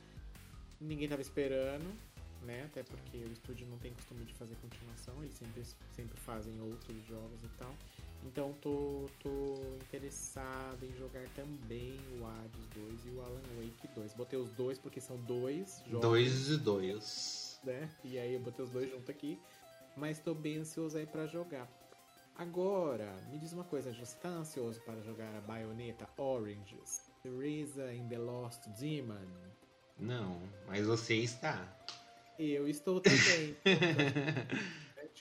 Ninguém 0.82 1.08
tava 1.08 1.22
esperando, 1.22 1.86
né? 2.42 2.64
Até 2.66 2.82
porque 2.82 3.18
o 3.18 3.32
estúdio 3.32 3.68
não 3.68 3.78
tem 3.78 3.94
costume 3.94 4.26
de 4.26 4.34
fazer 4.34 4.56
continuação, 4.56 5.14
eles 5.22 5.36
sempre, 5.36 5.64
sempre 5.96 6.20
fazem 6.22 6.60
outros 6.60 7.06
jogos 7.06 7.44
e 7.44 7.50
tal. 7.60 7.74
Então 8.24 8.52
tô, 8.60 9.08
tô 9.22 9.62
interessado 9.84 10.84
em 10.84 10.92
jogar 10.98 11.30
também 11.36 11.96
o 12.20 12.26
Hades 12.26 12.68
2 12.74 13.06
e 13.06 13.10
o 13.10 13.22
Alan 13.22 13.42
Wake 13.58 13.88
2. 13.94 14.14
Botei 14.16 14.40
os 14.40 14.52
dois 14.54 14.80
porque 14.80 15.00
são 15.00 15.18
dois 15.18 15.84
jogos. 15.86 16.02
Dois 16.02 16.50
e 16.50 16.58
dois. 16.58 17.60
Né? 17.64 17.88
E 18.04 18.18
aí 18.18 18.34
eu 18.34 18.40
botei 18.40 18.66
os 18.66 18.72
dois 18.72 18.90
junto 18.90 19.12
aqui. 19.12 19.40
Mas 19.96 20.20
tô 20.20 20.34
bem 20.34 20.58
ansioso 20.58 20.98
aí 20.98 21.06
pra 21.06 21.28
jogar. 21.28 21.70
Agora, 22.38 23.10
me 23.30 23.38
diz 23.38 23.54
uma 23.54 23.64
coisa, 23.64 23.94
você 23.94 24.18
tá 24.18 24.28
ansioso 24.28 24.82
para 24.82 25.02
jogar 25.02 25.34
a 25.36 25.42
Bayonetta 25.42 26.08
Oranges? 26.18 27.10
Teresa 27.24 27.94
in 27.94 28.08
the 28.10 28.18
Lost 28.18 28.68
Demon? 28.78 29.26
Não, 29.98 30.42
mas 30.68 30.86
você 30.86 31.16
está. 31.16 31.66
Eu 32.38 32.68
estou 32.68 33.00
também. 33.00 33.56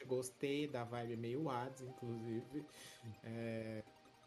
Gostei 0.07 0.67
da 0.67 0.85
vibe 0.85 1.17
meio 1.17 1.49
ads, 1.49 1.83
inclusive. 1.83 2.67
É, 3.23 3.83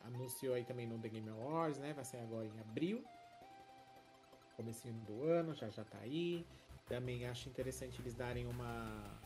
anunciou 0.05 0.55
aí 0.55 0.63
também 0.63 0.88
no 0.88 0.97
The 0.97 1.09
Game 1.09 1.29
Awards, 1.29 1.77
né? 1.79 1.93
Vai 1.93 2.05
sair 2.05 2.21
agora 2.21 2.47
em 2.47 2.59
abril. 2.61 3.03
Comecinho 4.55 4.95
do 5.05 5.23
ano, 5.23 5.53
já 5.53 5.69
já 5.69 5.83
tá 5.83 5.99
aí. 5.99 6.45
Também 6.88 7.27
acho 7.27 7.49
interessante 7.49 8.01
eles 8.01 8.15
darem 8.15 8.47
uma. 8.47 9.19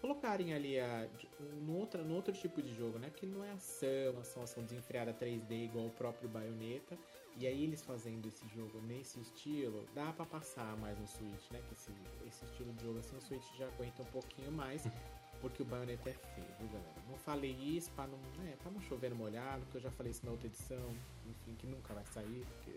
Colocarem 0.00 0.54
ali 0.54 0.78
a, 0.78 1.08
um, 1.40 1.76
outro, 1.76 2.02
um 2.02 2.14
outro 2.14 2.32
tipo 2.32 2.62
de 2.62 2.72
jogo, 2.74 2.98
né? 2.98 3.10
Que 3.10 3.26
não 3.26 3.44
é 3.44 3.50
ação, 3.50 4.18
ação, 4.20 4.42
ação 4.42 4.62
desenfreada 4.62 5.12
3D 5.12 5.64
igual 5.64 5.86
o 5.86 5.90
próprio 5.90 6.28
Bayonetta. 6.28 6.96
E 7.36 7.46
aí 7.46 7.64
eles 7.64 7.82
fazendo 7.82 8.26
esse 8.26 8.46
jogo 8.48 8.80
nesse 8.82 9.20
estilo, 9.20 9.84
dá 9.94 10.12
para 10.12 10.24
passar 10.24 10.76
mais 10.78 10.98
no 10.98 11.06
Switch, 11.06 11.50
né? 11.50 11.60
Que 11.68 11.74
esse, 11.74 11.92
esse 12.26 12.44
estilo 12.44 12.72
de 12.74 12.84
jogo 12.84 12.98
assim, 13.00 13.16
o 13.16 13.20
Switch 13.20 13.44
já 13.56 13.66
aguenta 13.66 14.02
um 14.02 14.06
pouquinho 14.06 14.52
mais. 14.52 14.84
Porque 15.40 15.62
o 15.62 15.64
Bayonetta 15.64 16.10
é 16.10 16.12
feio, 16.12 16.48
viu, 16.58 16.68
galera? 16.68 16.94
Não 17.08 17.16
falei 17.16 17.52
isso 17.52 17.92
pra 17.92 18.08
não, 18.08 18.18
né, 18.38 18.56
pra 18.60 18.72
não 18.72 18.80
chover 18.80 19.10
no 19.10 19.14
molhado, 19.14 19.60
porque 19.62 19.76
eu 19.76 19.82
já 19.82 19.90
falei 19.92 20.10
isso 20.10 20.26
na 20.26 20.32
outra 20.32 20.48
edição, 20.48 20.92
enfim, 21.26 21.54
que 21.56 21.64
nunca 21.64 21.94
vai 21.94 22.04
sair, 22.06 22.44
porque 22.44 22.76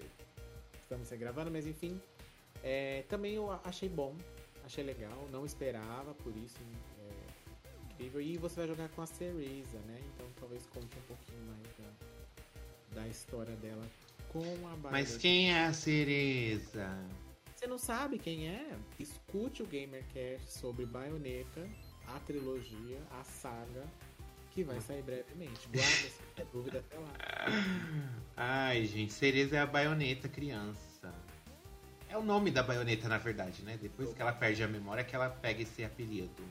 estamos 0.80 1.10
gravando, 1.14 1.50
mas 1.50 1.66
enfim. 1.66 2.00
É, 2.64 3.04
também 3.10 3.34
eu 3.34 3.52
achei 3.64 3.90
bom, 3.90 4.16
achei 4.64 4.84
legal, 4.84 5.28
não 5.32 5.44
esperava, 5.44 6.14
por 6.14 6.36
isso 6.38 6.60
é 8.02 8.06
incrível. 8.06 8.22
E 8.22 8.38
você 8.38 8.56
vai 8.56 8.68
jogar 8.68 8.90
com 8.90 9.02
a 9.02 9.06
Cereza, 9.06 9.78
né? 9.88 10.00
Então 10.14 10.28
talvez 10.40 10.66
conte 10.68 10.98
um 10.98 11.02
pouquinho 11.08 11.42
mais 11.48 11.68
da, 11.78 13.02
da 13.02 13.08
história 13.08 13.56
dela 13.58 13.86
com 14.30 14.40
a 14.40 14.76
Bayonetta. 14.76 14.92
Mas 14.92 15.18
quem 15.18 15.54
é 15.54 15.66
a 15.66 15.74
Cereza? 15.74 16.90
Você 17.56 17.68
não 17.68 17.78
sabe 17.78 18.18
quem 18.18 18.48
é? 18.50 18.76
Escute 19.00 19.62
o 19.62 19.68
GamerCast 19.68 20.52
sobre 20.52 20.86
Bayonetta 20.86 21.68
a 22.16 22.20
trilogia, 22.20 23.00
a 23.12 23.24
saga, 23.24 23.86
que 24.52 24.64
vai 24.64 24.80
sair 24.82 25.02
brevemente. 25.02 25.68
Guarda 25.68 26.08
essa 26.08 26.46
dúvida 26.52 26.80
até 26.80 26.98
lá. 26.98 27.14
Ai, 28.36 28.86
gente, 28.86 29.14
Cereza 29.14 29.58
é 29.58 29.60
a 29.60 29.66
baioneta 29.66 30.28
criança. 30.28 31.14
É 32.10 32.18
o 32.18 32.24
nome 32.24 32.52
da 32.52 32.62
baioneta, 32.62 33.08
na 33.08 33.18
verdade, 33.18 33.64
né? 33.64 33.80
Depois 33.82 34.14
que 34.14 34.22
ela 34.22 34.34
perde 34.34 34.62
a 34.62 34.68
memória, 34.68 35.04
que 35.04 35.16
ela 35.16 35.30
pega 35.30 35.62
esse 35.62 35.84
apelido. 35.84 36.44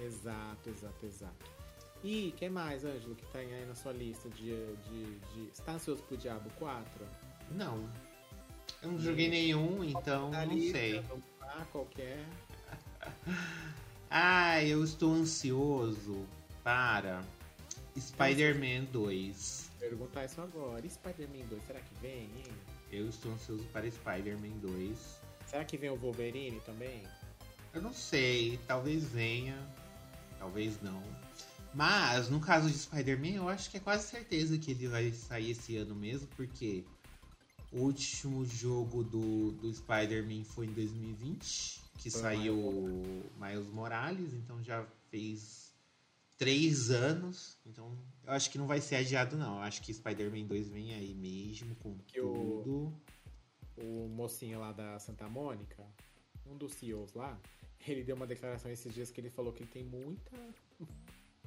Exato, 0.00 0.70
exato, 0.70 1.06
exato. 1.06 1.56
E 2.04 2.32
que 2.36 2.48
mais, 2.48 2.84
Ângelo, 2.84 3.14
que 3.14 3.26
tá 3.26 3.38
aí 3.38 3.64
na 3.66 3.74
sua 3.74 3.92
lista 3.92 4.28
de. 4.30 4.50
de, 4.76 5.18
de... 5.18 5.50
Você 5.52 5.62
tá 5.62 5.72
ansioso 5.72 6.02
pro 6.02 6.16
Diabo 6.16 6.48
4? 6.58 7.06
Não. 7.52 7.88
Eu 8.82 8.92
não 8.92 8.98
joguei 8.98 9.28
nenhum, 9.28 9.82
então 9.82 10.30
não 10.30 10.44
lista, 10.54 10.78
sei. 10.78 11.04
Ah, 11.42 11.66
qualquer. 11.72 12.24
Ah, 14.08 14.62
eu 14.62 14.84
estou 14.84 15.12
ansioso 15.12 16.24
para 16.62 17.24
Spider-Man 17.98 18.84
2. 18.92 19.70
Perguntar 19.80 20.24
isso 20.24 20.40
agora. 20.40 20.86
E 20.86 20.88
Spider-Man 20.88 21.44
2, 21.46 21.66
será 21.66 21.80
que 21.80 21.94
vem, 22.00 22.30
hein? 22.36 22.52
Eu 22.92 23.08
estou 23.08 23.32
ansioso 23.32 23.64
para 23.72 23.90
Spider-Man 23.90 24.58
2. 24.60 25.20
Será 25.46 25.64
que 25.64 25.76
vem 25.76 25.90
o 25.90 25.96
Wolverine 25.96 26.60
também? 26.60 27.02
Eu 27.74 27.82
não 27.82 27.92
sei, 27.92 28.58
talvez 28.66 29.08
venha, 29.08 29.58
talvez 30.38 30.80
não. 30.82 31.02
Mas 31.74 32.28
no 32.30 32.40
caso 32.40 32.70
de 32.70 32.78
Spider-Man, 32.78 33.36
eu 33.36 33.48
acho 33.48 33.70
que 33.70 33.76
é 33.76 33.80
quase 33.80 34.08
certeza 34.08 34.58
que 34.58 34.70
ele 34.70 34.88
vai 34.88 35.12
sair 35.12 35.50
esse 35.50 35.76
ano 35.76 35.94
mesmo, 35.94 36.26
porque 36.36 36.84
o 37.72 37.80
último 37.80 38.46
jogo 38.46 39.04
do, 39.04 39.52
do 39.52 39.72
Spider-Man 39.72 40.44
foi 40.44 40.66
em 40.66 40.72
2020 40.72 41.86
que 41.98 42.10
Foi 42.10 42.20
saiu 42.20 42.56
Miles 43.36 43.66
Morales, 43.72 44.32
então 44.34 44.62
já 44.62 44.86
fez 45.10 45.74
três 46.36 46.90
anos. 46.90 47.58
Então 47.66 47.96
eu 48.24 48.32
acho 48.32 48.50
que 48.50 48.58
não 48.58 48.66
vai 48.66 48.80
ser 48.80 48.96
adiado, 48.96 49.36
não. 49.36 49.56
Eu 49.56 49.62
acho 49.62 49.82
que 49.82 49.92
Spider-Man 49.92 50.44
2 50.46 50.68
vem 50.68 50.94
aí 50.94 51.14
mesmo 51.14 51.74
com 51.76 51.96
que 52.06 52.20
tudo. 52.20 52.92
O, 53.76 54.04
o 54.04 54.08
mocinho 54.08 54.60
lá 54.60 54.72
da 54.72 54.98
Santa 54.98 55.28
Mônica, 55.28 55.84
um 56.46 56.56
dos 56.56 56.72
CEOs 56.74 57.12
lá, 57.14 57.38
ele 57.88 58.04
deu 58.04 58.16
uma 58.16 58.26
declaração 58.26 58.70
esses 58.70 58.92
dias 58.94 59.10
que 59.10 59.20
ele 59.20 59.30
falou 59.30 59.52
que 59.52 59.62
ele 59.62 59.70
tem 59.70 59.84
muita 59.84 60.36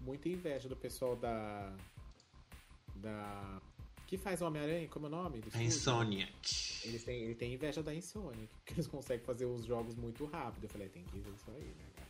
muita 0.01 0.29
inveja 0.29 0.67
do 0.69 0.75
pessoal 0.75 1.15
da 1.15 1.75
da 2.95 3.61
que 4.07 4.17
faz 4.17 4.41
o 4.41 4.45
Homem-Aranha, 4.47 4.87
como 4.87 5.05
é 5.05 5.09
o 5.09 5.11
nome? 5.11 5.39
A 5.53 5.61
Insomniac. 5.61 6.81
Eles 6.83 7.03
têm, 7.03 7.21
ele 7.21 7.35
tem 7.35 7.53
inveja 7.53 7.83
da 7.83 7.93
Insomniac, 7.93 8.47
porque 8.55 8.73
eles 8.73 8.87
conseguem 8.87 9.23
fazer 9.23 9.45
os 9.45 9.63
jogos 9.63 9.93
muito 9.93 10.25
rápido. 10.25 10.63
Eu 10.63 10.69
falei, 10.69 10.89
tem 10.89 11.03
que 11.03 11.19
ver 11.19 11.29
isso 11.31 11.51
aí, 11.51 11.63
né, 11.63 11.85
cara? 11.95 12.09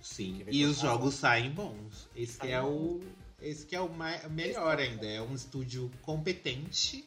Sim, 0.00 0.44
e 0.48 0.64
os 0.64 0.78
jogos 0.78 1.14
saem 1.14 1.50
bons. 1.50 2.08
Esse 2.14 2.34
Sai 2.34 2.52
é 2.52 2.62
bom. 2.62 2.68
o 2.68 3.00
esse 3.40 3.66
que 3.66 3.74
é 3.74 3.80
o 3.80 3.88
mais, 3.88 4.30
melhor 4.30 4.78
ainda. 4.78 5.06
É 5.06 5.20
um 5.20 5.34
estúdio 5.34 5.90
competente 6.02 7.04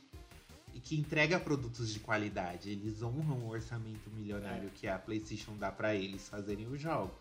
que 0.84 1.00
entrega 1.00 1.40
produtos 1.40 1.94
de 1.94 2.00
qualidade. 2.00 2.70
Eles 2.70 3.02
honram 3.02 3.38
o 3.40 3.50
orçamento 3.50 4.10
milionário 4.12 4.68
é. 4.68 4.72
que 4.72 4.88
a 4.88 5.00
PlayStation 5.00 5.56
dá 5.58 5.72
para 5.72 5.96
eles 5.96 6.28
fazerem 6.28 6.68
os 6.68 6.80
jogos. 6.80 7.16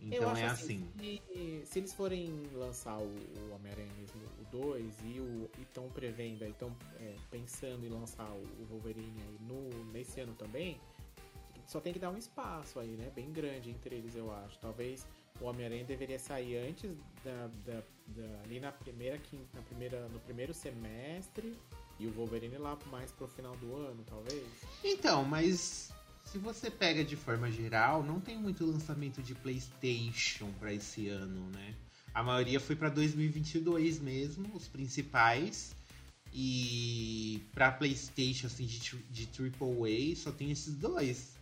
Então 0.00 0.36
é 0.36 0.44
assim. 0.46 0.86
assim. 0.96 1.20
Se, 1.26 1.66
se, 1.66 1.78
eles 1.80 1.92
forem 1.92 2.30
lançar 2.54 2.96
o, 2.98 3.02
o 3.02 3.52
Homem-Aranha 3.52 3.90
mesmo, 3.98 4.20
o 4.40 4.44
2, 4.56 4.94
e 5.02 5.60
estão 5.60 5.88
prevendo, 5.90 6.44
estão 6.44 6.74
é, 7.00 7.16
pensando 7.32 7.84
em 7.84 7.88
lançar 7.88 8.30
o, 8.30 8.42
o 8.62 8.66
Wolverine 8.70 9.20
aí 9.22 9.38
no, 9.40 9.84
nesse 9.92 10.20
ano 10.20 10.34
também, 10.34 10.80
só 11.66 11.80
tem 11.80 11.92
que 11.92 11.98
dar 11.98 12.10
um 12.10 12.16
espaço 12.16 12.78
aí, 12.78 12.96
né? 12.96 13.10
Bem 13.12 13.32
grande 13.32 13.70
entre 13.70 13.96
eles, 13.96 14.14
eu 14.14 14.32
acho. 14.32 14.56
Talvez 14.60 15.04
o 15.40 15.46
Homem-Aranha 15.46 15.84
deveria 15.84 16.18
sair 16.18 16.56
antes 16.58 16.96
da, 17.24 17.48
da, 17.66 17.82
da, 18.06 18.42
ali 18.44 18.60
na 18.60 18.70
primeira, 18.70 19.20
na 19.52 19.62
primeira, 19.62 20.08
no 20.08 20.20
primeiro 20.20 20.54
semestre 20.54 21.56
e 21.98 22.06
o 22.06 22.12
Wolverine 22.12 22.58
lá 22.58 22.78
mais 22.90 23.10
pro 23.10 23.26
final 23.28 23.56
do 23.56 23.76
ano, 23.76 24.04
talvez. 24.08 24.44
Então, 24.84 25.24
mas 25.24 25.92
se 26.24 26.38
você 26.38 26.70
pega 26.70 27.04
de 27.04 27.16
forma 27.16 27.50
geral, 27.50 28.02
não 28.02 28.20
tem 28.20 28.36
muito 28.36 28.64
lançamento 28.64 29.22
de 29.22 29.34
PlayStation 29.34 30.50
para 30.58 30.72
esse 30.72 31.08
ano, 31.08 31.48
né? 31.50 31.74
A 32.14 32.22
maioria 32.22 32.60
foi 32.60 32.76
para 32.76 32.88
2022 32.88 34.00
mesmo, 34.00 34.54
os 34.54 34.68
principais. 34.68 35.74
E 36.32 37.42
para 37.54 37.72
PlayStation 37.72 38.48
assim 38.48 38.66
de, 38.66 38.78
de 39.10 39.28
AAA 39.40 40.14
só 40.14 40.30
tem 40.30 40.50
esses 40.50 40.74
dois. 40.74 41.37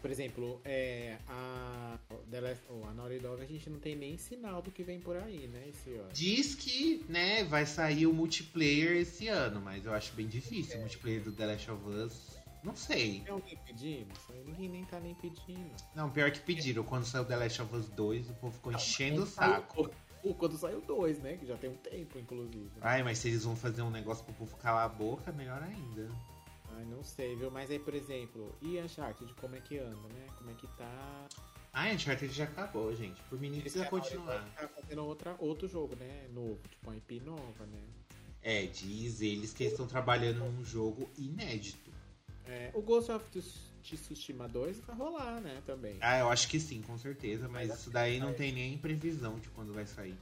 Por 0.00 0.10
exemplo, 0.10 0.60
é, 0.64 1.18
a, 1.28 1.98
a 2.10 2.94
Naughty 2.94 3.18
Dog 3.18 3.42
a 3.42 3.46
gente 3.46 3.70
não 3.70 3.78
tem 3.78 3.94
nem 3.94 4.16
sinal 4.16 4.62
do 4.62 4.70
que 4.70 4.82
vem 4.82 5.00
por 5.00 5.16
aí, 5.16 5.46
né? 5.48 5.68
Esse 5.68 5.90
ano. 5.94 6.08
Diz 6.12 6.54
que 6.54 7.04
né, 7.08 7.44
vai 7.44 7.66
sair 7.66 8.06
o 8.06 8.12
multiplayer 8.12 8.96
esse 8.96 9.28
ano, 9.28 9.60
mas 9.60 9.84
eu 9.84 9.92
acho 9.92 10.14
bem 10.14 10.26
difícil. 10.26 10.74
É. 10.74 10.78
O 10.78 10.80
multiplayer 10.80 11.22
do 11.22 11.32
The 11.32 11.46
Last 11.46 11.70
of 11.70 11.88
Us 11.88 12.42
não 12.62 12.76
sei. 12.76 13.20
Tem 13.20 13.32
alguém 13.32 13.58
pedindo? 13.66 14.12
Ninguém 14.46 14.68
nem 14.68 14.84
tá 14.84 15.00
nem 15.00 15.14
pedindo. 15.14 15.70
Não, 15.94 16.08
pior 16.08 16.30
que 16.30 16.40
pediram. 16.40 16.84
Quando 16.84 17.04
saiu 17.04 17.24
The 17.24 17.36
Last 17.36 17.62
of 17.62 17.74
Us 17.74 17.88
2, 17.88 18.30
o 18.30 18.34
povo 18.34 18.54
ficou 18.54 18.72
não, 18.72 18.78
enchendo 18.78 19.22
o 19.24 19.26
saco. 19.26 19.90
Saiu, 20.22 20.34
quando 20.34 20.56
saiu 20.56 20.80
2, 20.80 21.18
né? 21.18 21.36
Que 21.36 21.46
já 21.46 21.56
tem 21.56 21.70
um 21.70 21.76
tempo, 21.76 22.18
inclusive. 22.18 22.70
Ai, 22.80 23.02
mas 23.02 23.18
se 23.18 23.28
eles 23.28 23.42
vão 23.42 23.56
fazer 23.56 23.82
um 23.82 23.90
negócio 23.90 24.24
pro 24.24 24.34
povo 24.34 24.56
calar 24.58 24.84
a 24.84 24.88
boca, 24.88 25.32
melhor 25.32 25.60
ainda. 25.60 26.08
Ai, 26.82 26.88
não 26.90 27.04
sei, 27.04 27.36
viu? 27.36 27.50
Mas 27.50 27.70
aí, 27.70 27.78
por 27.78 27.94
exemplo, 27.94 28.52
e 28.60 28.78
Uncharted, 28.80 29.32
como 29.34 29.54
é 29.54 29.60
que 29.60 29.78
anda, 29.78 30.08
né? 30.08 30.26
Como 30.36 30.50
é 30.50 30.54
que 30.54 30.66
tá? 30.76 31.28
Ah, 31.72 31.88
Uncharted 31.88 32.32
já 32.32 32.44
acabou, 32.44 32.94
gente. 32.94 33.22
Por 33.22 33.40
mim, 33.40 33.60
precisa 33.60 33.86
continuar. 33.86 34.44
Tá 34.56 34.68
fazendo 34.68 35.04
outra, 35.04 35.36
outro 35.38 35.68
jogo, 35.68 35.94
né? 35.94 36.26
Novo, 36.32 36.60
tipo 36.68 36.90
uma 36.90 36.96
IP 36.96 37.20
nova, 37.20 37.66
né? 37.66 37.80
É, 38.42 38.66
diz 38.66 39.20
eles 39.20 39.54
que 39.54 39.64
estão 39.64 39.86
trabalhando 39.86 40.38
num 40.38 40.64
jogo 40.64 41.08
inédito. 41.16 41.92
É, 42.44 42.72
o 42.74 42.82
Ghost 42.82 43.12
of 43.12 43.24
Tsushima 43.82 44.48
2 44.48 44.80
vai 44.80 44.96
rolar, 44.96 45.40
né, 45.40 45.62
também. 45.64 45.96
Ah, 46.00 46.18
eu 46.18 46.28
acho 46.28 46.48
que 46.48 46.58
sim, 46.58 46.82
com 46.82 46.98
certeza, 46.98 47.48
mas 47.48 47.72
isso 47.72 47.90
daí 47.90 48.18
não 48.18 48.34
tem 48.34 48.52
nem 48.52 48.76
previsão 48.76 49.38
de 49.38 49.48
quando 49.50 49.72
vai 49.72 49.86
sair. 49.86 50.18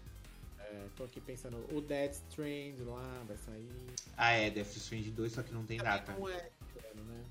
É, 0.73 0.87
tô 0.97 1.05
aqui 1.05 1.21
pensando, 1.21 1.57
o 1.75 1.81
Death 1.81 2.13
Strand 2.29 2.77
lá 2.87 3.25
vai 3.27 3.37
sair. 3.37 3.69
Ah, 4.17 4.33
é, 4.33 4.51
Death 4.51 4.77
Strand 4.77 5.03
2, 5.11 5.33
só 5.33 5.43
que 5.43 5.53
não 5.53 5.67
tem 5.67 5.79
também 5.79 5.93
data. 5.93 6.13
Não 6.13 6.29
é, 6.29 6.51
né? 6.95 7.25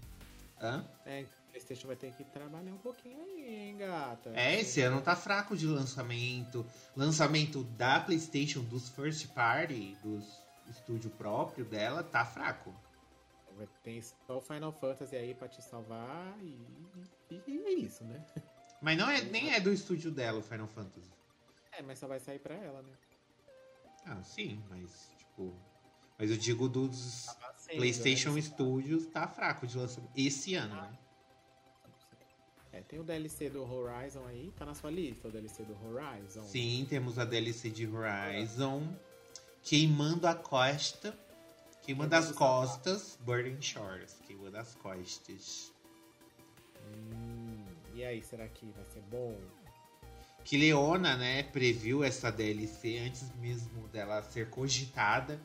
Hã? 0.61 0.85
É, 1.05 1.25
PlayStation 1.49 1.87
vai 1.87 1.95
ter 1.95 2.11
que 2.11 2.23
trabalhar 2.25 2.73
um 2.73 2.77
pouquinho 2.77 3.21
aí, 3.23 3.69
hein, 3.69 3.77
gata? 3.77 4.31
É, 4.35 4.59
esse 4.59 4.81
ano 4.81 5.01
tá 5.01 5.15
fraco 5.15 5.55
de 5.55 5.65
lançamento. 5.65 6.65
Lançamento 6.97 7.63
da 7.63 8.01
PlayStation, 8.01 8.61
dos 8.61 8.89
first 8.89 9.27
party, 9.29 9.97
dos 10.03 10.25
estúdio 10.69 11.09
próprio 11.11 11.63
dela, 11.65 12.03
tá 12.03 12.25
fraco 12.25 12.75
tem 13.83 14.01
só 14.01 14.37
o 14.37 14.41
Final 14.41 14.71
Fantasy 14.71 15.15
aí 15.15 15.33
pra 15.33 15.47
te 15.47 15.61
salvar 15.61 16.37
e, 16.41 16.57
e, 17.31 17.41
e 17.47 17.65
é 17.65 17.71
isso, 17.71 18.03
né? 18.03 18.23
Mas 18.81 18.97
não 18.97 19.09
é, 19.09 19.21
nem 19.23 19.53
é 19.53 19.59
do 19.59 19.71
estúdio 19.71 20.11
dela 20.11 20.39
o 20.39 20.43
Final 20.43 20.67
Fantasy. 20.67 21.09
É, 21.71 21.81
mas 21.81 21.99
só 21.99 22.07
vai 22.07 22.19
sair 22.19 22.39
pra 22.39 22.55
ela, 22.55 22.81
né? 22.81 22.93
Ah, 24.05 24.21
sim, 24.23 24.61
mas 24.69 25.11
tipo. 25.17 25.53
Mas 26.17 26.29
eu 26.29 26.37
digo 26.37 26.67
dos 26.67 27.27
sendo, 27.57 27.77
PlayStation 27.77 28.33
né? 28.33 28.41
Studios 28.41 29.05
tá 29.07 29.27
fraco 29.27 29.65
de 29.65 29.77
lançamento 29.77 30.11
esse 30.15 30.55
ano, 30.55 30.75
ah. 30.75 30.81
né? 30.83 30.99
É, 32.71 32.81
tem 32.81 32.99
o 32.99 33.03
DLC 33.03 33.49
do 33.49 33.63
Horizon 33.63 34.25
aí, 34.25 34.51
tá 34.55 34.65
na 34.65 34.75
sua 34.75 34.91
lista 34.91 35.27
o 35.27 35.31
DLC 35.31 35.63
do 35.63 35.75
Horizon? 35.85 36.43
Sim, 36.43 36.85
temos 36.87 37.17
a 37.17 37.25
DLC 37.25 37.69
de 37.69 37.87
Horizon. 37.87 38.95
Queimando 39.63 40.27
a 40.27 40.35
costa. 40.35 41.17
Queimando 41.81 42.15
as 42.15 42.31
costas. 42.31 43.17
Burning 43.21 43.61
Shores. 43.61 44.19
Queimando 44.25 44.57
as 44.57 44.75
costas. 44.75 45.73
Hum, 46.85 47.65
e 47.93 48.03
aí, 48.03 48.21
será 48.21 48.47
que 48.47 48.65
vai 48.71 48.85
ser 48.85 49.01
bom? 49.01 49.35
Que 50.43 50.57
Leona, 50.57 51.15
né, 51.15 51.43
previu 51.43 52.03
essa 52.03 52.31
DLC 52.31 52.97
antes 52.99 53.31
mesmo 53.35 53.87
dela 53.89 54.21
ser 54.23 54.49
cogitada. 54.49 55.39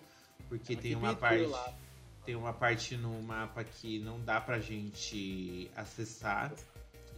Porque 0.49 0.73
Ela 0.75 0.83
tem 0.83 0.95
uma 0.95 1.15
parte. 1.15 1.47
lá. 1.47 1.75
Tem 2.25 2.35
uma 2.37 2.53
parte 2.55 2.97
no 2.97 3.23
mapa 3.23 3.63
que 3.65 3.99
não 3.99 4.19
dá 4.21 4.41
pra 4.41 4.59
gente 4.59 5.71
acessar. 5.77 6.53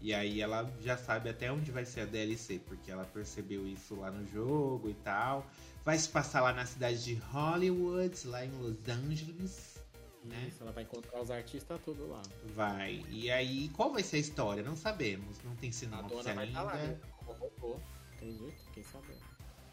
E 0.00 0.12
aí 0.12 0.40
ela 0.40 0.70
já 0.82 0.96
sabe 0.96 1.28
até 1.28 1.50
onde 1.50 1.70
vai 1.70 1.84
ser 1.84 2.00
a 2.02 2.04
DLC, 2.04 2.60
porque 2.66 2.90
ela 2.90 3.04
percebeu 3.04 3.66
isso 3.66 3.94
lá 3.96 4.10
no 4.10 4.26
jogo 4.26 4.90
e 4.90 4.94
tal. 4.94 5.46
Vai 5.84 5.96
se 5.98 6.08
passar 6.08 6.40
lá 6.42 6.52
na 6.52 6.66
cidade 6.66 7.02
de 7.04 7.14
Hollywood, 7.14 8.26
lá 8.26 8.44
em 8.44 8.50
Los 8.50 8.76
Angeles. 8.88 9.76
Né? 10.24 10.46
Isso, 10.48 10.62
ela 10.62 10.72
vai 10.72 10.82
encontrar 10.82 11.20
os 11.22 11.30
artistas 11.30 11.80
tudo 11.84 12.08
lá. 12.08 12.20
Vai. 12.54 13.04
E 13.10 13.30
aí, 13.30 13.68
qual 13.70 13.92
vai 13.92 14.02
ser 14.02 14.16
a 14.16 14.20
história? 14.20 14.62
Não 14.62 14.76
sabemos. 14.76 15.38
Não 15.44 15.54
tem 15.54 15.70
A 15.70 15.72
sinopse 15.72 16.08
dona 16.08 16.22
vai 16.34 16.44
ainda. 16.46 16.46
estar 16.46 16.62
lá, 16.64 16.74
né? 16.74 16.96
Tem 18.18 18.36
jeito, 18.36 18.70
quem 18.72 18.82
sabe. 18.82 19.06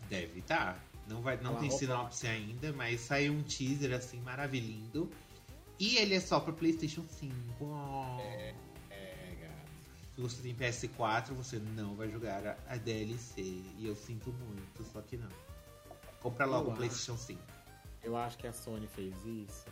Deve 0.09 0.39
estar. 0.39 0.83
Não, 1.07 1.21
vai, 1.21 1.37
não 1.37 1.51
Ela 1.51 1.59
tem 1.59 1.69
sinopse 1.69 2.27
ainda, 2.27 2.71
mas 2.73 3.01
saiu 3.01 3.33
um 3.33 3.43
teaser 3.43 3.93
assim 3.93 4.19
maravilhoso. 4.21 5.09
E 5.79 5.97
ele 5.97 6.15
é 6.15 6.19
só 6.19 6.39
pra 6.39 6.53
PlayStation 6.53 7.03
5. 7.07 7.33
Oh. 7.59 8.19
É, 8.21 8.53
gato. 9.41 9.71
Se 10.15 10.21
você 10.21 10.41
tem 10.41 10.55
PS4, 10.55 11.33
você 11.33 11.59
não 11.59 11.95
vai 11.95 12.09
jogar 12.09 12.45
a, 12.45 12.73
a 12.73 12.77
DLC. 12.77 13.41
E 13.41 13.85
eu 13.85 13.95
sinto 13.95 14.31
muito, 14.31 14.83
só 14.91 15.01
que 15.01 15.17
não. 15.17 15.29
Compra 16.21 16.45
logo 16.45 16.71
o 16.71 16.75
PlayStation 16.75 17.17
5. 17.17 17.41
Eu 18.01 18.15
acho 18.15 18.37
que 18.37 18.47
a 18.47 18.53
Sony 18.53 18.87
fez 18.87 19.13
isso 19.25 19.65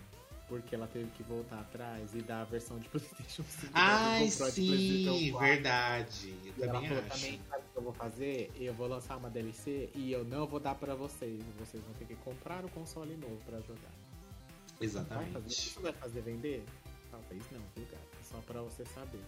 porque 0.51 0.75
ela 0.75 0.85
teve 0.87 1.09
que 1.11 1.23
voltar 1.23 1.61
atrás 1.61 2.13
e 2.13 2.21
dar 2.21 2.41
a 2.41 2.43
versão 2.43 2.77
de 2.77 2.89
PlayStation 2.91 3.41
5. 3.43 3.71
pra 3.71 3.71
quem 3.71 3.71
Ai, 3.73 4.29
sim, 4.29 4.37
PlayStation 4.37 5.31
4. 5.31 5.47
verdade. 5.47 6.35
Eu 6.45 6.51
E 6.51 6.51
também 6.67 6.87
falou 6.89 7.03
acho. 7.05 7.09
também, 7.21 7.41
sabe 7.49 7.63
o 7.63 7.71
que 7.71 7.77
eu 7.77 7.83
vou 7.83 7.93
fazer? 7.93 8.51
Eu 8.59 8.73
vou 8.73 8.87
lançar 8.87 9.15
uma 9.15 9.29
DLC 9.29 9.89
e 9.95 10.11
eu 10.11 10.25
não 10.25 10.45
vou 10.45 10.59
dar 10.59 10.75
pra 10.75 10.93
vocês. 10.93 11.41
Vocês 11.57 11.81
vão 11.81 11.93
ter 11.93 12.03
que 12.05 12.15
comprar 12.15 12.65
o 12.65 12.69
console 12.69 13.15
novo 13.15 13.37
pra 13.45 13.61
jogar. 13.61 13.79
Vai 13.79 14.77
fazer, 14.77 14.83
Exatamente. 14.85 15.47
isso 15.49 15.79
vai 15.79 15.93
fazer 15.93 16.21
vender? 16.21 16.65
Talvez 17.09 17.41
não, 17.51 17.61
viu, 17.73 17.85
gato? 17.89 18.01
É 18.19 18.23
só 18.29 18.37
pra 18.45 18.61
você 18.61 18.83
saber. 18.93 19.21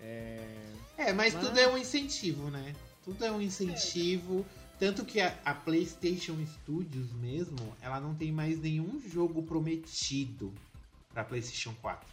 É... 0.00 0.38
É, 0.96 1.12
mas, 1.12 1.34
Mas- 1.34 1.46
tudo 1.46 1.58
é 1.60 1.68
um 1.68 1.78
incentivo, 1.78 2.50
né? 2.50 2.74
Tudo 3.04 3.24
é 3.24 3.30
um 3.30 3.40
incentivo. 3.40 4.44
Tanto 4.78 5.04
que 5.04 5.20
a, 5.20 5.36
a 5.44 5.54
PlayStation 5.54 6.36
Studios 6.46 7.12
mesmo, 7.14 7.76
ela 7.80 8.00
não 8.00 8.14
tem 8.14 8.30
mais 8.30 8.60
nenhum 8.60 9.00
jogo 9.00 9.42
prometido 9.42 10.54
pra 11.12 11.24
PlayStation 11.24 11.74
4. 11.80 12.08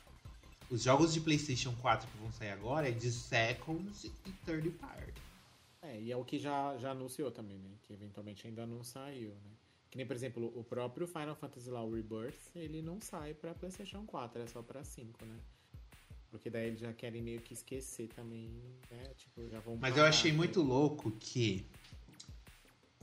Os 0.71 0.81
jogos 0.81 1.13
de 1.13 1.21
PlayStation 1.21 1.73
4 1.79 2.07
que 2.09 2.17
vão 2.17 2.31
sair 2.31 2.49
agora 2.49 2.89
é 2.89 2.91
de 2.91 3.11
Seconds 3.11 4.05
e 4.05 4.09
Third 4.45 4.67
Party. 4.71 5.21
É, 5.83 6.01
e 6.01 6.11
é 6.11 6.17
o 6.17 6.25
que 6.25 6.39
já, 6.39 6.75
já 6.77 6.91
anunciou 6.91 7.29
também, 7.29 7.59
né? 7.59 7.69
Que 7.83 7.93
eventualmente 7.93 8.47
ainda 8.47 8.65
não 8.65 8.83
saiu, 8.83 9.29
né? 9.29 9.51
Que 9.91 9.97
nem, 9.97 10.07
por 10.07 10.15
exemplo, 10.15 10.51
o 10.55 10.63
próprio 10.63 11.05
Final 11.05 11.35
Fantasy 11.35 11.69
lá, 11.69 11.83
o 11.83 11.93
Rebirth, 11.93 12.49
ele 12.55 12.81
não 12.81 12.99
sai 12.99 13.35
pra 13.35 13.53
PlayStation 13.53 14.03
4, 14.07 14.41
é 14.41 14.47
só 14.47 14.63
pra 14.63 14.83
5, 14.83 15.23
né? 15.23 15.37
Porque 16.31 16.49
daí 16.49 16.67
eles 16.67 16.79
já 16.79 16.91
querem 16.91 17.21
meio 17.21 17.39
que 17.39 17.53
esquecer 17.53 18.09
também, 18.09 18.49
né? 18.91 19.13
Tipo, 19.15 19.47
já 19.47 19.59
vão 19.59 19.77
Mas 19.77 19.91
eu 19.91 19.97
parar, 19.97 20.09
achei 20.09 20.31
né? 20.31 20.37
muito 20.37 20.61
louco 20.61 21.11
que 21.11 21.63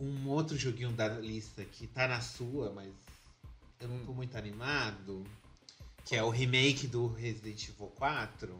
um 0.02 0.28
outro 0.28 0.56
joguinho 0.56 0.92
da 0.92 1.08
lista 1.08 1.64
que 1.64 1.86
tá 1.86 2.08
na 2.08 2.20
sua, 2.20 2.72
mas 2.72 2.92
eu 3.80 3.88
não 3.88 4.04
tô 4.04 4.12
muito 4.12 4.36
animado, 4.36 5.24
que 6.04 6.16
é 6.16 6.22
o 6.22 6.30
remake 6.30 6.86
do 6.86 7.06
Resident 7.06 7.68
Evil 7.68 7.86
4. 7.88 8.52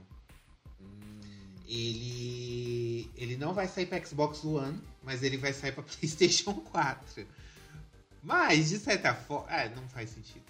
Hum, 0.81 1.21
Ele 1.67 3.11
ele 3.17 3.37
não 3.37 3.53
vai 3.55 3.67
sair 3.69 3.87
para 3.87 4.05
Xbox 4.05 4.45
One, 4.45 4.81
mas 5.03 5.23
ele 5.23 5.37
vai 5.37 5.53
sair 5.53 5.73
para 5.73 5.83
PlayStation 5.85 6.55
4. 6.55 7.27
Mas 8.23 8.69
de 8.69 8.79
certa 8.79 9.15
forma, 9.15 9.51
é, 9.53 9.69
não 9.75 9.89
faz 9.89 10.11
sentido. 10.11 10.45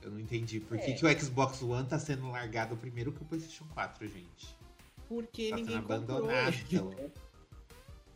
Eu 0.00 0.10
não 0.10 0.18
entendi 0.18 0.58
por 0.58 0.78
que, 0.78 0.90
É. 0.90 0.94
que 0.94 1.06
o 1.06 1.20
Xbox 1.20 1.62
One 1.62 1.86
tá 1.86 1.98
sendo 1.98 2.28
largado 2.30 2.76
primeiro 2.76 3.12
que 3.12 3.22
o 3.22 3.24
PlayStation 3.24 3.66
4, 3.74 4.06
gente. 4.08 4.56
Porque 5.08 5.50
Tá 5.50 5.56
ninguém 5.56 5.74
sendo 5.76 5.84
abandonado. 5.84 6.54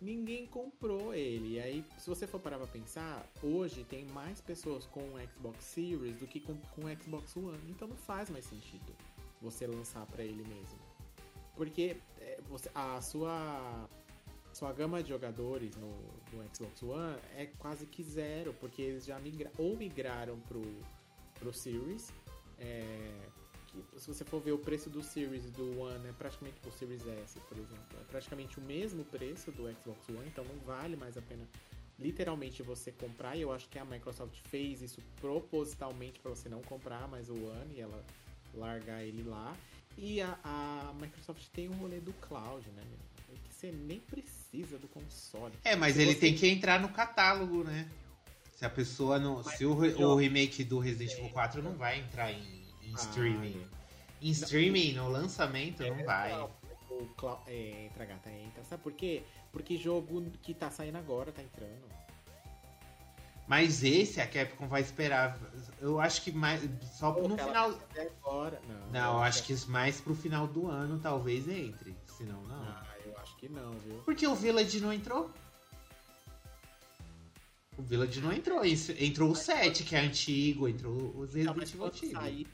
Ninguém 0.01 0.47
comprou 0.47 1.15
ele. 1.15 1.55
E 1.55 1.61
aí, 1.61 1.85
se 1.99 2.09
você 2.09 2.27
for 2.27 2.39
parar 2.39 2.59
pra 2.59 2.67
pensar, 2.67 3.27
hoje 3.43 3.85
tem 3.85 4.05
mais 4.07 4.41
pessoas 4.41 4.85
com 4.87 5.01
o 5.01 5.29
Xbox 5.33 5.65
Series 5.65 6.17
do 6.19 6.27
que 6.27 6.41
com, 6.41 6.55
com 6.75 6.83
o 6.83 7.03
Xbox 7.03 7.37
One. 7.37 7.59
Então 7.69 7.89
não 7.89 7.97
faz 7.97 8.29
mais 8.29 8.45
sentido 8.45 8.95
você 9.41 9.67
lançar 9.67 10.05
pra 10.07 10.23
ele 10.23 10.47
mesmo. 10.47 10.79
Porque 11.55 11.97
é, 12.21 12.39
você, 12.49 12.71
a 12.75 13.01
sua, 13.01 13.89
sua 14.53 14.73
gama 14.73 15.03
de 15.03 15.09
jogadores 15.09 15.75
no, 15.77 15.91
no 16.33 16.55
Xbox 16.55 16.83
One 16.83 17.19
é 17.35 17.47
quase 17.59 17.87
que 17.87 18.03
zero, 18.03 18.55
porque 18.61 18.83
eles 18.83 19.07
já 19.07 19.19
migra, 19.19 19.51
ou 19.57 19.77
migraram 19.77 20.39
pro, 20.41 20.63
pro 21.39 21.55
Series. 21.55 22.13
é, 22.59 23.29
que, 23.83 24.01
se 24.01 24.07
você 24.09 24.25
for 24.25 24.41
ver 24.41 24.53
o 24.53 24.59
preço 24.59 24.89
do 24.91 25.03
Series 25.03 25.51
do 25.51 25.81
One, 25.81 26.09
é 26.09 26.13
praticamente 26.13 26.57
o 26.67 26.71
Series 26.73 27.07
S, 27.07 27.39
por 27.49 27.57
exemplo, 27.59 27.85
é 28.01 28.05
praticamente 28.05 28.59
o 28.59 28.63
mesmo 28.63 29.05
preço 29.05 29.51
do 29.53 29.63
Xbox 29.73 30.09
One, 30.09 30.27
então 30.27 30.45
não 30.45 30.57
vale 30.65 30.97
mais 30.97 31.17
a 31.17 31.23
pena 31.23 31.47
literalmente 31.99 32.63
você 32.63 32.93
comprar. 32.93 33.37
E 33.37 33.43
eu 33.43 33.53
acho 33.53 33.69
que 33.69 33.79
a 33.79 33.85
Microsoft 33.85 34.39
fez 34.51 34.83
isso 34.83 35.01
propositalmente 35.21 36.19
para 36.21 36.31
você 36.31 36.49
não 36.49 36.61
comprar 36.63 37.07
mais 37.09 37.29
o 37.31 37.35
One 37.35 37.75
e 37.77 37.81
ela 37.81 38.05
largar 38.55 39.03
ele 39.03 39.23
lá. 39.23 39.57
E 39.99 40.21
a, 40.21 40.39
a 40.45 40.93
Microsoft 41.01 41.47
tem 41.55 41.69
um 41.71 41.75
rolê 41.75 42.01
do 42.01 42.13
cloud, 42.15 42.69
né? 42.71 42.83
É 43.31 43.35
que 43.49 43.55
você 43.55 43.73
nem 43.73 43.99
precisa 44.01 44.79
do 44.79 44.87
console. 44.89 45.55
É, 45.65 45.75
mas 45.75 45.95
Se 45.95 46.03
ele 46.03 46.13
você- 46.15 46.21
tem 46.21 46.35
que 46.35 46.47
entrar 46.47 46.81
no 46.81 46.91
catálogo, 46.91 47.65
né? 47.65 47.89
Se 48.53 48.65
a 48.65 48.71
pessoa 48.71 49.19
não. 49.19 49.43
Mas 49.43 49.57
se 49.59 49.65
o, 49.67 49.73
o 49.73 50.17
remake 50.17 50.65
do 50.65 50.79
Resident 50.79 51.17
Evil 51.19 51.31
4 51.31 51.63
não 51.63 51.73
vai 51.77 51.99
entrar 51.99 52.31
em, 52.33 52.66
em 52.87 52.93
Ah, 52.93 52.97
streaming. 52.97 53.61
é. 53.73 53.77
Em 54.27 54.31
streaming, 54.31 54.93
no 54.95 55.09
lançamento, 55.09 55.83
não 55.83 56.05
vai. 56.05 56.33
Não, 56.33 56.51
O 56.91 57.05
clou- 57.17 57.43
é, 57.47 57.85
entra, 57.87 58.05
gata, 58.07 58.31
entra. 58.31 58.65
Sabe 58.65 58.83
por 58.83 58.93
quê? 58.93 59.23
Porque 59.53 59.77
jogo 59.77 60.31
que 60.43 60.55
tá 60.55 60.71
saindo 60.71 60.97
agora 60.97 61.31
tá 61.33 61.43
entrando. 61.43 61.85
Mas 63.47 63.85
esse 63.85 64.21
a 64.21 64.27
Capcom 64.27 64.67
vai 64.67 64.81
esperar. 64.81 65.39
Eu 65.81 66.01
acho 66.01 66.23
que 66.23 66.33
mais. 66.33 66.63
Só 66.99 67.13
Pô, 67.13 67.29
no 67.29 67.37
final. 67.39 67.79
Agora. 68.25 68.61
Não, 68.67 68.91
Não, 68.91 69.13
eu 69.19 69.23
acho 69.23 69.43
que 69.45 69.55
mais 69.69 70.01
pro 70.01 70.15
final 70.15 70.47
do 70.49 70.69
ano 70.69 70.99
talvez 70.99 71.47
entre. 71.49 71.95
Senão 72.07 72.43
não. 72.43 72.63
Ah, 72.63 72.85
eu 73.05 73.17
acho 73.19 73.37
que 73.37 73.49
não, 73.49 73.73
viu? 73.73 73.99
Porque 74.05 74.27
o 74.27 74.35
Village 74.35 74.81
não 74.81 74.93
entrou. 74.93 75.31
O 77.79 77.83
Village 77.83 78.21
não 78.21 78.33
entrou. 78.33 78.65
Isso- 78.65 78.93
Entrou 78.99 79.31
o 79.31 79.37
7, 79.37 79.85
que 79.85 79.95
é 79.95 80.01
antigo, 80.01 80.67
entrou 80.69 80.95
os 81.17 81.35
Não, 81.35 81.53
Resident 81.53 81.69
Evil 81.75 81.85
antigos. 81.87 82.13
sair 82.13 82.47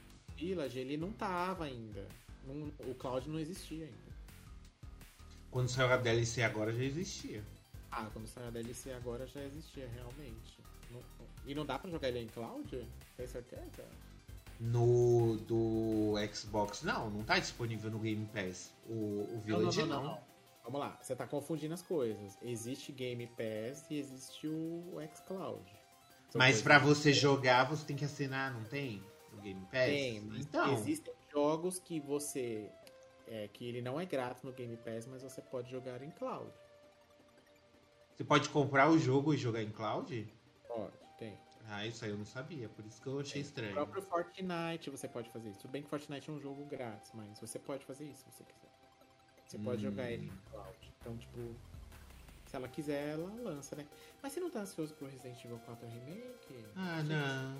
Village, 0.43 0.77
ele 0.79 0.97
não 0.97 1.11
tava 1.13 1.63
ainda. 1.65 2.05
Não- 2.45 2.71
o 2.91 2.95
Cloud 2.95 3.29
não 3.29 3.39
existia 3.39 3.85
ainda. 3.85 4.13
Quando 5.49 5.69
saiu 5.69 5.91
a 5.93 5.97
DLC 5.97 6.43
agora 6.43 6.73
já 6.73 6.83
existia. 6.83 7.41
Ah, 7.91 8.09
quando 8.11 8.27
saiu 8.27 8.47
a 8.47 8.51
DLC 8.51 8.91
agora 8.91 9.25
já 9.25 9.41
existia 9.41 9.87
realmente. 9.87 10.59
Não- 10.91 11.01
e 11.45 11.55
não 11.55 11.65
dá 11.65 11.79
pra 11.79 11.89
jogar 11.89 12.09
ele 12.09 12.19
em 12.19 12.27
Cloud? 12.27 12.85
Tem 13.15 13.27
certeza? 13.27 13.85
No 14.59 15.37
do 15.47 16.15
Xbox, 16.33 16.83
não, 16.83 17.09
não 17.09 17.23
tá 17.23 17.39
disponível 17.39 17.89
no 17.89 17.99
Game 17.99 18.25
Pass. 18.33 18.73
O, 18.87 18.93
o 19.35 19.41
Village 19.45 19.83
não. 19.83 20.19
Vamos 20.63 20.79
lá, 20.79 20.97
você 21.01 21.15
tá 21.15 21.25
confundindo 21.27 21.73
as 21.73 21.81
coisas. 21.81 22.37
Existe 22.41 22.91
Game 22.91 23.27
Pass 23.27 23.85
e 23.89 23.97
existe 23.99 24.47
o 24.47 24.97
xCloud. 25.15 25.63
São 26.29 26.39
Mas 26.39 26.61
pra 26.61 26.79
você 26.79 27.13
jogar, 27.13 27.65
você 27.65 27.85
tem 27.85 27.95
que 27.95 28.05
assinar, 28.05 28.53
não 28.53 28.63
tem? 28.63 29.03
O 29.43 29.45
Game 29.45 29.65
Pass? 29.65 29.83
Tem, 29.85 30.21
mas 30.21 30.39
então, 30.45 30.73
existem 30.73 31.13
jogos 31.29 31.77
que 31.77 31.99
você. 31.99 32.71
É, 33.27 33.49
que 33.49 33.65
ele 33.67 33.81
não 33.81 33.99
é 33.99 34.05
grátis 34.05 34.41
no 34.43 34.53
Game 34.53 34.75
Pass, 34.77 35.05
mas 35.05 35.21
você 35.21 35.41
pode 35.41 35.69
jogar 35.69 36.01
em 36.01 36.11
cloud. 36.11 36.49
você 38.15 38.23
pode 38.23 38.47
comprar 38.49 38.89
o 38.89 38.97
jogo 38.97 39.33
e 39.33 39.37
jogar 39.37 39.61
em 39.61 39.69
cloud? 39.69 40.27
Pode, 40.67 40.93
tem. 41.17 41.37
Ah, 41.67 41.85
isso 41.85 42.03
aí 42.05 42.11
eu 42.11 42.17
não 42.17 42.25
sabia, 42.25 42.67
por 42.69 42.85
isso 42.85 43.01
que 43.01 43.07
eu 43.07 43.19
achei 43.19 43.41
O 43.41 43.45
estranho. 43.45 43.73
próprio 43.73 44.01
Fortnite 44.03 44.89
você 44.89 45.07
pode 45.09 45.29
fazer 45.29 45.49
isso. 45.49 45.59
Tudo 45.61 45.71
bem 45.71 45.81
que 45.83 45.89
Fortnite 45.89 46.29
é 46.29 46.33
um 46.33 46.39
jogo 46.39 46.63
grátis, 46.65 47.11
mas 47.13 47.39
você 47.39 47.57
pode 47.59 47.85
fazer 47.85 48.05
isso 48.05 48.23
se 48.23 48.31
você 48.31 48.43
quiser. 48.43 48.69
Você 49.47 49.57
pode 49.57 49.85
Hum. 49.85 49.89
jogar 49.89 50.09
ele 50.11 50.25
em 50.27 50.49
cloud. 50.51 50.77
Então, 51.01 51.17
tipo, 51.17 51.55
se 52.45 52.55
ela 52.55 52.67
quiser, 52.67 53.13
ela 53.13 53.29
lança, 53.41 53.75
né? 53.75 53.85
Mas 54.21 54.33
você 54.33 54.39
não 54.41 54.49
tá 54.49 54.59
ansioso 54.59 54.93
pro 54.95 55.07
Resident 55.07 55.43
Evil 55.43 55.59
4 55.65 55.87
Remake? 55.87 56.65
Ah, 56.75 56.97
Gente, 56.99 57.07
não. 57.09 57.57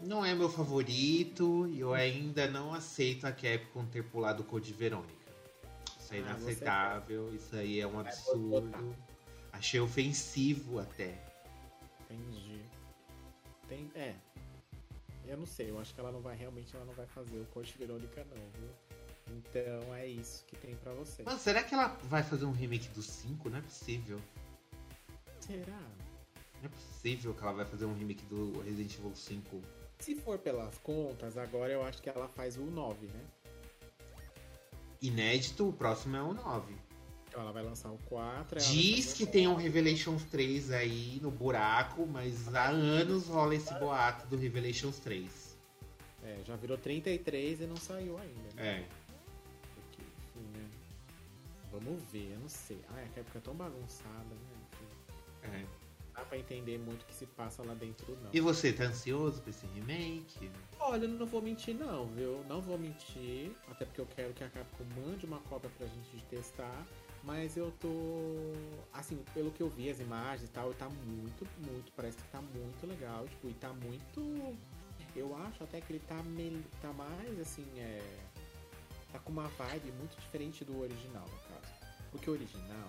Não 0.00 0.24
é 0.24 0.34
meu 0.34 0.48
favorito 0.48 1.66
e 1.68 1.80
eu 1.80 1.92
ainda 1.92 2.48
não 2.48 2.72
aceito 2.72 3.26
a 3.26 3.32
Capcom 3.32 3.84
ter 3.86 4.04
pulado 4.04 4.42
o 4.42 4.46
Code 4.46 4.72
Verônica. 4.72 5.12
Isso 5.98 6.14
é 6.14 6.18
inaceitável, 6.18 7.34
isso 7.34 7.54
aí 7.56 7.80
é 7.80 7.86
um 7.86 7.98
absurdo. 7.98 8.96
Achei 9.52 9.80
ofensivo 9.80 10.78
até. 10.78 11.18
Entendi. 12.08 12.62
Tem, 13.68 13.90
é. 13.94 14.14
Eu 15.26 15.36
não 15.36 15.46
sei, 15.46 15.70
eu 15.70 15.78
acho 15.78 15.92
que 15.92 16.00
ela 16.00 16.10
não 16.10 16.20
vai 16.20 16.36
realmente 16.36 16.74
ela 16.74 16.84
não 16.84 16.94
vai 16.94 17.06
fazer 17.06 17.38
o 17.38 17.44
Corte 17.46 17.76
Verônica 17.76 18.24
não, 18.24 18.50
viu? 18.58 18.70
Então 19.36 19.94
é 19.94 20.06
isso 20.06 20.44
que 20.46 20.56
tem 20.56 20.74
para 20.76 20.92
você. 20.94 21.22
Mas 21.22 21.40
será 21.40 21.62
que 21.62 21.74
ela 21.74 21.88
vai 22.04 22.22
fazer 22.22 22.46
um 22.46 22.52
remake 22.52 22.88
do 22.88 23.02
5? 23.02 23.50
Não 23.50 23.58
é 23.58 23.60
possível. 23.60 24.18
Será? 25.40 25.80
Não 26.60 26.64
é 26.64 26.68
possível 26.68 27.34
que 27.34 27.42
ela 27.42 27.52
vai 27.52 27.66
fazer 27.66 27.84
um 27.84 27.94
remake 27.94 28.24
do 28.24 28.60
Resident 28.62 28.94
Evil 28.94 29.14
5. 29.14 29.62
Se 29.98 30.14
for 30.14 30.38
pelas 30.38 30.78
contas, 30.78 31.36
agora 31.36 31.72
eu 31.72 31.82
acho 31.82 32.00
que 32.00 32.08
ela 32.08 32.28
faz 32.28 32.56
o 32.56 32.62
9, 32.62 33.06
né? 33.06 33.24
Inédito, 35.02 35.68
o 35.68 35.72
próximo 35.72 36.16
é 36.16 36.22
o 36.22 36.32
9. 36.32 36.74
Então 37.28 37.42
ela 37.42 37.52
vai 37.52 37.62
lançar 37.62 37.90
o 37.90 37.98
4. 38.06 38.58
Diz 38.60 39.12
que 39.12 39.26
tem 39.26 39.46
um 39.46 39.54
Revelations 39.54 40.24
3 40.24 40.72
aí 40.72 41.18
no 41.20 41.30
buraco, 41.30 42.06
mas 42.06 42.54
há 42.54 42.68
anos 42.68 43.26
rola 43.28 43.54
esse 43.54 43.72
boato 43.74 44.26
do 44.28 44.36
Revelations 44.36 44.98
3. 45.00 45.56
É, 46.24 46.42
já 46.44 46.56
virou 46.56 46.78
33 46.78 47.60
e 47.60 47.66
não 47.66 47.76
saiu 47.76 48.18
ainda. 48.18 48.54
Né? 48.54 48.80
É. 48.80 48.88
Porque, 49.74 50.02
enfim, 50.02 50.58
né? 50.58 50.68
Vamos 51.70 52.02
ver, 52.10 52.32
eu 52.32 52.40
não 52.40 52.48
sei. 52.48 52.80
Ah, 52.90 52.96
a 52.96 53.00
época 53.00 53.38
é 53.38 53.40
tão 53.40 53.54
bagunçada, 53.54 54.34
né? 54.34 54.58
É 55.42 55.77
dá 56.18 56.24
pra 56.24 56.36
entender 56.36 56.78
muito 56.78 57.02
o 57.02 57.06
que 57.06 57.14
se 57.14 57.26
passa 57.26 57.62
lá 57.62 57.74
dentro, 57.74 58.18
não. 58.22 58.30
E 58.32 58.40
você, 58.40 58.72
tá 58.72 58.84
ansioso 58.84 59.40
pra 59.40 59.50
esse 59.50 59.66
remake? 59.66 60.50
Olha, 60.80 61.04
eu 61.04 61.08
não 61.08 61.26
vou 61.26 61.40
mentir 61.40 61.74
não, 61.74 62.06
viu? 62.06 62.44
Não 62.48 62.60
vou 62.60 62.76
mentir, 62.76 63.52
até 63.70 63.84
porque 63.84 64.00
eu 64.00 64.06
quero 64.06 64.32
que 64.32 64.42
a 64.42 64.48
Capcom 64.48 64.84
mande 64.96 65.24
uma 65.24 65.38
cópia 65.40 65.70
pra 65.78 65.86
gente 65.86 66.24
testar. 66.24 66.86
Mas 67.22 67.56
eu 67.56 67.72
tô. 67.80 67.88
Assim, 68.92 69.22
pelo 69.34 69.50
que 69.50 69.62
eu 69.62 69.68
vi, 69.68 69.90
as 69.90 70.00
imagens 70.00 70.48
e 70.48 70.52
tal, 70.52 70.72
tá 70.74 70.88
muito, 70.88 71.46
muito. 71.58 71.92
Parece 71.92 72.16
que 72.16 72.28
tá 72.28 72.40
muito 72.40 72.86
legal. 72.86 73.26
Tipo, 73.28 73.48
e 73.48 73.54
tá 73.54 73.72
muito. 73.72 74.56
Eu 75.14 75.36
acho 75.36 75.64
até 75.64 75.80
que 75.80 75.92
ele 75.92 76.02
tá, 76.06 76.22
me... 76.22 76.64
tá 76.80 76.92
mais 76.92 77.40
assim, 77.40 77.66
é. 77.76 78.00
Tá 79.12 79.18
com 79.18 79.32
uma 79.32 79.48
vibe 79.48 79.92
muito 79.92 80.16
diferente 80.18 80.64
do 80.64 80.80
original, 80.80 81.26
no 81.26 81.54
caso. 81.54 81.74
Porque 82.12 82.30
o 82.30 82.34
original, 82.34 82.88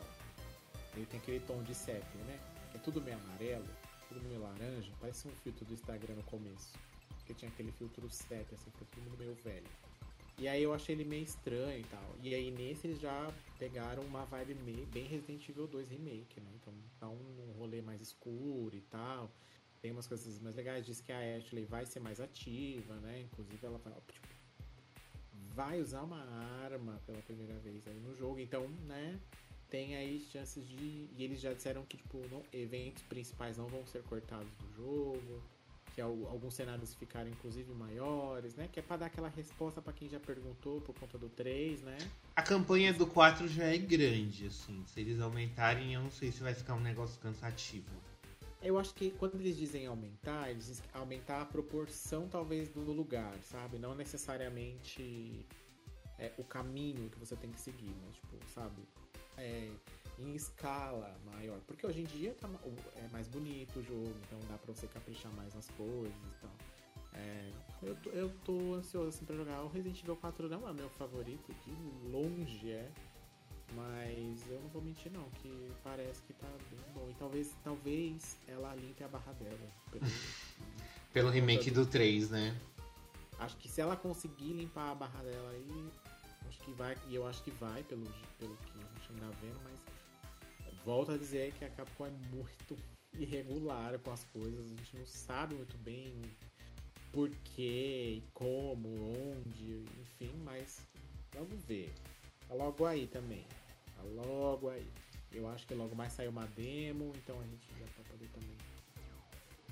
ele 0.96 1.06
tem 1.06 1.20
aquele 1.20 1.40
tom 1.42 1.62
de 1.64 1.74
sépia, 1.74 2.22
né? 2.26 2.40
É 2.80 2.82
tudo 2.82 3.02
meio 3.02 3.18
amarelo, 3.18 3.66
tudo 4.08 4.22
meio 4.22 4.40
laranja, 4.40 4.92
parece 5.00 5.28
um 5.28 5.32
filtro 5.32 5.66
do 5.66 5.74
Instagram 5.74 6.16
no 6.16 6.24
começo. 6.24 6.74
Porque 7.18 7.34
tinha 7.34 7.52
aquele 7.52 7.72
filtro 7.74 8.10
7, 8.10 8.56
assim, 8.56 8.72
fica 8.72 8.86
tudo 8.92 9.18
meio 9.18 9.36
velho. 9.36 9.68
E 10.38 10.48
aí 10.48 10.64
eu 10.64 10.74
achei 10.74 10.96
ele 10.96 11.04
meio 11.04 11.24
estranho 11.24 11.82
e 11.82 11.84
tal. 11.84 12.16
E 12.24 12.34
aí 12.34 12.50
nesse 12.50 12.88
eles 12.88 13.00
já 13.00 13.32
pegaram 13.58 14.02
uma 14.04 14.24
vibe 14.26 14.56
meio, 14.64 14.86
bem 14.88 15.06
Resident 15.06 15.48
Evil 15.50 15.68
2 15.68 15.90
Remake, 15.90 16.40
né? 16.40 16.50
Então 16.56 16.74
tá 16.98 17.10
um, 17.10 17.54
rolê 17.58 17.82
mais 17.82 18.00
escuro 18.00 18.74
e 18.74 18.82
tal. 18.82 19.30
Tem 19.82 19.92
umas 19.92 20.08
coisas 20.08 20.40
mais 20.40 20.56
legais. 20.56 20.86
Diz 20.86 21.02
que 21.02 21.12
a 21.12 21.38
Ashley 21.38 21.66
vai 21.66 21.86
ser 21.86 22.00
mais 22.00 22.22
ativa, 22.22 22.96
né? 22.96 23.22
Inclusive 23.22 23.66
ela 23.66 23.78
vai, 23.80 23.94
tipo, 24.14 24.28
vai 25.54 25.82
usar 25.82 26.04
uma 26.04 26.24
arma 26.64 27.02
pela 27.06 27.22
primeira 27.24 27.56
vez 27.60 27.86
aí 27.86 28.00
no 28.00 28.16
jogo. 28.16 28.40
Então, 28.40 28.66
né? 28.88 29.20
Tem 29.70 29.96
aí 29.96 30.20
chances 30.32 30.68
de. 30.68 31.10
E 31.16 31.24
eles 31.24 31.40
já 31.40 31.54
disseram 31.54 31.84
que, 31.86 31.98
tipo, 31.98 32.18
não, 32.30 32.44
eventos 32.52 33.04
principais 33.04 33.58
não 33.58 33.68
vão 33.68 33.86
ser 33.86 34.04
cortados 34.04 34.52
do 34.56 34.76
jogo. 34.76 35.42
Que 35.96 36.02
alguns 36.02 36.54
cenários 36.54 36.94
ficaram, 36.94 37.30
inclusive, 37.30 37.74
maiores, 37.74 38.56
né? 38.56 38.70
Que 38.72 38.80
é 38.80 38.84
pra 38.84 38.96
dar 38.96 39.08
aquela 39.08 39.28
resposta 39.28 39.82
para 39.82 39.92
quem 39.92 40.08
já 40.08 40.20
perguntou 40.20 40.80
por 40.82 40.94
conta 40.96 41.18
do 41.18 41.28
3, 41.30 41.82
né? 41.82 41.98
A 42.36 42.44
campanha 42.44 42.94
do 42.94 43.08
4 43.08 43.48
já 43.48 43.66
é 43.66 43.78
grande, 43.78 44.46
assim. 44.46 44.84
Se 44.86 45.00
eles 45.00 45.20
aumentarem, 45.20 45.94
eu 45.94 46.02
não 46.02 46.12
sei 46.12 46.32
se 46.32 46.42
vai 46.42 46.54
ficar 46.54 46.76
um 46.76 46.80
negócio 46.80 47.20
cansativo. 47.20 47.90
Eu 48.62 48.78
acho 48.78 48.94
que 48.94 49.12
quando 49.12 49.36
eles 49.36 49.58
dizem 49.58 49.88
aumentar, 49.88 50.50
eles 50.52 50.68
dizem 50.68 50.86
aumentar 50.94 51.42
a 51.42 51.46
proporção, 51.46 52.28
talvez, 52.28 52.70
do 52.70 52.92
lugar, 52.92 53.34
sabe? 53.42 53.78
Não 53.80 53.96
necessariamente 53.96 55.46
é, 56.18 56.32
o 56.38 56.44
caminho 56.44 57.10
que 57.10 57.20
você 57.20 57.36
tem 57.36 57.52
que 57.52 57.60
seguir, 57.60 57.96
mas, 58.06 58.16
tipo, 58.16 58.38
sabe? 58.54 58.82
É, 59.40 59.72
em 60.20 60.36
escala 60.36 61.16
maior. 61.26 61.60
Porque 61.66 61.86
hoje 61.86 62.02
em 62.02 62.06
dia 62.06 62.36
tá, 62.40 62.50
é 62.96 63.08
mais 63.10 63.28
bonito 63.28 63.80
o 63.80 63.84
jogo, 63.84 64.14
então 64.26 64.40
dá 64.50 64.58
pra 64.58 64.74
você 64.74 64.88
caprichar 64.88 65.32
mais 65.34 65.54
nas 65.54 65.68
coisas 65.70 66.14
e 66.14 66.42
tal. 66.42 66.52
É, 67.14 67.52
eu, 67.82 67.96
tô, 67.96 68.10
eu 68.12 68.30
tô 68.46 68.74
ansioso 68.76 69.10
assim, 69.10 69.26
pra 69.26 69.36
jogar. 69.36 69.62
O 69.62 69.68
Resident 69.68 70.02
Evil 70.02 70.16
4 70.18 70.50
não 70.50 70.68
é 70.68 70.74
meu 70.74 70.90
favorito, 70.90 71.54
de 71.66 72.10
longe 72.10 72.72
é. 72.72 72.92
Mas 73.76 74.50
eu 74.50 74.60
não 74.62 74.70
vou 74.70 74.82
mentir 74.82 75.12
não, 75.12 75.30
que 75.42 75.72
parece 75.84 76.24
que 76.24 76.34
tá 76.34 76.48
bem 76.72 76.80
bom. 76.94 77.08
E 77.10 77.14
talvez, 77.14 77.56
talvez 77.64 78.38
ela 78.48 78.74
limpe 78.76 79.04
a 79.04 79.08
barra 79.08 79.32
dela. 79.34 79.68
Pelo, 79.92 80.06
pelo 81.14 81.30
remake 81.30 81.70
do 81.70 81.86
3, 81.86 82.32
né? 82.32 82.60
Acho 83.38 83.56
que 83.58 83.70
se 83.70 83.80
ela 83.80 83.96
conseguir 83.96 84.54
limpar 84.54 84.92
a 84.92 84.96
barra 84.96 85.22
dela 85.22 85.52
aí, 85.52 85.90
acho 86.48 86.60
que 86.60 86.72
vai, 86.72 86.98
e 87.08 87.16
eu 87.16 87.28
acho 87.28 87.44
que 87.44 87.52
vai, 87.52 87.84
pelo, 87.84 88.06
pelo 88.40 88.58
que 88.58 88.80
ainda 89.10 89.30
vendo, 89.42 89.60
mas 89.64 89.80
volto 90.84 91.12
a 91.12 91.18
dizer 91.18 91.54
que 91.54 91.66
a 91.66 91.70
Capcom 91.70 92.08
é 92.08 92.12
muito 92.34 92.78
irregular 93.14 93.98
com 94.00 94.12
as 94.12 94.24
coisas, 94.26 94.66
a 94.66 94.70
gente 94.70 94.98
não 94.98 95.06
sabe 95.06 95.56
muito 95.56 95.78
bem 95.80 96.22
por 97.12 97.30
que, 97.30 98.24
como, 98.34 98.88
onde, 98.88 99.84
enfim, 100.00 100.32
mas 100.44 100.88
vamos 101.34 101.64
ver. 101.66 101.92
Tá 102.48 102.54
logo 102.54 102.86
aí 102.86 103.08
também. 103.08 103.46
Tá 103.96 104.04
logo 104.04 104.70
aí. 104.70 104.88
Eu 105.32 105.48
acho 105.50 105.66
que 105.68 105.74
logo 105.74 105.96
mais 105.96 106.14
saiu 106.14 106.32
uma 106.32 106.46
demo, 106.48 107.12
então 107.16 107.40
a 107.40 107.44
gente 107.44 107.68
já 107.78 107.86
vai 107.86 108.06
poder 108.06 108.28
também 108.30 108.58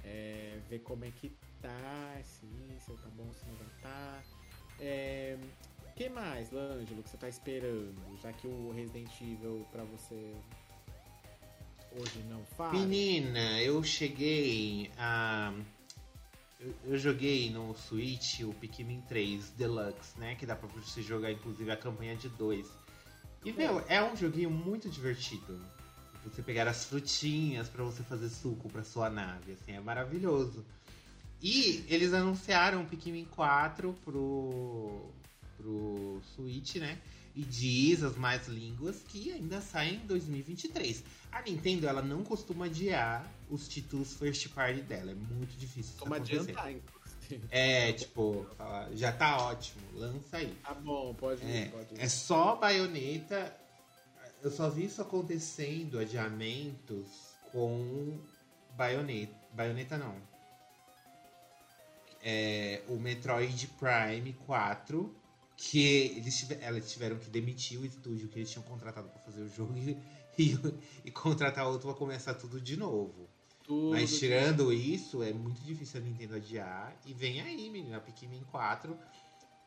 é, 0.03 0.59
ver 0.69 0.79
como 0.79 1.05
é 1.05 1.11
que 1.11 1.29
tá, 1.61 2.21
se 2.23 2.45
tá 2.95 3.09
bom, 3.15 3.31
se 3.33 3.45
não 3.45 3.69
tá. 3.81 4.23
É, 4.79 5.37
que 5.97 6.09
mais, 6.09 6.51
L'Angelo, 6.51 7.01
que 7.01 7.09
você 7.09 7.17
tá 7.17 7.27
esperando? 7.27 7.95
Já 8.21 8.31
que 8.31 8.47
o 8.47 8.71
Resident 8.71 9.09
Evil 9.19 9.65
pra 9.71 9.83
você 9.83 10.35
hoje 11.99 12.19
não 12.29 12.45
faz. 12.55 12.71
Menina, 12.71 13.59
eu 13.63 13.83
cheguei 13.83 14.91
a. 14.95 15.51
Eu, 16.59 16.73
eu, 16.85 16.97
joguei 16.97 17.49
no 17.49 17.75
Switch 17.75 18.41
o 18.41 18.53
Pikmin 18.53 19.01
3 19.01 19.49
Deluxe, 19.51 20.19
né? 20.19 20.35
Que 20.35 20.45
dá 20.45 20.55
pra 20.55 20.67
você 20.67 21.01
jogar, 21.01 21.31
inclusive, 21.31 21.71
a 21.71 21.77
campanha 21.77 22.15
de 22.15 22.29
dois. 22.29 22.67
E, 23.43 23.51
meu, 23.51 23.83
é 23.87 24.01
um 24.03 24.15
joguinho 24.15 24.51
muito 24.51 24.89
divertido. 24.89 25.59
Você 26.25 26.43
pegar 26.43 26.67
as 26.67 26.85
frutinhas 26.85 27.69
para 27.69 27.83
você 27.83 28.03
fazer 28.03 28.29
suco 28.29 28.69
para 28.69 28.83
sua 28.83 29.09
nave, 29.09 29.53
assim, 29.53 29.71
é 29.71 29.79
maravilhoso. 29.79 30.63
E 31.41 31.85
eles 31.87 32.13
anunciaram 32.13 32.81
o 32.81 32.85
Pikmin 32.85 33.25
4 33.25 33.93
pro, 34.03 35.11
pro 35.67 36.21
Switch, 36.33 36.75
né? 36.75 36.97
E 37.35 37.43
diz 37.43 38.01
as 38.01 38.15
mais 38.15 38.47
línguas 38.47 39.03
que 39.03 39.31
ainda 39.31 39.61
sai 39.61 39.95
em 39.95 40.07
2023. 40.07 41.03
A 41.31 41.41
Nintendo, 41.41 41.85
ela 41.87 42.01
não 42.01 42.23
costuma 42.23 42.65
adiar 42.65 43.29
os 43.49 43.67
títulos 43.67 44.13
first 44.13 44.47
party 44.49 44.81
dela. 44.81 45.11
É 45.11 45.15
muito 45.15 45.55
difícil 45.57 45.93
Toma 45.99 46.15
adiantar, 46.15 46.73
É, 47.51 47.91
tipo, 47.91 48.47
já 48.93 49.11
tá 49.11 49.37
ótimo, 49.37 49.81
lança 49.93 50.37
aí. 50.37 50.55
Tá 50.63 50.73
bom, 50.73 51.13
pode 51.13 51.43
ir, 51.45 51.55
é, 51.55 51.65
pode 51.67 51.93
ir. 51.93 51.99
É 51.99 52.07
só 52.07 52.55
baioneta. 52.55 53.55
Eu 54.41 54.49
só 54.49 54.69
vi 54.69 54.85
isso 54.85 55.01
acontecendo, 55.01 55.99
adiamentos, 55.99 57.07
com 57.51 58.17
baioneta. 58.75 59.35
Baioneta 59.53 59.97
não. 59.97 60.15
É, 62.23 62.81
o 62.87 62.95
Metroid 62.95 63.67
Prime 63.79 64.33
4 64.45 65.16
que 65.57 66.13
eles, 66.15 66.37
tiver, 66.37 66.59
elas 66.61 66.89
tiveram 66.91 67.17
que 67.17 67.29
demitir 67.29 67.79
o 67.79 67.85
estúdio 67.85 68.29
que 68.29 68.37
eles 68.37 68.49
tinham 68.49 68.63
contratado 68.63 69.09
para 69.09 69.19
fazer 69.21 69.41
o 69.41 69.49
jogo 69.49 69.75
e, 69.75 69.97
e, 70.37 70.57
e, 71.03 71.11
contratar 71.11 71.67
outro 71.67 71.89
para 71.89 71.97
começar 71.97 72.35
tudo 72.35 72.61
de 72.61 72.77
novo. 72.77 73.27
Tudo 73.63 73.89
Mas 73.89 74.17
tirando 74.17 74.71
isso, 74.71 75.23
é 75.23 75.33
muito 75.33 75.59
difícil 75.61 75.99
a 75.99 76.03
Nintendo 76.03 76.35
adiar. 76.35 76.95
E 77.05 77.13
vem 77.13 77.41
aí, 77.41 77.69
menina, 77.69 77.99
Pikmin 77.99 78.43
4. 78.51 78.95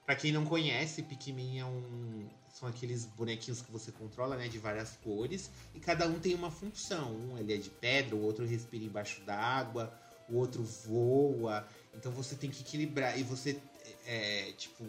Pra 0.07 0.14
quem 0.14 0.32
não 0.32 0.47
conhece, 0.47 1.03
Pikmin 1.03 1.59
é 1.59 1.64
um, 1.64 2.28
são 2.49 2.68
aqueles 2.68 3.05
bonequinhos 3.05 3.61
que 3.61 3.70
você 3.70 3.93
controla, 3.93 4.36
né, 4.36 4.49
de 4.49 4.59
várias 4.59 4.97
cores, 5.05 5.51
e 5.74 5.80
cada 5.80 6.07
um 6.07 6.18
tem 6.18 6.34
uma 6.34 6.51
função. 6.51 7.14
Um 7.14 7.36
ele 7.36 7.53
é 7.53 7.57
de 7.57 7.68
pedra, 7.68 8.16
o 8.16 8.22
outro 8.22 8.47
respira 8.47 8.84
embaixo 8.84 9.20
d'água, 9.22 9.93
o 10.28 10.36
outro 10.36 10.62
voa. 10.62 11.66
Então 11.95 12.11
você 12.12 12.36
tem 12.36 12.49
que 12.49 12.62
equilibrar 12.62 13.18
e 13.18 13.22
você 13.22 13.61
é, 14.07 14.53
tipo 14.53 14.84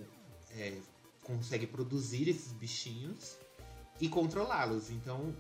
é, 0.58 0.78
consegue 1.24 1.68
produzir 1.68 2.30
esses 2.30 2.52
bichinhos 2.54 3.38
e 4.00 4.10
controlá-los. 4.10 4.90
Então 4.90 5.36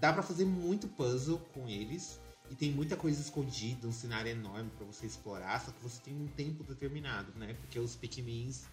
dá 0.00 0.12
para 0.12 0.22
fazer 0.22 0.44
muito 0.44 0.88
puzzle 0.88 1.38
com 1.52 1.68
eles 1.68 2.20
e 2.50 2.54
tem 2.54 2.70
muita 2.70 2.96
coisa 2.96 3.20
escondida, 3.20 3.88
um 3.88 3.92
cenário 3.92 4.30
enorme 4.30 4.70
para 4.76 4.86
você 4.86 5.06
explorar, 5.06 5.64
só 5.64 5.72
que 5.72 5.82
você 5.82 6.00
tem 6.00 6.14
um 6.14 6.28
tempo 6.28 6.62
determinado, 6.62 7.32
né? 7.36 7.54
Porque 7.54 7.78
os 7.78 7.96
Pikmins 7.96 8.64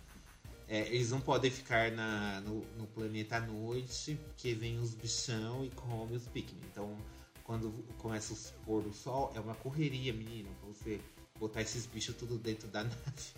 É, 0.68 0.88
eles 0.88 1.12
não 1.12 1.20
podem 1.20 1.52
ficar 1.52 1.92
na, 1.92 2.40
no, 2.42 2.62
no, 2.78 2.88
planeta 2.88 3.36
à 3.36 3.42
noite, 3.42 4.16
porque 4.16 4.54
vem 4.54 4.80
os 4.80 4.94
bichão 4.94 5.66
e 5.66 5.70
come 5.72 6.16
os 6.16 6.26
Pikmin. 6.28 6.62
Então, 6.72 6.98
quando 7.44 7.70
começa 7.98 8.34
o 8.34 8.64
pôr 8.64 8.82
do 8.82 8.94
sol, 8.94 9.32
é 9.36 9.40
uma 9.42 9.56
correria, 9.56 10.14
menino, 10.14 10.50
pra 10.62 10.70
você 10.70 11.02
botar 11.38 11.62
esses 11.62 11.86
bichos 11.86 12.16
tudo 12.16 12.38
dentro 12.38 12.70
da 12.70 12.84
nave. 12.86 13.34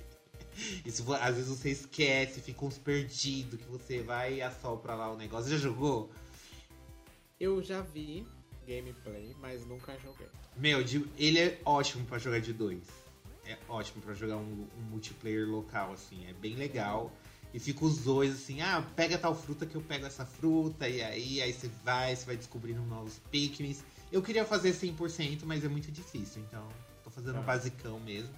Isso, 0.86 1.14
às 1.14 1.36
vezes 1.36 1.50
você 1.50 1.72
esquece, 1.72 2.42
fica 2.42 2.66
uns 2.66 2.78
perdidos, 2.78 3.60
que 3.60 3.68
você 3.68 4.02
vai 4.02 4.36
e 4.36 4.42
assopra 4.42 4.96
lá 4.96 5.12
o 5.12 5.18
negócio. 5.18 5.50
Já 5.50 5.58
jogou? 5.58 6.12
Eu 7.40 7.62
já 7.62 7.82
vi 7.82 8.26
gameplay, 8.66 9.36
mas 9.40 9.66
nunca 9.66 9.98
joguei. 10.00 10.28
Meu, 10.58 10.80
ele 11.18 11.40
é 11.40 11.60
ótimo 11.66 12.06
para 12.06 12.18
jogar 12.18 12.40
de 12.40 12.54
dois. 12.54 12.84
É 13.46 13.58
ótimo 13.70 14.02
para 14.02 14.14
jogar 14.14 14.38
um, 14.38 14.68
um, 14.78 14.82
multiplayer 14.90 15.48
local, 15.48 15.94
assim. 15.94 16.26
É 16.28 16.34
bem 16.34 16.56
legal. 16.56 17.12
E 17.54 17.60
fica 17.60 17.86
os 17.86 18.00
dois 18.00 18.34
assim, 18.34 18.60
ah, 18.62 18.86
pega 18.96 19.18
tal 19.18 19.34
fruta 19.36 19.66
que 19.66 19.76
eu 19.76 19.82
pego 19.82 20.06
essa 20.06 20.26
fruta. 20.26 20.90
E 20.90 21.02
aí, 21.02 21.42
aí 21.42 21.54
você 21.54 21.70
vai, 21.84 22.16
você 22.16 22.26
vai 22.26 22.38
descobrindo 22.38 22.82
novos 22.82 23.22
Pikmin. 23.32 23.78
Eu 24.12 24.22
queria 24.22 24.46
fazer 24.46 24.72
100%, 24.72 25.42
mas 25.44 25.64
é 25.64 25.68
muito 25.68 25.92
difícil. 25.92 26.42
Então, 26.48 26.68
tô 27.04 27.10
fazendo 27.10 27.38
ah. 27.38 27.42
basicão 27.42 28.00
mesmo. 28.00 28.34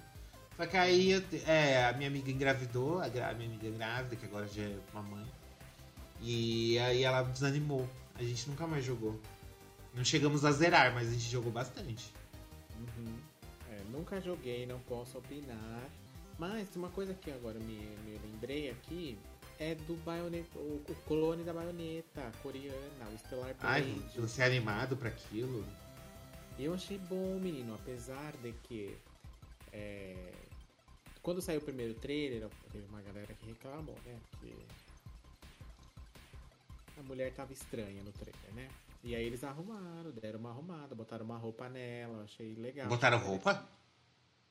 Só 0.58 0.66
que 0.66 0.76
aí 0.76 1.12
é, 1.46 1.84
a 1.84 1.92
minha 1.92 2.10
amiga 2.10 2.32
engravidou, 2.32 3.00
a, 3.00 3.08
minha 3.08 3.48
amiga 3.48 3.70
grávida, 3.70 4.16
que 4.16 4.26
agora 4.26 4.44
já 4.48 4.64
é 4.64 4.76
mamãe. 4.92 5.24
E 6.20 6.76
aí 6.80 7.04
ela 7.04 7.22
desanimou. 7.22 7.88
A 8.16 8.24
gente 8.24 8.50
nunca 8.50 8.66
mais 8.66 8.84
jogou. 8.84 9.20
Não 9.94 10.04
chegamos 10.04 10.44
a 10.44 10.50
zerar, 10.50 10.92
mas 10.92 11.10
a 11.10 11.12
gente 11.12 11.30
jogou 11.30 11.52
bastante. 11.52 12.12
Uhum. 12.76 13.14
É, 13.70 13.82
nunca 13.92 14.20
joguei, 14.20 14.66
não 14.66 14.80
posso 14.80 15.18
opinar. 15.18 15.88
Mas 16.36 16.74
uma 16.74 16.88
coisa 16.88 17.14
que 17.14 17.30
agora 17.30 17.60
me, 17.60 17.78
me 18.04 18.18
lembrei 18.18 18.68
aqui 18.68 19.16
é 19.60 19.76
do 19.76 19.94
baioneta, 20.04 20.58
o, 20.58 20.82
o 20.88 20.94
clone 21.06 21.44
da 21.44 21.52
baioneta 21.52 22.32
coreana, 22.42 23.08
o 23.14 23.18
Stellar 23.18 23.54
Blade. 23.54 23.60
Ai, 23.62 24.02
você 24.16 24.42
é 24.42 24.46
animado 24.46 24.96
para 24.96 25.08
aquilo? 25.08 25.64
Eu 26.58 26.74
achei 26.74 26.98
bom, 26.98 27.38
menino, 27.38 27.76
apesar 27.76 28.32
de 28.42 28.52
que 28.64 28.98
é, 29.72 30.32
quando 31.28 31.42
saiu 31.42 31.58
o 31.58 31.62
primeiro 31.62 31.92
trailer, 31.92 32.48
teve 32.72 32.86
uma 32.86 33.02
galera 33.02 33.34
que 33.34 33.44
reclamou, 33.44 33.94
né? 34.06 34.18
Que 34.40 34.50
a 36.98 37.02
mulher 37.02 37.34
tava 37.34 37.52
estranha 37.52 38.02
no 38.02 38.10
trailer, 38.12 38.54
né? 38.54 38.66
E 39.04 39.14
aí 39.14 39.26
eles 39.26 39.44
arrumaram, 39.44 40.10
deram 40.10 40.40
uma 40.40 40.48
arrumada, 40.48 40.94
botaram 40.94 41.26
uma 41.26 41.36
roupa 41.36 41.68
nela, 41.68 42.24
achei 42.24 42.54
legal. 42.54 42.88
Botaram 42.88 43.18
roupa? 43.18 43.62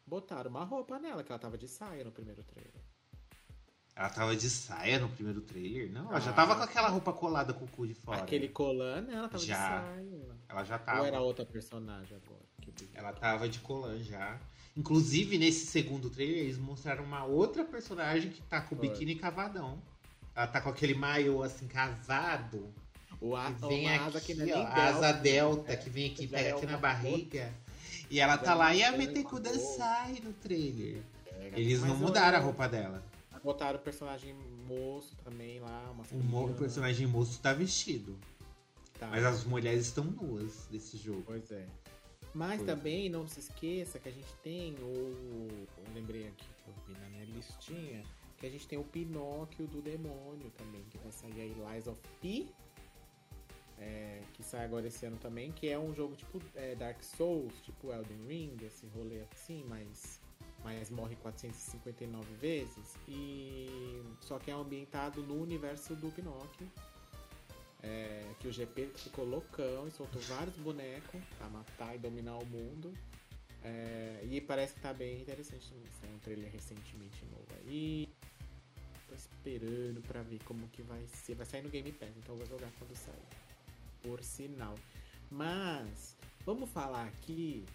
Botaram 0.06 0.52
uma 0.52 0.64
roupa 0.64 1.00
nela, 1.00 1.24
que 1.24 1.32
ela 1.32 1.40
tava 1.40 1.58
de 1.58 1.68
saia 1.68 2.04
no 2.04 2.12
primeiro 2.12 2.44
trailer. 2.44 2.84
Ela 3.96 4.10
tava 4.12 4.36
de 4.36 4.48
saia 4.48 5.00
no 5.00 5.10
primeiro 5.10 5.42
trailer? 5.42 5.92
Não, 5.92 6.10
ela 6.10 6.18
ah, 6.18 6.20
já 6.20 6.32
tava 6.32 6.56
com 6.56 6.62
aquela 6.62 6.90
roupa 6.90 7.12
colada 7.12 7.56
com 7.56 7.66
o 7.66 7.68
cu 7.70 7.88
de 7.88 7.96
fora. 7.96 8.22
Aquele 8.22 8.50
colã, 8.50 9.02
né? 9.02 9.16
Ela 9.16 9.28
tava 9.28 9.44
já. 9.44 9.56
de 9.56 9.86
saia. 9.88 10.38
Ela 10.48 10.64
já 10.64 10.78
tava. 10.78 11.00
Ou 11.00 11.08
era 11.08 11.22
outra 11.22 11.44
personagem 11.44 12.16
agora? 12.16 12.46
ela 12.94 13.14
tava 13.14 13.50
de 13.50 13.58
colã 13.62 13.98
já. 13.98 14.40
Inclusive, 14.78 15.40
nesse 15.40 15.66
segundo 15.66 16.08
trailer, 16.08 16.44
eles 16.44 16.60
mostraram 16.60 17.04
uma 17.04 17.26
outra 17.26 17.66
personagem 17.66 18.30
que 18.30 18.44
tá 18.44 18.62
com 18.62 18.76
o 18.76 18.78
biquíni 18.78 19.16
cavadão. 19.16 19.82
Ela 20.36 20.46
tá 20.46 20.62
com 20.62 20.70
aquele 20.70 20.94
maiô 20.94 21.42
assim, 21.42 21.68
cavado. 21.68 22.72
O 23.20 23.36
a, 23.36 23.52
que 23.52 23.68
vem 23.68 23.90
aqui, 23.90 24.06
asa, 24.06 24.22
que 24.22 24.32
é 24.34 24.36
ó, 24.36 24.46
delta, 24.46 24.74
asa 24.74 25.12
delta, 25.14 25.76
que 25.76 25.90
vem 25.90 26.12
aqui, 26.12 26.28
pega 26.28 26.50
é 26.50 26.52
aqui 26.52 26.68
na 26.68 26.78
barriga. 26.78 27.52
E 28.12 28.20
ela 28.20 28.38
tá 28.38 28.54
lá 28.54 28.76
e 28.76 28.84
a 28.84 28.92
Metekuda 28.92 29.58
sai 29.58 30.20
no 30.24 30.32
trailer. 30.34 31.02
Eles 31.56 31.82
não 31.82 31.98
mudaram 31.98 32.38
a 32.38 32.42
roupa 32.42 32.68
dela. 32.70 33.04
Botaram 33.44 33.80
o 33.80 33.82
personagem 33.82 34.36
moço 34.68 35.16
também 35.24 35.60
lá. 35.60 35.92
O, 36.12 36.54
personagem 36.54 37.08
moço 37.08 37.40
tá 37.40 37.52
vestido. 37.52 38.16
Tá. 39.00 39.08
Mas 39.08 39.24
as 39.24 39.44
mulheres 39.44 39.88
estão 39.88 40.04
nuas 40.04 40.68
desse 40.70 40.98
jogo. 40.98 41.24
Pois 41.26 41.50
é. 41.52 41.66
Mas 42.34 42.62
também 42.62 43.10
não 43.10 43.28
se 43.28 43.40
esqueça 43.40 43.98
que 44.00 44.08
a 44.08 44.12
gente 44.12 44.34
tem 44.44 44.76
o. 44.76 45.48
Eu 45.78 45.94
lembrei 45.94 46.28
aqui 46.28 46.46
que 46.46 46.68
eu 46.68 46.74
vi 46.86 46.94
na 47.02 47.10
minha 47.10 47.26
listinha. 47.26 48.04
Que 48.38 48.46
a 48.46 48.50
gente 48.50 48.68
tem 48.68 48.78
o 48.78 48.84
Pinóquio 48.84 49.66
do 49.66 49.82
Demônio 49.82 50.52
também, 50.52 50.84
que 50.92 50.98
vai 51.00 51.12
sair 51.12 51.42
aí 51.42 51.56
Lies 51.74 51.88
of 51.88 52.00
P. 52.22 52.46
É, 53.80 54.22
que 54.34 54.44
sai 54.44 54.66
agora 54.66 54.88
esse 54.88 55.06
ano 55.06 55.18
também, 55.18 55.52
que 55.52 55.68
é 55.68 55.78
um 55.78 55.94
jogo 55.94 56.16
tipo 56.16 56.40
é, 56.56 56.76
Dark 56.76 57.02
Souls, 57.04 57.54
tipo 57.62 57.92
Elden 57.92 58.28
Ring, 58.28 58.58
esse 58.64 58.88
rolê 58.88 59.22
assim, 59.32 59.64
mas, 59.68 60.20
mas 60.64 60.90
morre 60.92 61.16
459 61.16 62.34
vezes. 62.36 62.96
E 63.08 64.04
só 64.22 64.38
que 64.38 64.52
é 64.52 64.54
ambientado 64.54 65.24
no 65.24 65.42
universo 65.42 65.96
do 65.96 66.12
Pinóquio. 66.12 66.72
É, 67.84 68.34
que 68.40 68.48
o 68.48 68.52
GP 68.52 68.88
ficou 68.96 69.24
loucão 69.24 69.88
e 69.88 69.92
soltou 69.92 70.22
vários 70.24 70.56
bonecos 70.56 71.22
pra 71.38 71.48
matar 71.50 71.96
e 71.96 72.00
dominar 72.00 72.38
o 72.38 72.46
mundo. 72.46 72.92
É, 73.64 74.22
e 74.24 74.40
parece 74.42 74.74
que 74.74 74.82
tá 74.82 74.94
bem 74.94 75.22
interessante 75.22 75.70
também. 75.70 75.92
Saiu 76.00 76.14
um 76.14 76.20
trailer 76.20 76.52
recentemente 76.52 77.26
novo 77.26 77.48
aí. 77.66 78.08
Tô 79.08 79.16
esperando 79.16 80.02
pra 80.02 80.22
ver 80.22 80.40
como 80.44 80.68
que 80.70 80.82
vai 80.82 81.06
ser. 81.08 81.36
Vai 81.36 81.46
sair 81.46 81.62
no 81.62 81.70
Game 81.70 81.92
Pass, 81.92 82.12
então 82.18 82.36
eu 82.36 82.40
vou 82.40 82.48
jogar 82.48 82.72
quando 82.80 82.96
sair. 82.96 83.28
Por 84.02 84.24
sinal. 84.24 84.76
Mas, 85.30 86.16
vamos 86.46 86.70
falar 86.70 87.06
aqui 87.06 87.66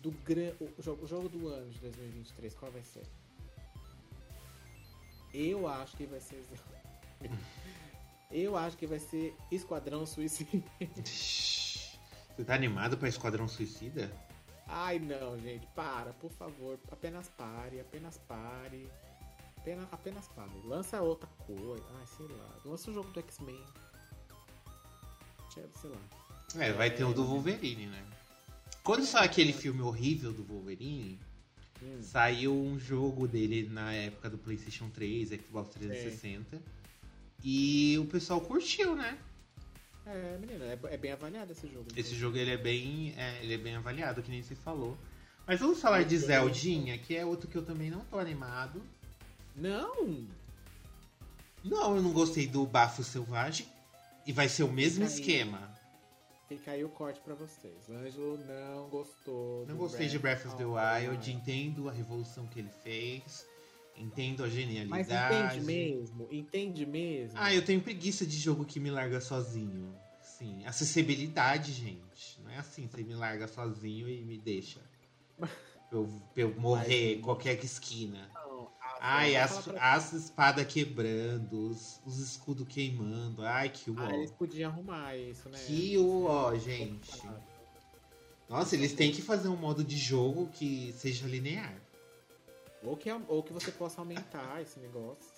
do 0.00 0.10
o, 0.10 0.82
jogo, 0.82 1.04
o 1.04 1.06
jogo 1.06 1.28
do 1.28 1.48
ano 1.48 1.70
de 1.70 1.78
2023. 1.80 2.54
Qual 2.54 2.70
vai 2.70 2.82
ser? 2.82 3.06
Eu 5.32 5.66
acho 5.66 5.96
que 5.96 6.06
vai 6.06 6.20
ser. 6.20 6.44
Eu 8.32 8.56
acho 8.56 8.76
que 8.78 8.86
vai 8.86 8.98
ser 8.98 9.36
Esquadrão 9.50 10.06
Suicida. 10.06 10.64
Você 10.80 12.44
tá 12.44 12.54
animado 12.54 12.96
pra 12.96 13.08
Esquadrão 13.08 13.46
Suicida? 13.46 14.10
Ai 14.66 14.98
não, 14.98 15.38
gente, 15.38 15.66
para, 15.74 16.14
por 16.14 16.30
favor. 16.32 16.78
Apenas 16.90 17.28
pare, 17.28 17.78
apenas 17.78 18.16
pare. 18.26 18.88
Apenas, 19.58 19.86
apenas 19.92 20.28
pare. 20.28 20.50
Lança 20.64 21.02
outra 21.02 21.28
coisa. 21.46 21.84
Ai, 22.00 22.06
sei 22.16 22.26
lá. 22.26 22.48
Lança 22.64 22.90
o 22.90 22.94
jogo 22.94 23.10
do 23.10 23.20
X-Men. 23.20 23.62
Sei 25.50 25.90
lá. 25.90 26.64
É, 26.64 26.72
vai 26.72 26.88
é... 26.88 26.90
ter 26.90 27.04
o 27.04 27.12
do 27.12 27.24
Wolverine, 27.24 27.86
né? 27.86 28.02
Quando 28.82 29.04
saiu 29.04 29.24
aquele 29.24 29.52
filme 29.52 29.82
horrível 29.82 30.32
do 30.32 30.42
Wolverine, 30.42 31.20
hum. 31.82 32.00
saiu 32.00 32.54
um 32.54 32.78
jogo 32.78 33.28
dele 33.28 33.68
na 33.68 33.92
época 33.92 34.30
do 34.30 34.38
PlayStation 34.38 34.88
3, 34.88 35.28
Xbox 35.28 35.70
360. 35.74 36.56
É. 36.56 36.81
E 37.42 37.98
o 37.98 38.04
pessoal 38.06 38.40
curtiu, 38.40 38.94
né? 38.94 39.18
É, 40.06 40.38
menina, 40.38 40.64
é, 40.64 40.78
é 40.94 40.96
bem 40.96 41.12
avaliado 41.12 41.52
esse 41.52 41.68
jogo. 41.68 41.86
Esse 41.96 42.14
jogo 42.14 42.36
ele 42.36 42.50
é 42.50 42.56
bem, 42.56 43.14
é, 43.16 43.42
ele 43.42 43.54
é 43.54 43.58
bem 43.58 43.76
avaliado, 43.76 44.22
que 44.22 44.30
nem 44.30 44.42
você 44.42 44.54
falou. 44.54 44.96
Mas 45.46 45.60
vamos 45.60 45.80
falar 45.80 46.04
de 46.04 46.16
Zeldinha, 46.18 46.98
que 46.98 47.16
é 47.16 47.24
outro 47.24 47.48
que 47.48 47.56
eu 47.56 47.64
também 47.64 47.90
não 47.90 48.00
tô 48.04 48.18
animado. 48.18 48.82
Não! 49.56 50.26
Não, 51.64 51.96
eu 51.96 52.02
não 52.02 52.12
gostei 52.12 52.46
do 52.46 52.66
Bafo 52.66 53.04
Selvagem. 53.04 53.66
E 54.26 54.32
vai 54.32 54.48
ser 54.48 54.62
o 54.62 54.72
mesmo 54.72 55.04
Fica 55.06 55.20
esquema. 55.20 55.58
Aí. 55.58 56.56
Fica 56.56 56.70
aí 56.72 56.84
o 56.84 56.88
corte 56.88 57.20
pra 57.20 57.34
vocês. 57.34 57.88
Ângelo 57.88 58.38
não 58.46 58.88
gostou. 58.88 59.66
Não 59.66 59.76
gostei 59.76 60.08
Breath 60.08 60.10
de 60.12 60.18
Breath 60.18 60.46
of 60.46 60.56
the 60.56 60.64
Wild. 60.64 61.32
Entendo 61.32 61.88
a 61.88 61.92
revolução 61.92 62.46
que 62.46 62.58
ele 62.58 62.70
fez. 62.82 63.46
Entendo 63.96 64.42
a 64.42 64.48
genialidade. 64.48 64.88
Mas 64.88 65.08
entende 65.08 65.66
mesmo? 65.66 66.28
Entende 66.30 66.86
mesmo? 66.86 67.38
Ah, 67.38 67.54
eu 67.54 67.64
tenho 67.64 67.80
preguiça 67.80 68.26
de 68.26 68.36
jogo 68.36 68.64
que 68.64 68.80
me 68.80 68.90
larga 68.90 69.20
sozinho. 69.20 69.94
Sim, 70.20 70.64
acessibilidade, 70.64 71.72
gente. 71.72 72.40
Não 72.42 72.50
é 72.50 72.58
assim, 72.58 72.88
você 72.88 73.02
me 73.02 73.14
larga 73.14 73.46
sozinho 73.46 74.08
e 74.08 74.22
me 74.24 74.38
deixa. 74.38 74.80
pra, 75.38 75.48
eu, 75.92 76.06
pra 76.32 76.42
eu 76.42 76.54
morrer 76.58 77.16
em 77.16 77.20
qualquer 77.20 77.62
esquina. 77.62 78.30
Não, 78.34 78.70
Ai, 79.00 79.36
as, 79.36 79.58
pra... 79.64 79.94
as 79.94 80.12
espadas 80.12 80.66
quebrando, 80.66 81.70
os, 81.70 82.00
os 82.04 82.18
escudos 82.18 82.66
queimando. 82.68 83.44
Ai, 83.44 83.68
que 83.68 83.90
uó. 83.90 83.96
Ah, 83.98 84.14
eles 84.14 84.30
podiam 84.30 84.70
arrumar 84.70 85.16
isso, 85.16 85.48
né? 85.48 85.58
Que 85.58 85.98
uó, 85.98 86.54
gente. 86.56 87.20
Nossa, 88.48 88.76
eles 88.76 88.92
têm 88.92 89.10
que 89.12 89.22
fazer 89.22 89.48
um 89.48 89.56
modo 89.56 89.82
de 89.82 89.96
jogo 89.96 90.48
que 90.52 90.92
seja 90.92 91.26
linear. 91.26 91.80
Ou 92.82 92.96
que, 92.96 93.10
ou 93.10 93.42
que 93.42 93.52
você 93.52 93.70
possa 93.70 94.00
aumentar 94.00 94.60
esse 94.60 94.78
negócio. 94.80 95.30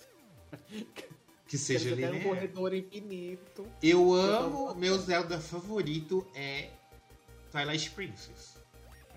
Que 1.47 1.59
seja 1.59 1.91
linear. 1.91 2.15
um 2.15 2.23
corredor 2.23 2.75
infinito. 2.75 3.67
Eu 3.83 4.15
amo, 4.15 4.75
meu 4.75 4.97
Zelda 4.99 5.39
favorito 5.39 6.27
é 6.35 6.71
Twilight 7.51 7.91
Princess. 7.91 8.57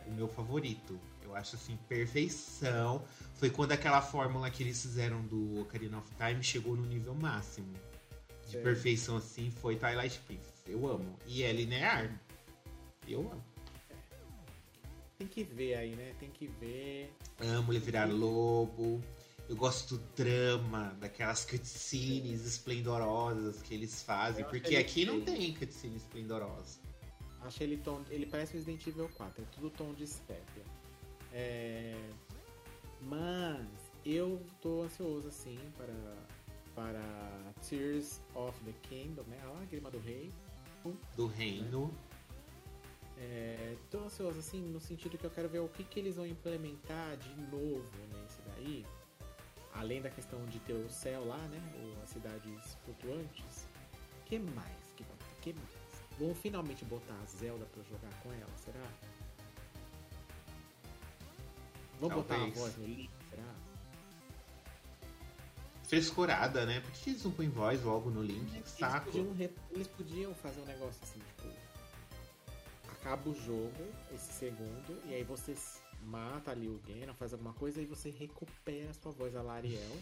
O 0.06 0.12
meu 0.12 0.28
favorito. 0.28 1.00
Eu 1.24 1.34
acho 1.36 1.56
assim, 1.56 1.78
perfeição. 1.88 3.04
Foi 3.36 3.50
quando 3.50 3.72
aquela 3.72 4.02
fórmula 4.02 4.50
que 4.50 4.62
eles 4.62 4.82
fizeram 4.82 5.22
do 5.22 5.62
Ocarina 5.62 5.98
of 5.98 6.10
Time 6.16 6.44
chegou 6.44 6.76
no 6.76 6.86
nível 6.86 7.16
máximo. 7.16 7.74
De 8.48 8.58
perfeição 8.58 9.18
assim, 9.18 9.50
foi 9.50 9.76
Twilight 9.76 10.20
Princess. 10.28 10.64
Eu 10.68 10.86
amo. 10.86 11.18
E 11.26 11.44
é 11.44 11.52
linear. 11.52 12.22
Eu 13.08 13.22
amo. 13.22 13.44
Tem 15.18 15.28
que 15.28 15.44
ver 15.44 15.76
aí, 15.76 15.96
né? 15.96 16.14
Tem 16.20 16.30
que 16.30 16.48
ver. 16.48 17.12
Amo 17.40 17.74
ele 17.74 17.80
virar 17.80 18.06
lobo. 18.06 19.02
Eu 19.50 19.56
gosto 19.56 19.98
do 19.98 20.04
drama, 20.16 20.96
daquelas 21.00 21.46
cutscenes 21.46 22.46
esplendorosas 22.46 23.62
que 23.62 23.74
eles 23.74 24.04
fazem, 24.04 24.44
porque 24.46 24.76
aqui 24.76 25.06
não 25.06 25.22
tem 25.22 25.54
cutscene 25.54 25.96
esplendorosa. 25.96 26.80
Achei 27.42 27.66
ele 27.66 27.78
tom. 27.78 28.04
Ele 28.10 28.26
parece 28.26 28.54
Resident 28.54 28.86
Evil 28.86 29.10
4, 29.16 29.42
é 29.42 29.46
tudo 29.56 29.70
tom 29.70 29.94
de 29.94 30.06
sépia. 30.06 30.64
É... 31.32 31.96
Mas 33.02 33.66
eu 34.06 34.42
tô 34.62 34.84
ansioso 34.84 35.30
assim 35.30 35.58
para, 35.78 35.94
para 36.76 37.54
Tears 37.68 38.20
of 38.36 38.60
the 38.66 38.74
Kingdom, 38.84 39.24
né? 39.24 39.40
A 39.44 39.52
lágrima 39.52 39.90
do 39.90 40.00
rei. 40.00 40.32
Do 41.16 41.28
reino. 41.28 41.94
É, 43.20 43.76
tô 43.90 44.00
ansioso 44.00 44.40
assim 44.40 44.62
no 44.62 44.80
sentido 44.80 45.18
que 45.18 45.26
eu 45.26 45.32
quero 45.32 45.50
ver 45.50 45.60
o 45.60 45.68
que, 45.68 45.84
que 45.84 46.00
eles 46.00 46.16
vão 46.16 46.26
implementar 46.26 47.18
de 47.18 47.34
novo 47.52 47.90
nesse 48.14 48.42
daí. 48.42 48.86
Além 49.74 50.02
da 50.02 50.10
questão 50.10 50.44
de 50.46 50.60
ter 50.60 50.74
o 50.74 50.90
céu 50.90 51.26
lá, 51.26 51.38
né? 51.38 51.62
Ou 51.82 52.04
as 52.04 52.10
cidades 52.10 52.78
flutuantes. 52.84 53.68
que 54.26 54.40
mais? 54.40 54.94
Que, 54.96 55.04
que 55.42 55.54
mais? 55.54 55.88
Vão 56.20 56.34
finalmente 56.34 56.84
botar 56.86 57.14
a 57.14 57.26
Zelda 57.26 57.66
pra 57.66 57.84
jogar 57.84 58.12
com 58.24 58.34
ela, 58.34 58.58
será? 58.58 58.84
Vamos 62.00 62.16
botar 62.16 62.36
a 62.36 62.50
voz 62.50 62.78
no 62.78 62.86
Link, 62.86 63.10
será? 63.30 63.56
Frescurada, 65.84 66.66
né? 66.66 66.82
Por 66.82 66.92
que 66.92 67.12
eles 67.12 67.24
não 67.24 67.32
põem 67.32 67.50
voz 67.50 67.84
logo 67.84 68.10
no 68.10 68.22
Link? 68.22 68.54
Eles 68.54 68.70
Saco. 68.70 69.06
Podiam, 69.06 69.52
eles 69.72 69.88
podiam 69.88 70.34
fazer 70.36 70.60
um 70.62 70.66
negócio 70.66 71.00
assim, 71.04 71.20
tipo. 71.20 71.37
Acaba 73.08 73.30
o 73.30 73.34
jogo, 73.34 73.72
esse 74.14 74.34
segundo, 74.34 75.02
e 75.06 75.14
aí 75.14 75.24
você 75.24 75.56
mata 76.02 76.52
ali 76.52 76.68
o 76.68 76.78
Ganon, 76.86 77.14
faz 77.14 77.32
alguma 77.32 77.54
coisa, 77.54 77.82
e 77.82 77.86
você 77.86 78.10
recupera 78.10 78.90
a 78.90 78.94
sua 78.94 79.14
voz, 79.14 79.34
a 79.34 79.42
Lariel. 79.42 79.98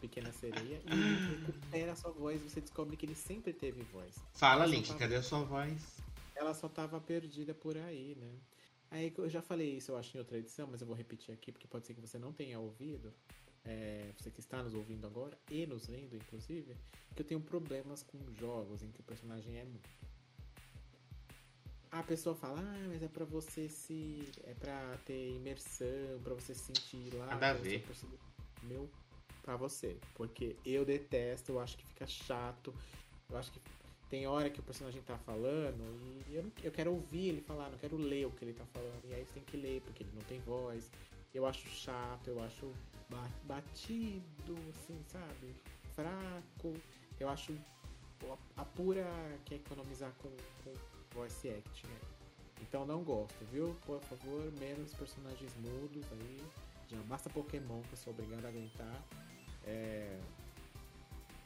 Pequena 0.00 0.32
Sereia, 0.32 0.82
e 0.84 0.92
ele 0.92 1.36
recupera 1.36 1.92
a 1.92 1.94
sua 1.94 2.10
voz 2.10 2.42
você 2.42 2.60
descobre 2.60 2.96
que 2.96 3.06
ele 3.06 3.14
sempre 3.14 3.52
teve 3.52 3.82
voz. 3.84 4.12
Fala, 4.32 4.66
Link, 4.66 4.88
tava... 4.88 4.98
cadê 4.98 5.14
a 5.14 5.22
sua 5.22 5.44
voz? 5.44 5.98
Ela 6.34 6.52
só 6.52 6.68
tava 6.68 7.00
perdida 7.00 7.54
por 7.54 7.76
aí, 7.76 8.16
né? 8.16 8.32
Aí 8.90 9.14
eu 9.16 9.30
já 9.30 9.40
falei 9.40 9.76
isso, 9.76 9.92
eu 9.92 9.96
acho, 9.96 10.16
em 10.16 10.18
outra 10.18 10.36
edição, 10.36 10.66
mas 10.68 10.80
eu 10.80 10.86
vou 10.88 10.96
repetir 10.96 11.32
aqui, 11.32 11.52
porque 11.52 11.68
pode 11.68 11.86
ser 11.86 11.94
que 11.94 12.00
você 12.00 12.18
não 12.18 12.32
tenha 12.32 12.58
ouvido. 12.58 13.14
É, 13.64 14.10
você 14.16 14.32
que 14.32 14.40
está 14.40 14.64
nos 14.64 14.74
ouvindo 14.74 15.06
agora, 15.06 15.38
e 15.48 15.64
nos 15.64 15.86
lendo, 15.86 16.16
inclusive, 16.16 16.74
que 17.14 17.22
eu 17.22 17.26
tenho 17.26 17.40
problemas 17.40 18.02
com 18.02 18.18
jogos 18.34 18.82
em 18.82 18.90
que 18.90 19.00
o 19.00 19.04
personagem 19.04 19.58
é 19.58 19.64
mudo. 19.64 19.97
A 21.90 22.02
pessoa 22.02 22.34
fala, 22.34 22.60
ah, 22.60 22.88
mas 22.88 23.02
é 23.02 23.08
pra 23.08 23.24
você 23.24 23.68
se. 23.68 24.30
É 24.44 24.54
pra 24.54 24.96
ter 25.06 25.30
imersão, 25.36 26.20
pra 26.22 26.34
você 26.34 26.54
se 26.54 26.64
sentir 26.64 27.14
lá. 27.14 27.26
Nada 27.26 27.50
a 27.50 27.52
ver. 27.54 27.84
Meu 28.62 28.88
para 29.48 29.56
você. 29.56 29.96
Porque 30.14 30.56
eu 30.66 30.84
detesto, 30.84 31.52
eu 31.52 31.60
acho 31.60 31.78
que 31.78 31.86
fica 31.86 32.06
chato. 32.06 32.74
Eu 33.30 33.38
acho 33.38 33.50
que 33.50 33.60
tem 34.10 34.26
hora 34.26 34.50
que 34.50 34.60
o 34.60 34.62
personagem 34.62 35.00
tá 35.02 35.16
falando 35.18 35.82
e 36.28 36.34
eu, 36.34 36.42
não, 36.42 36.52
eu 36.62 36.70
quero 36.70 36.92
ouvir 36.92 37.28
ele 37.28 37.40
falar, 37.40 37.70
não 37.70 37.78
quero 37.78 37.96
ler 37.96 38.26
o 38.26 38.30
que 38.30 38.44
ele 38.44 38.52
tá 38.52 38.66
falando. 38.66 39.02
E 39.08 39.14
aí 39.14 39.24
você 39.24 39.32
tem 39.34 39.42
que 39.44 39.56
ler, 39.56 39.80
porque 39.80 40.02
ele 40.02 40.12
não 40.14 40.22
tem 40.22 40.38
voz. 40.40 40.90
Eu 41.32 41.46
acho 41.46 41.66
chato, 41.68 42.28
eu 42.28 42.42
acho 42.42 42.70
batido, 43.44 44.54
assim, 44.74 45.02
sabe? 45.06 45.54
Fraco. 45.94 46.74
Eu 47.18 47.28
acho 47.30 47.54
a 48.56 48.64
pura 48.64 49.06
quer 49.44 49.56
economizar 49.56 50.12
com, 50.18 50.28
com 50.62 50.72
voice 51.18 51.48
act, 51.48 51.86
né? 51.86 51.98
Então 52.62 52.86
não 52.86 53.02
gosto, 53.02 53.44
viu? 53.52 53.74
Por 53.86 54.00
favor, 54.00 54.52
menos 54.58 54.92
personagens 54.94 55.52
mudos 55.56 56.04
aí. 56.12 56.40
Já 56.88 56.96
basta 57.02 57.28
Pokémon 57.28 57.82
que 57.82 57.92
eu 57.92 57.98
sou 57.98 58.12
obrigado 58.12 58.44
a 58.44 58.48
aguentar 58.48 59.04
é, 59.66 60.18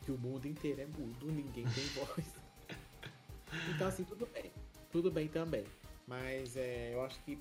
que 0.04 0.12
o 0.12 0.18
mundo 0.18 0.46
inteiro 0.46 0.80
é 0.80 0.86
mudo, 0.86 1.26
ninguém 1.26 1.64
tem 1.68 1.84
voz. 1.94 2.26
então, 3.74 3.88
assim, 3.88 4.04
tudo 4.04 4.26
bem. 4.26 4.50
Tudo 4.90 5.10
bem 5.10 5.28
também. 5.28 5.64
Mas 6.06 6.56
é, 6.56 6.94
eu 6.94 7.02
acho 7.02 7.18
que. 7.22 7.38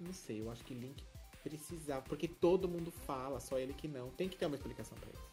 Não 0.00 0.12
sei, 0.12 0.40
eu 0.40 0.50
acho 0.50 0.64
que 0.64 0.74
Link 0.74 1.02
precisava. 1.42 2.02
Porque 2.02 2.26
todo 2.28 2.68
mundo 2.68 2.90
fala, 2.90 3.40
só 3.40 3.58
ele 3.58 3.72
que 3.72 3.86
não. 3.88 4.10
Tem 4.10 4.28
que 4.28 4.36
ter 4.36 4.46
uma 4.46 4.56
explicação 4.56 4.96
pra 4.98 5.10
isso. 5.10 5.30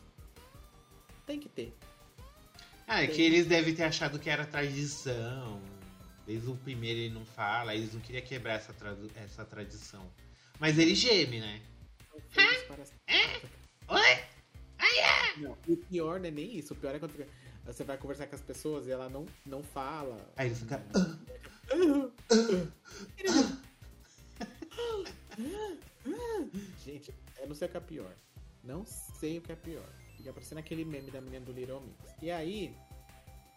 Tem 1.26 1.40
que 1.40 1.50
ter. 1.50 1.74
Ah, 2.88 3.02
é 3.02 3.08
Tem. 3.08 3.16
que 3.16 3.22
eles 3.22 3.48
devem 3.48 3.74
ter 3.74 3.84
achado 3.84 4.20
que 4.20 4.30
era 4.30 4.46
tradição. 4.46 5.62
Desde 6.26 6.50
o 6.50 6.56
primeiro 6.56 7.00
ele 7.00 7.14
não 7.14 7.26
fala, 7.26 7.76
eles 7.76 7.94
não 7.94 8.02
queriam 8.02 8.24
quebrar 8.24 8.54
essa, 8.54 8.74
essa 9.16 9.46
tradição. 9.46 10.10
Mas 10.60 10.78
ele 10.78 10.96
geme, 10.96 11.40
né? 11.40 11.62
É? 13.08 13.42
Oi? 13.88 14.34
Não, 15.38 15.58
o 15.68 15.78
pior 15.78 16.20
não 16.20 16.28
é 16.28 16.32
nem 16.32 16.58
isso. 16.58 16.74
O 16.74 16.78
pior 16.78 16.94
é 16.94 17.00
quando 17.00 17.14
você 17.66 17.84
vai 17.84 17.98
conversar 17.98 18.28
com 18.28 18.36
as 18.36 18.42
pessoas 18.42 18.88
e 18.88 18.92
ela 18.92 19.10
não, 19.10 19.26
não 19.46 19.64
fala. 19.64 20.18
Aí 20.38 20.48
ele 20.48 20.56
fica. 20.56 20.82
Gente, 26.86 27.14
eu 27.40 27.48
não 27.48 27.56
sei 27.56 27.68
o 27.68 27.72
que 27.72 27.78
é 27.78 27.80
pior. 27.80 28.16
Não 28.64 28.86
sei 28.86 29.40
o 29.40 29.42
que 29.42 29.52
é 29.52 29.56
pior. 29.56 29.90
Fica 30.18 30.32
parecendo 30.32 30.60
aquele 30.60 30.86
meme 30.86 31.10
da 31.10 31.20
menina 31.20 31.46
do 31.46 31.52
Little 31.52 31.82
Mix. 31.82 31.98
E 32.22 32.30
aí, 32.30 32.76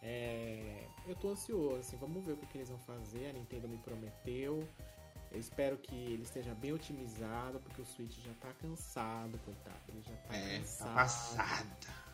é... 0.02 0.88
eu 1.06 1.14
tô 1.16 1.30
ansioso, 1.30 1.76
assim, 1.76 1.96
vamos 1.96 2.24
ver 2.24 2.32
o 2.32 2.36
que, 2.36 2.46
que 2.46 2.58
eles 2.58 2.68
vão 2.68 2.78
fazer. 2.80 3.30
A 3.30 3.32
Nintendo 3.32 3.68
me 3.68 3.78
prometeu. 3.78 4.66
Eu 5.30 5.40
espero 5.40 5.76
que 5.76 5.94
ele 5.94 6.22
esteja 6.22 6.54
bem 6.54 6.72
otimizado, 6.72 7.60
porque 7.60 7.82
o 7.82 7.84
Switch 7.84 8.16
já 8.24 8.32
tá 8.34 8.52
cansado, 8.54 9.38
coitado. 9.44 9.80
Ele 9.88 10.02
já 10.02 10.16
tá 10.16 10.36
é, 10.36 10.42
tá 10.42 10.58
cansado. 10.58 10.88
Tá 10.88 10.94
passada. 10.94 12.06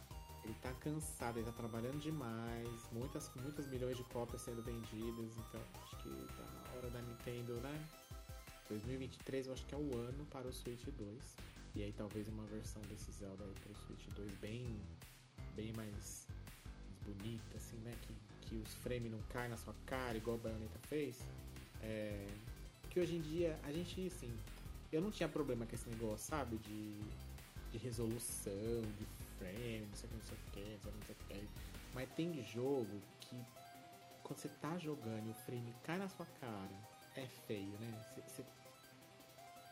Ele 0.45 0.55
tá 0.55 0.73
cansado, 0.75 1.39
ele 1.39 1.47
tá 1.47 1.53
trabalhando 1.53 2.01
demais. 2.01 2.89
Muitas, 2.91 3.31
muitas 3.37 3.67
milhões 3.69 3.97
de 3.97 4.05
cópias 4.05 4.43
sendo 4.43 4.63
vendidas. 4.63 5.37
Então, 5.37 5.61
acho 5.85 5.97
que 5.99 6.27
tá 6.35 6.43
na 6.43 6.77
hora 6.77 6.91
da 6.91 7.01
Nintendo, 7.01 7.55
né? 7.61 7.89
2023 8.69 9.47
eu 9.47 9.53
acho 9.53 9.67
que 9.67 9.75
é 9.75 9.79
o 9.79 9.97
ano 9.99 10.25
para 10.27 10.49
o 10.49 10.53
Switch 10.53 10.85
2. 10.85 11.37
E 11.75 11.83
aí 11.83 11.93
talvez 11.93 12.29
uma 12.29 12.45
versão 12.47 12.83
desse 12.83 13.11
Zelda 13.13 13.45
aí 13.45 13.55
pro 13.63 13.75
Switch 13.75 14.09
2 14.15 14.35
bem, 14.37 14.81
bem 15.55 15.73
mais 15.75 16.27
bonita, 17.07 17.57
assim, 17.57 17.77
né? 17.79 17.93
Que, 18.03 18.15
que 18.49 18.57
os 18.57 18.75
frames 18.75 19.11
não 19.11 19.21
caem 19.31 19.51
na 19.51 19.57
sua 19.57 19.75
cara, 19.87 20.17
igual 20.17 20.37
a 20.37 20.41
Bayonetta 20.41 20.79
fez. 20.89 21.19
É, 21.83 22.27
que 22.91 23.01
hoje 23.01 23.17
em 23.17 23.21
dia 23.21 23.59
a 23.65 23.73
gente, 23.73 24.07
assim, 24.07 24.33
eu 24.93 25.01
não 25.01 25.11
tinha 25.11 25.29
problema 25.29 25.67
com 25.67 25.75
esse 25.75 25.89
negócio, 25.89 26.29
sabe? 26.29 26.59
De, 26.59 27.01
de 27.71 27.79
resolução, 27.79 28.83
de 28.99 29.07
frame, 29.39 29.87
não 29.89 29.97
sei 29.97 30.09
o 30.09 30.13
que, 30.13 30.17
não 30.17 30.23
sei 30.23 30.37
o 30.37 30.51
que, 30.53 30.91
não 30.91 31.03
sei 31.07 31.15
o 31.15 31.29
que. 31.29 31.49
Mas 31.95 32.09
tem 32.11 32.45
jogo 32.45 33.01
que 33.21 33.37
quando 34.23 34.39
você 34.39 34.49
tá 34.49 34.79
jogando 34.79 35.27
e 35.27 35.31
o 35.31 35.35
frame 35.35 35.75
cai 35.83 35.99
na 35.99 36.09
sua 36.09 36.27
cara, 36.41 36.71
é 37.17 37.27
feio, 37.47 37.73
né? 37.81 38.05
Cê, 38.15 38.23
cê... 38.37 38.45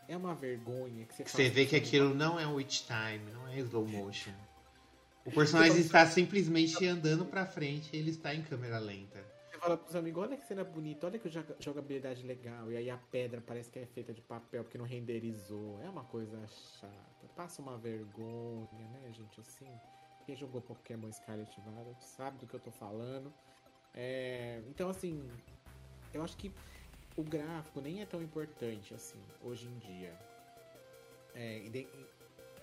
É 0.08 0.16
uma 0.16 0.34
vergonha 0.34 1.06
que 1.06 1.14
você 1.14 1.24
Você 1.24 1.48
vê 1.48 1.66
que 1.66 1.76
aquilo 1.76 2.14
não 2.14 2.38
é 2.38 2.46
witch 2.46 2.82
time, 2.86 3.30
não 3.32 3.48
é 3.48 3.58
slow 3.60 3.86
motion. 3.88 4.32
O 5.24 5.30
personagem 5.30 5.80
está 5.80 6.06
simplesmente 6.06 6.86
andando 6.86 7.24
pra 7.24 7.44
frente 7.46 7.90
e 7.92 7.98
ele 7.98 8.10
está 8.10 8.34
em 8.34 8.42
câmera 8.42 8.78
lenta 8.78 9.24
fala 9.60 9.76
pros 9.76 9.94
amigos, 9.94 10.22
olha 10.22 10.36
que 10.36 10.44
cena 10.44 10.64
bonita, 10.64 11.06
olha 11.06 11.18
que 11.18 11.28
jogabilidade 11.58 12.26
legal. 12.26 12.72
E 12.72 12.76
aí 12.76 12.90
a 12.90 12.96
pedra 12.96 13.42
parece 13.46 13.70
que 13.70 13.78
é 13.78 13.86
feita 13.86 14.12
de 14.12 14.22
papel 14.22 14.64
porque 14.64 14.78
não 14.78 14.86
renderizou. 14.86 15.80
É 15.82 15.88
uma 15.88 16.04
coisa 16.04 16.38
chata. 16.48 17.28
Passa 17.36 17.60
uma 17.60 17.76
vergonha, 17.76 18.88
né, 18.88 19.12
gente? 19.12 19.38
Assim, 19.38 19.70
quem 20.24 20.34
jogou 20.34 20.62
Pokémon 20.62 21.12
Scarlet 21.12 21.54
Violet 21.60 22.02
sabe 22.04 22.38
do 22.38 22.46
que 22.46 22.54
eu 22.54 22.60
tô 22.60 22.70
falando. 22.70 23.32
É, 23.94 24.62
então, 24.68 24.88
assim, 24.88 25.28
eu 26.14 26.22
acho 26.22 26.36
que 26.36 26.50
o 27.16 27.22
gráfico 27.22 27.80
nem 27.80 28.00
é 28.00 28.06
tão 28.06 28.22
importante 28.22 28.94
assim, 28.94 29.20
hoje 29.42 29.66
em 29.66 29.78
dia. 29.78 30.18
É, 31.34 31.86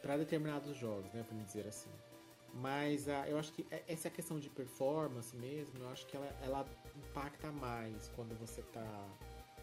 para 0.01 0.17
determinados 0.17 0.75
jogos, 0.75 1.11
né, 1.13 1.23
vamos 1.29 1.45
dizer 1.45 1.67
assim. 1.67 1.91
Mas 2.53 3.07
uh, 3.07 3.25
eu 3.27 3.37
acho 3.37 3.51
que 3.53 3.65
é, 3.69 3.83
essa 3.87 4.09
questão 4.09 4.39
de 4.39 4.49
performance 4.49 5.35
mesmo, 5.35 5.79
eu 5.79 5.89
acho 5.89 6.05
que 6.07 6.15
ela, 6.15 6.27
ela 6.41 6.65
impacta 6.95 7.51
mais 7.51 8.09
quando 8.15 8.37
você 8.39 8.61
tá 8.61 9.07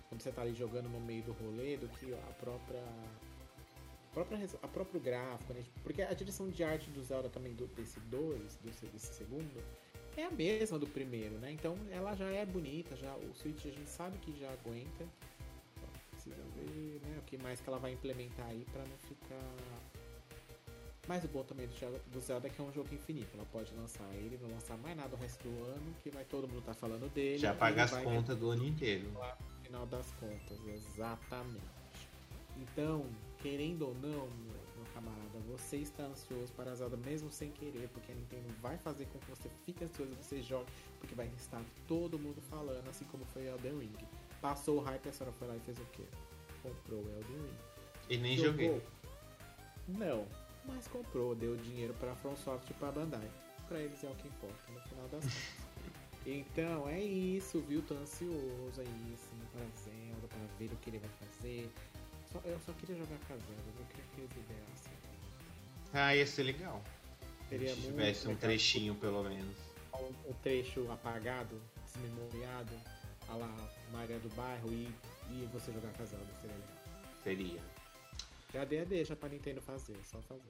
quando 0.08 0.22
você 0.22 0.30
tá 0.30 0.42
ali 0.42 0.54
jogando 0.54 0.88
no 0.88 1.00
meio 1.00 1.22
do 1.24 1.32
rolê 1.32 1.76
do 1.76 1.88
que 1.88 2.14
a 2.14 2.32
própria 2.34 2.82
a 2.82 4.14
própria 4.14 4.48
a 4.62 4.68
próprio 4.68 5.00
gráfico, 5.00 5.52
né? 5.52 5.64
Porque 5.82 6.02
a 6.02 6.12
direção 6.12 6.48
de 6.48 6.62
arte 6.62 6.88
do 6.90 7.02
Zelda 7.02 7.28
também 7.28 7.52
do, 7.54 7.66
desse 7.68 7.98
2, 8.00 8.56
desse, 8.56 8.86
desse 8.86 9.14
segundo, 9.14 9.60
é 10.16 10.24
a 10.24 10.30
mesma 10.30 10.78
do 10.78 10.86
primeiro, 10.86 11.36
né? 11.38 11.50
Então 11.50 11.76
ela 11.90 12.14
já 12.14 12.26
é 12.26 12.46
bonita, 12.46 12.94
já 12.96 13.12
o 13.16 13.34
Switch 13.34 13.66
a 13.66 13.70
gente 13.70 13.90
sabe 13.90 14.16
que 14.18 14.38
já 14.38 14.52
aguenta. 14.52 15.04
Precisa 16.12 16.42
ver, 16.54 17.00
né? 17.04 17.18
O 17.18 17.22
que 17.22 17.36
mais 17.38 17.60
que 17.60 17.68
ela 17.68 17.78
vai 17.78 17.92
implementar 17.92 18.46
aí 18.46 18.64
para 18.72 18.82
não 18.82 18.96
ficar 18.98 19.93
mas 21.06 21.24
o 21.24 21.28
bom 21.28 21.42
também 21.42 21.68
do 22.12 22.20
Zelda 22.20 22.46
é 22.46 22.50
que 22.50 22.60
é 22.60 22.64
um 22.64 22.72
jogo 22.72 22.94
infinito. 22.94 23.28
Ela 23.34 23.46
pode 23.52 23.74
lançar 23.74 24.08
ele, 24.14 24.38
não 24.40 24.50
lançar 24.50 24.76
mais 24.78 24.96
nada 24.96 25.14
o 25.14 25.18
resto 25.18 25.42
do 25.42 25.64
ano, 25.64 25.94
que 26.02 26.10
vai 26.10 26.24
todo 26.24 26.48
mundo 26.48 26.60
estar 26.60 26.74
tá 26.74 26.80
falando 26.80 27.12
dele. 27.12 27.38
Já 27.38 27.54
paga 27.54 27.84
as 27.84 27.90
contas 27.90 28.38
do 28.38 28.50
ano 28.50 28.64
inteiro. 28.64 29.10
No 29.10 29.64
final 29.64 29.86
das 29.86 30.10
contas, 30.12 30.58
exatamente. 30.66 31.74
Então, 32.56 33.06
querendo 33.42 33.88
ou 33.88 33.94
não, 33.94 34.28
meu, 34.28 34.64
camarada, 34.94 35.38
você 35.48 35.78
está 35.78 36.04
ansioso 36.04 36.52
para 36.52 36.74
Zelda 36.74 36.96
mesmo 36.96 37.30
sem 37.30 37.50
querer, 37.50 37.88
porque 37.88 38.12
a 38.12 38.14
Nintendo 38.14 38.48
vai 38.62 38.78
fazer 38.78 39.06
com 39.06 39.18
que 39.18 39.28
você 39.28 39.48
fique 39.64 39.84
ansioso 39.84 40.12
e 40.12 40.14
você 40.14 40.40
jogue, 40.40 40.70
porque 41.00 41.14
vai 41.14 41.26
estar 41.36 41.62
todo 41.88 42.18
mundo 42.18 42.40
falando, 42.48 42.88
assim 42.88 43.04
como 43.06 43.24
foi 43.26 43.46
Elden 43.46 43.78
Ring. 43.80 44.06
Passou 44.40 44.78
o 44.78 44.80
hype, 44.80 45.08
a 45.08 45.12
senhora 45.12 45.34
foi 45.36 45.48
lá 45.48 45.56
e 45.56 45.60
fez 45.60 45.78
o 45.78 45.84
quê? 45.86 46.04
Comprou 46.62 47.00
o 47.00 47.08
Elden 47.10 47.36
Ring. 47.36 47.56
E 48.08 48.16
nem 48.18 48.36
Jogou? 48.36 48.50
joguei. 48.52 48.82
Não, 49.88 50.26
mas 50.66 50.86
comprou, 50.88 51.34
deu 51.34 51.56
dinheiro 51.56 51.94
pra 51.94 52.14
FromSoft 52.16 52.70
e 52.70 52.74
pra 52.74 52.90
Bandai. 52.92 53.28
Pra 53.68 53.78
eles 53.80 54.02
é 54.04 54.08
o 54.08 54.14
que 54.14 54.28
importa, 54.28 54.72
no 54.72 54.80
final 54.82 55.08
das 55.08 55.24
contas. 55.24 55.64
Então, 56.26 56.88
é 56.88 56.98
isso, 57.02 57.60
viu? 57.68 57.82
Tô 57.82 57.92
ansioso 57.96 58.80
aí, 58.80 59.14
assim, 59.14 59.38
pra 59.52 59.60
Zelda, 59.82 60.26
pra 60.26 60.38
ver 60.58 60.72
o 60.72 60.76
que 60.76 60.88
ele 60.88 60.98
vai 60.98 61.10
fazer. 61.20 61.70
Só- 62.32 62.40
eu 62.46 62.58
só 62.64 62.72
queria 62.72 62.96
jogar 62.96 63.18
com 63.28 63.34
a 63.34 63.36
Zelda, 63.36 63.62
eu 63.78 63.84
queria 63.88 64.04
que 64.14 64.20
eles 64.22 64.30
liberassem. 64.34 64.92
Ah, 65.92 66.16
ia 66.16 66.26
ser 66.26 66.44
legal. 66.44 66.82
Seria 67.50 67.68
Se 67.74 67.80
muito 67.82 67.90
tivesse 67.92 68.26
um 68.28 68.36
trechinho, 68.36 68.94
pelo 68.94 69.22
menos. 69.22 69.54
um, 69.92 70.30
um 70.30 70.32
trecho 70.42 70.90
apagado, 70.90 71.60
desmemoriado, 71.84 72.72
a 73.28 73.34
lá 73.34 73.54
Maria 73.92 74.18
do 74.18 74.30
Bairro 74.34 74.72
e, 74.72 74.88
e 75.30 75.46
você 75.52 75.70
jogar 75.72 75.92
com 75.92 76.04
a 76.04 76.06
Zelda, 76.06 76.24
seria 76.40 76.56
legal. 76.56 76.78
Seria. 77.22 77.60
Já 78.54 78.64
dei 78.64 78.80
a 78.80 78.84
deixa 78.84 79.14
pra 79.16 79.28
Nintendo 79.28 79.60
fazer, 79.60 79.96
só 80.10 80.22
fazer. 80.22 80.48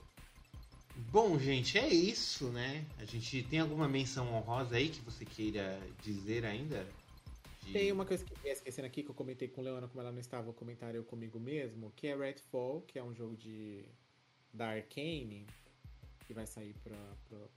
Bom, 1.10 1.38
gente, 1.38 1.76
é 1.78 1.88
isso, 1.88 2.48
né? 2.50 2.84
A 2.98 3.04
gente 3.04 3.42
tem 3.44 3.58
alguma 3.60 3.88
menção 3.88 4.32
honrosa 4.32 4.76
aí 4.76 4.88
que 4.90 5.00
você 5.00 5.24
queira 5.24 5.80
dizer 6.02 6.44
ainda? 6.44 6.86
De- 7.62 7.72
Tem 7.72 7.90
uma 7.90 8.04
coisa 8.04 8.24
que 8.24 8.32
eu 8.32 8.38
ia 8.44 8.52
esquecendo 8.52 8.86
aqui, 8.86 9.02
que 9.02 9.10
eu 9.10 9.14
comentei 9.14 9.48
com 9.48 9.62
Leona, 9.62 9.88
como 9.88 10.00
ela 10.00 10.12
não 10.12 10.20
estava, 10.20 10.50
o 10.50 10.54
comentário 10.54 10.98
eu 10.98 11.04
comigo 11.04 11.40
mesmo, 11.40 11.92
que 11.96 12.06
é 12.06 12.14
Redfall, 12.16 12.82
que 12.82 12.98
é 12.98 13.02
um 13.02 13.14
jogo 13.14 13.36
de 13.36 13.84
da 14.52 14.68
Arcane, 14.68 15.46
que 16.28 16.32
vai 16.34 16.46
sair 16.46 16.74
pra 16.84 16.96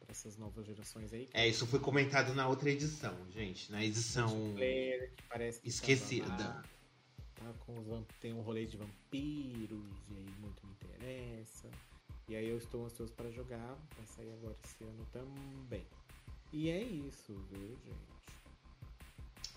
essas 0.07 0.35
novas 0.37 0.65
gerações 0.65 1.13
aí. 1.13 1.29
É, 1.33 1.47
isso 1.47 1.67
foi 1.67 1.79
comentado 1.79 2.33
na 2.33 2.47
outra 2.47 2.71
edição, 2.71 3.15
gente. 3.31 3.71
Na 3.71 3.83
edição 3.83 4.29
multiplayer, 4.35 5.11
que 5.15 5.23
parece 5.29 5.61
que 5.61 5.69
esquecida. 5.69 6.25
tava 6.27 6.43
lá, 6.43 6.63
tá 7.39 7.53
com 7.65 7.77
os 7.79 8.05
tem 8.19 8.33
um 8.33 8.41
rolê 8.41 8.65
de 8.65 8.77
vampiros, 8.77 9.85
e 10.09 10.15
aí 10.15 10.25
muito 10.39 10.65
me 10.65 10.73
interessa. 10.73 11.69
E 12.27 12.35
aí 12.35 12.49
eu 12.49 12.57
estou 12.57 12.85
ansioso 12.85 13.13
para 13.13 13.31
jogar, 13.31 13.77
vai 13.95 14.05
sair 14.05 14.31
agora 14.33 14.55
esse 14.63 14.83
ano 14.83 15.07
também. 15.11 15.85
E 16.51 16.69
é 16.69 16.81
isso, 16.81 17.33
viu, 17.51 17.69
gente? 17.85 18.17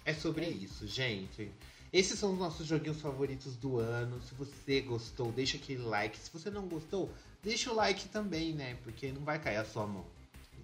É 0.04 0.14
sobre 0.14 0.44
É 0.44 0.50
isso, 0.50 0.86
gente. 0.86 1.50
Esses 1.92 2.18
são 2.18 2.32
os 2.32 2.38
nossos 2.38 2.66
joguinhos 2.66 3.00
favoritos 3.00 3.56
do 3.56 3.78
ano. 3.78 4.20
Se 4.22 4.34
você 4.34 4.80
gostou, 4.80 5.32
deixa 5.32 5.56
aquele 5.56 5.82
like. 5.82 6.16
Se 6.16 6.30
você 6.30 6.48
não 6.48 6.68
gostou, 6.68 7.10
deixa 7.42 7.72
o 7.72 7.74
like 7.74 8.08
também, 8.08 8.54
né? 8.54 8.76
Porque 8.84 9.10
não 9.10 9.24
vai 9.24 9.40
cair 9.40 9.56
a 9.56 9.64
sua 9.64 9.86
mão. 9.86 10.06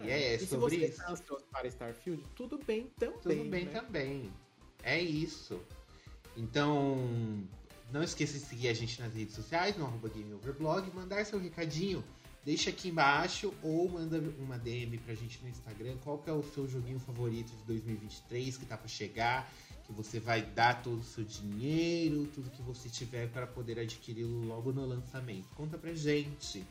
E 0.00 0.10
é, 0.10 0.34
e 0.34 0.38
se 0.38 0.46
sobre 0.46 0.76
você 0.76 0.84
isso. 0.84 1.00
está 1.00 1.10
ansioso 1.10 1.44
para 1.50 1.66
Starfield, 1.66 2.22
tudo 2.36 2.58
bem 2.58 2.86
também. 2.98 3.18
Tudo 3.18 3.50
bem 3.50 3.64
né? 3.64 3.72
também. 3.72 4.32
É 4.82 5.00
isso. 5.00 5.60
Então, 6.36 6.96
não 7.92 8.02
esqueça 8.02 8.34
de 8.34 8.44
seguir 8.44 8.68
a 8.68 8.74
gente 8.74 9.00
nas 9.00 9.14
redes 9.14 9.34
sociais, 9.34 9.76
no 9.76 9.86
arroba 9.86 10.08
GameOverblog, 10.08 10.90
mandar 10.94 11.24
seu 11.24 11.38
recadinho, 11.38 12.04
deixa 12.44 12.70
aqui 12.70 12.88
embaixo 12.88 13.54
ou 13.62 13.88
manda 13.88 14.18
uma 14.38 14.58
DM 14.58 14.98
pra 14.98 15.14
gente 15.14 15.42
no 15.42 15.48
Instagram. 15.48 15.96
Qual 16.04 16.18
que 16.18 16.28
é 16.28 16.32
o 16.32 16.42
seu 16.42 16.68
joguinho 16.68 17.00
favorito 17.00 17.50
de 17.56 17.64
2023 17.64 18.56
que 18.56 18.66
tá 18.66 18.76
pra 18.76 18.88
chegar? 18.88 19.50
Que 19.86 19.92
você 19.92 20.18
vai 20.18 20.42
dar 20.42 20.82
todo 20.82 20.98
o 20.98 21.04
seu 21.04 21.24
dinheiro, 21.24 22.26
tudo 22.34 22.50
que 22.50 22.60
você 22.62 22.88
tiver 22.88 23.28
para 23.28 23.46
poder 23.46 23.78
adquiri-lo 23.78 24.44
logo 24.44 24.72
no 24.72 24.84
lançamento. 24.84 25.46
Conta 25.54 25.78
pra 25.78 25.94
gente. 25.94 26.64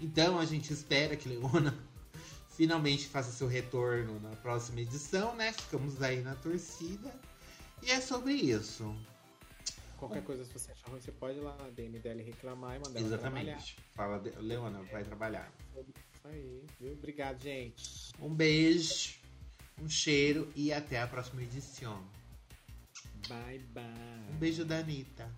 Então 0.00 0.38
a 0.38 0.44
gente 0.44 0.72
espera 0.72 1.14
que 1.14 1.28
Leona 1.28 1.76
finalmente 2.56 3.06
faça 3.06 3.30
seu 3.30 3.46
retorno 3.46 4.18
na 4.20 4.34
próxima 4.36 4.80
edição, 4.80 5.36
né? 5.36 5.52
Ficamos 5.52 6.00
aí 6.02 6.22
na 6.22 6.34
torcida. 6.36 7.12
E 7.82 7.90
é 7.90 8.00
sobre 8.00 8.32
isso. 8.34 8.94
Qualquer 9.96 10.22
coisa, 10.22 10.44
se 10.44 10.52
você 10.52 10.70
achar 10.70 10.88
ruim, 10.90 11.00
você 11.00 11.10
pode 11.10 11.38
ir 11.38 11.40
lá 11.42 11.56
na 11.56 11.68
DM 11.70 11.98
dela 11.98 12.22
reclamar 12.22 12.76
e 12.76 12.78
mandar. 12.78 13.00
Exatamente. 13.00 13.76
Fala, 13.94 14.18
de- 14.20 14.30
Leona, 14.38 14.82
vai 14.84 15.02
trabalhar. 15.04 15.52
Sobre 15.74 15.92
Isso 16.14 16.28
aí, 16.28 16.64
viu? 16.80 16.92
Obrigado, 16.92 17.42
gente. 17.42 18.12
Um 18.20 18.32
beijo, 18.32 19.14
um 19.80 19.88
cheiro 19.88 20.52
e 20.54 20.72
até 20.72 21.00
a 21.00 21.06
próxima 21.08 21.42
edição. 21.42 22.00
Bye, 23.28 23.58
bye. 23.72 23.84
Um 24.30 24.36
beijo 24.38 24.64
da 24.64 24.78
Anitta. 24.78 25.28